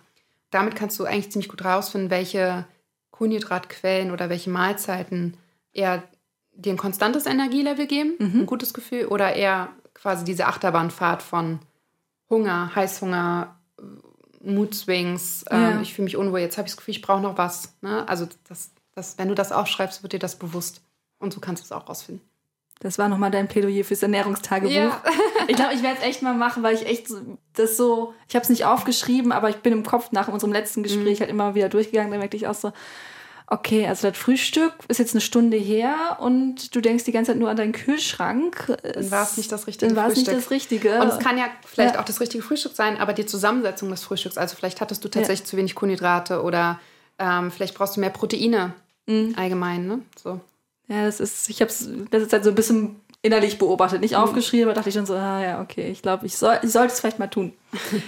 Damit 0.50 0.76
kannst 0.76 0.98
du 1.00 1.04
eigentlich 1.04 1.32
ziemlich 1.32 1.48
gut 1.48 1.64
rausfinden, 1.64 2.10
welche 2.10 2.66
Kohlenhydratquellen 3.10 4.10
oder 4.10 4.28
welche 4.28 4.50
Mahlzeiten 4.50 5.38
eher 5.72 6.02
dir 6.52 6.72
ein 6.72 6.78
konstantes 6.78 7.26
Energielevel 7.26 7.86
geben, 7.86 8.14
mhm. 8.18 8.40
ein 8.40 8.46
gutes 8.46 8.74
Gefühl, 8.74 9.06
oder 9.06 9.34
eher 9.34 9.68
quasi 9.94 10.24
diese 10.24 10.46
Achterbahnfahrt 10.46 11.22
von 11.22 11.60
Hunger, 12.28 12.74
Heißhunger, 12.74 13.58
Mood-Swings, 14.42 15.46
ja. 15.50 15.70
ähm, 15.70 15.82
ich 15.82 15.94
fühle 15.94 16.04
mich 16.04 16.16
unwohl, 16.16 16.40
jetzt 16.40 16.58
habe 16.58 16.68
ich 16.68 16.72
das 16.72 16.76
Gefühl, 16.76 16.94
ich 16.94 17.02
brauche 17.02 17.22
noch 17.22 17.38
was. 17.38 17.74
Ne? 17.80 18.06
Also, 18.08 18.28
das, 18.48 18.70
das, 18.94 19.18
wenn 19.18 19.28
du 19.28 19.34
das 19.34 19.50
aufschreibst, 19.50 20.02
wird 20.02 20.12
dir 20.12 20.18
das 20.18 20.36
bewusst. 20.36 20.82
Und 21.18 21.32
so 21.32 21.40
kannst 21.40 21.62
du 21.62 21.64
es 21.64 21.72
auch 21.72 21.88
rausfinden. 21.88 22.26
Das 22.80 22.98
war 22.98 23.08
nochmal 23.08 23.30
dein 23.30 23.48
Plädoyer 23.48 23.84
fürs 23.84 24.02
Ernährungstagebuch. 24.02 24.74
Ja. 24.74 25.02
ich 25.48 25.56
glaube, 25.56 25.74
ich 25.74 25.82
werde 25.82 25.98
es 25.98 26.04
echt 26.04 26.22
mal 26.22 26.34
machen, 26.34 26.62
weil 26.62 26.74
ich 26.74 26.86
echt 26.86 27.06
das 27.54 27.76
so, 27.76 28.14
ich 28.28 28.34
habe 28.34 28.42
es 28.42 28.50
nicht 28.50 28.64
aufgeschrieben, 28.66 29.32
aber 29.32 29.48
ich 29.48 29.56
bin 29.56 29.72
im 29.72 29.84
Kopf 29.84 30.12
nach 30.12 30.28
unserem 30.28 30.52
letzten 30.52 30.82
Gespräch 30.82 31.18
mhm. 31.18 31.20
halt 31.20 31.30
immer 31.30 31.54
wieder 31.54 31.68
durchgegangen. 31.68 32.12
Da 32.12 32.18
merkte 32.18 32.36
ich 32.36 32.46
auch 32.46 32.54
so, 32.54 32.72
okay, 33.46 33.86
also 33.86 34.08
das 34.08 34.18
Frühstück 34.18 34.72
ist 34.88 34.98
jetzt 34.98 35.14
eine 35.14 35.20
Stunde 35.20 35.56
her 35.56 36.18
und 36.20 36.74
du 36.74 36.80
denkst 36.80 37.04
die 37.04 37.12
ganze 37.12 37.32
Zeit 37.32 37.38
nur 37.38 37.48
an 37.48 37.56
deinen 37.56 37.72
Kühlschrank. 37.72 38.76
Dann 38.82 39.10
war 39.10 39.22
es 39.22 39.36
nicht 39.36 39.50
das 39.52 39.66
richtige 39.66 39.94
Dann 39.94 39.96
war 39.96 40.10
es 40.10 40.16
nicht 40.16 40.28
das 40.28 40.50
Richtige. 40.50 41.00
Und 41.00 41.08
es 41.08 41.18
kann 41.18 41.38
ja 41.38 41.46
vielleicht 41.64 41.94
ja. 41.94 42.00
auch 42.00 42.04
das 42.04 42.20
richtige 42.20 42.42
Frühstück 42.42 42.74
sein, 42.74 42.98
aber 42.98 43.12
die 43.12 43.24
Zusammensetzung 43.24 43.88
des 43.88 44.02
Frühstücks, 44.02 44.36
also 44.36 44.56
vielleicht 44.56 44.80
hattest 44.80 45.04
du 45.04 45.08
tatsächlich 45.08 45.46
ja. 45.46 45.50
zu 45.50 45.56
wenig 45.56 45.74
Kohlenhydrate 45.74 46.42
oder 46.42 46.80
ähm, 47.18 47.50
vielleicht 47.50 47.74
brauchst 47.74 47.96
du 47.96 48.00
mehr 48.00 48.10
Proteine 48.10 48.74
mhm. 49.06 49.34
allgemein, 49.36 49.86
ne? 49.86 50.00
So. 50.22 50.40
Ja, 50.88 51.04
das 51.04 51.20
ist, 51.20 51.48
ich 51.48 51.60
habe 51.60 51.70
es 51.70 51.88
letzte 52.10 52.28
Zeit 52.28 52.44
so 52.44 52.50
ein 52.50 52.54
bisschen 52.54 53.00
innerlich 53.22 53.58
beobachtet, 53.58 54.00
nicht 54.00 54.12
mhm. 54.12 54.18
aufgeschrieben, 54.18 54.66
aber 54.66 54.74
dachte 54.74 54.88
ich 54.88 54.94
schon 54.94 55.06
so, 55.06 55.14
ah 55.14 55.42
ja, 55.42 55.60
okay, 55.60 55.90
ich 55.90 56.02
glaube, 56.02 56.26
ich, 56.26 56.36
soll, 56.36 56.58
ich 56.62 56.70
sollte 56.70 56.92
es 56.92 57.00
vielleicht 57.00 57.18
mal 57.18 57.26
tun. 57.26 57.52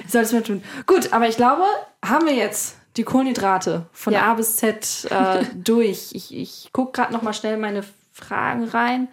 ich 0.05 0.11
sollte 0.11 0.27
es 0.27 0.33
mal 0.33 0.43
tun. 0.43 0.63
Gut, 0.87 1.13
aber 1.13 1.29
ich 1.29 1.37
glaube, 1.37 1.65
haben 2.05 2.27
wir 2.27 2.35
jetzt 2.35 2.77
die 2.97 3.05
Kohlenhydrate 3.05 3.87
von 3.93 4.13
ja. 4.13 4.23
A 4.23 4.35
bis 4.35 4.57
Z 4.57 5.09
äh, 5.11 5.45
durch. 5.55 6.11
Ich, 6.13 6.35
ich 6.35 6.71
gucke 6.73 6.93
gerade 6.93 7.13
noch 7.13 7.23
mal 7.23 7.33
schnell 7.33 7.57
meine 7.57 7.85
Fragen 8.13 8.65
rein. 8.65 9.09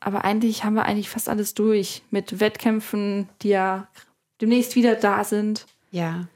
Aber 0.00 0.24
eigentlich 0.24 0.64
haben 0.64 0.74
wir 0.74 0.86
eigentlich 0.86 1.10
fast 1.10 1.28
alles 1.28 1.54
durch 1.54 2.02
mit 2.10 2.40
Wettkämpfen, 2.40 3.28
die 3.42 3.50
ja 3.50 3.86
demnächst 4.40 4.74
wieder 4.74 4.94
da 4.94 5.24
sind. 5.24 5.66
Ja. 5.90 6.26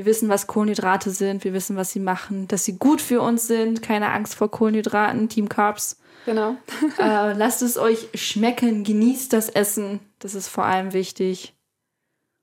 Wir 0.00 0.06
wissen, 0.06 0.30
was 0.30 0.46
Kohlenhydrate 0.46 1.10
sind. 1.10 1.44
Wir 1.44 1.52
wissen, 1.52 1.76
was 1.76 1.90
sie 1.90 2.00
machen. 2.00 2.48
Dass 2.48 2.64
sie 2.64 2.78
gut 2.78 3.02
für 3.02 3.20
uns 3.20 3.46
sind. 3.46 3.82
Keine 3.82 4.12
Angst 4.12 4.34
vor 4.34 4.50
Kohlenhydraten. 4.50 5.28
Team 5.28 5.50
Carbs. 5.50 6.00
Genau. 6.24 6.56
äh, 6.98 7.34
lasst 7.34 7.60
es 7.60 7.76
euch 7.76 8.08
schmecken. 8.14 8.82
Genießt 8.82 9.30
das 9.30 9.50
Essen. 9.50 10.00
Das 10.18 10.34
ist 10.34 10.48
vor 10.48 10.64
allem 10.64 10.94
wichtig. 10.94 11.54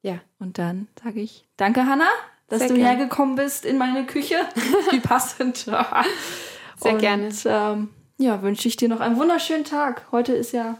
Ja. 0.03 0.19
Und 0.37 0.59
dann 0.59 0.87
sage 1.03 1.19
ich 1.19 1.47
Danke, 1.57 1.87
Hanna 1.87 2.05
dass 2.47 2.59
Sehr 2.59 2.67
du 2.67 2.75
gern. 2.75 2.85
hergekommen 2.85 3.35
bist 3.35 3.65
in 3.65 3.79
meine 3.79 4.05
Küche. 4.05 4.35
Wie 4.91 4.99
passend. 4.99 5.57
Sehr 6.77 6.93
Und, 6.93 6.99
gerne. 6.99 7.31
Ähm, 7.45 7.89
ja, 8.19 8.43
wünsche 8.43 8.67
ich 8.67 8.77
dir 8.77 8.87
noch 8.87 8.99
einen 8.99 9.17
wunderschönen 9.17 9.63
Tag. 9.63 10.05
Heute 10.11 10.33
ist 10.33 10.51
ja 10.51 10.77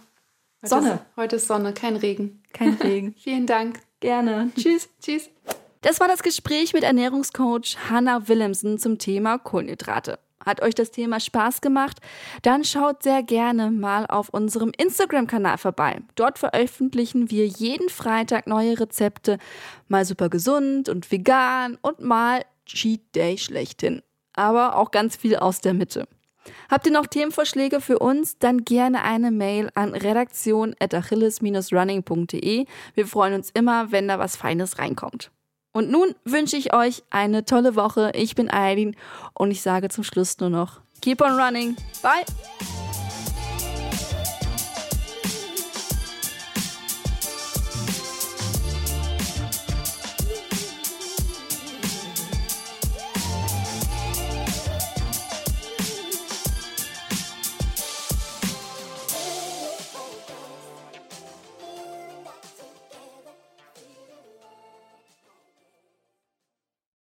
heute 0.62 0.70
Sonne. 0.70 0.92
Ist, 0.92 1.18
heute 1.18 1.36
ist 1.38 1.48
Sonne, 1.48 1.74
kein 1.74 1.96
Regen. 1.96 2.44
Kein 2.54 2.76
Regen. 2.76 3.16
Vielen 3.18 3.48
Dank. 3.48 3.80
Gerne. 4.00 4.52
Tschüss. 4.56 4.90
Tschüss. 5.02 5.32
Das 5.88 6.00
war 6.02 6.10
das 6.10 6.22
Gespräch 6.22 6.74
mit 6.74 6.84
Ernährungscoach 6.84 7.78
Hannah 7.90 8.28
Willemsen 8.28 8.78
zum 8.78 8.98
Thema 8.98 9.38
Kohlenhydrate. 9.38 10.20
Hat 10.46 10.62
euch 10.62 10.76
das 10.76 10.92
Thema 10.92 11.22
Spaß 11.22 11.62
gemacht? 11.62 12.00
Dann 12.42 12.66
schaut 12.66 13.04
sehr 13.04 13.24
gerne 13.24 13.72
mal 13.72 14.06
auf 14.06 14.28
unserem 14.28 14.74
Instagram-Kanal 14.78 15.58
vorbei. 15.58 16.02
Dort 16.16 16.40
veröffentlichen 16.40 17.32
wir 17.32 17.48
jeden 17.48 17.88
Freitag 17.88 18.48
neue 18.48 18.78
Rezepte, 18.78 19.38
mal 19.88 20.04
super 20.04 20.28
gesund 20.28 20.90
und 20.90 21.10
vegan 21.10 21.78
und 21.82 22.02
mal 22.02 22.44
Cheat 22.66 23.16
Day 23.16 23.38
schlechthin. 23.38 24.02
Aber 24.34 24.76
auch 24.76 24.92
ganz 24.92 25.16
viel 25.16 25.38
aus 25.38 25.62
der 25.62 25.74
Mitte. 25.74 26.06
Habt 26.70 26.86
ihr 26.86 26.92
noch 26.92 27.08
Themenvorschläge 27.08 27.80
für 27.80 28.00
uns? 28.00 28.38
Dann 28.40 28.66
gerne 28.66 29.04
eine 29.04 29.32
Mail 29.32 29.70
an 29.74 29.94
redaktion.achilles-running.de. 29.94 32.66
Wir 32.94 33.08
freuen 33.08 33.36
uns 33.36 33.52
immer, 33.52 33.94
wenn 33.94 34.10
da 34.10 34.20
was 34.20 34.36
Feines 34.36 34.80
reinkommt. 34.80 35.32
Und 35.72 35.92
nun 35.92 36.16
wünsche 36.26 36.58
ich 36.58 36.74
euch 36.74 37.04
eine 37.10 37.46
tolle 37.46 37.76
Woche. 37.76 38.12
Ich 38.16 38.36
bin 38.36 38.52
Eileen 38.52 38.96
und 39.34 39.52
ich 39.52 39.62
sage 39.62 39.90
zum 39.90 40.04
Schluss 40.04 40.40
nur 40.40 40.50
noch, 40.50 40.82
keep 41.02 41.22
on 41.22 41.40
running. 41.40 41.76
Bye. 42.02 42.26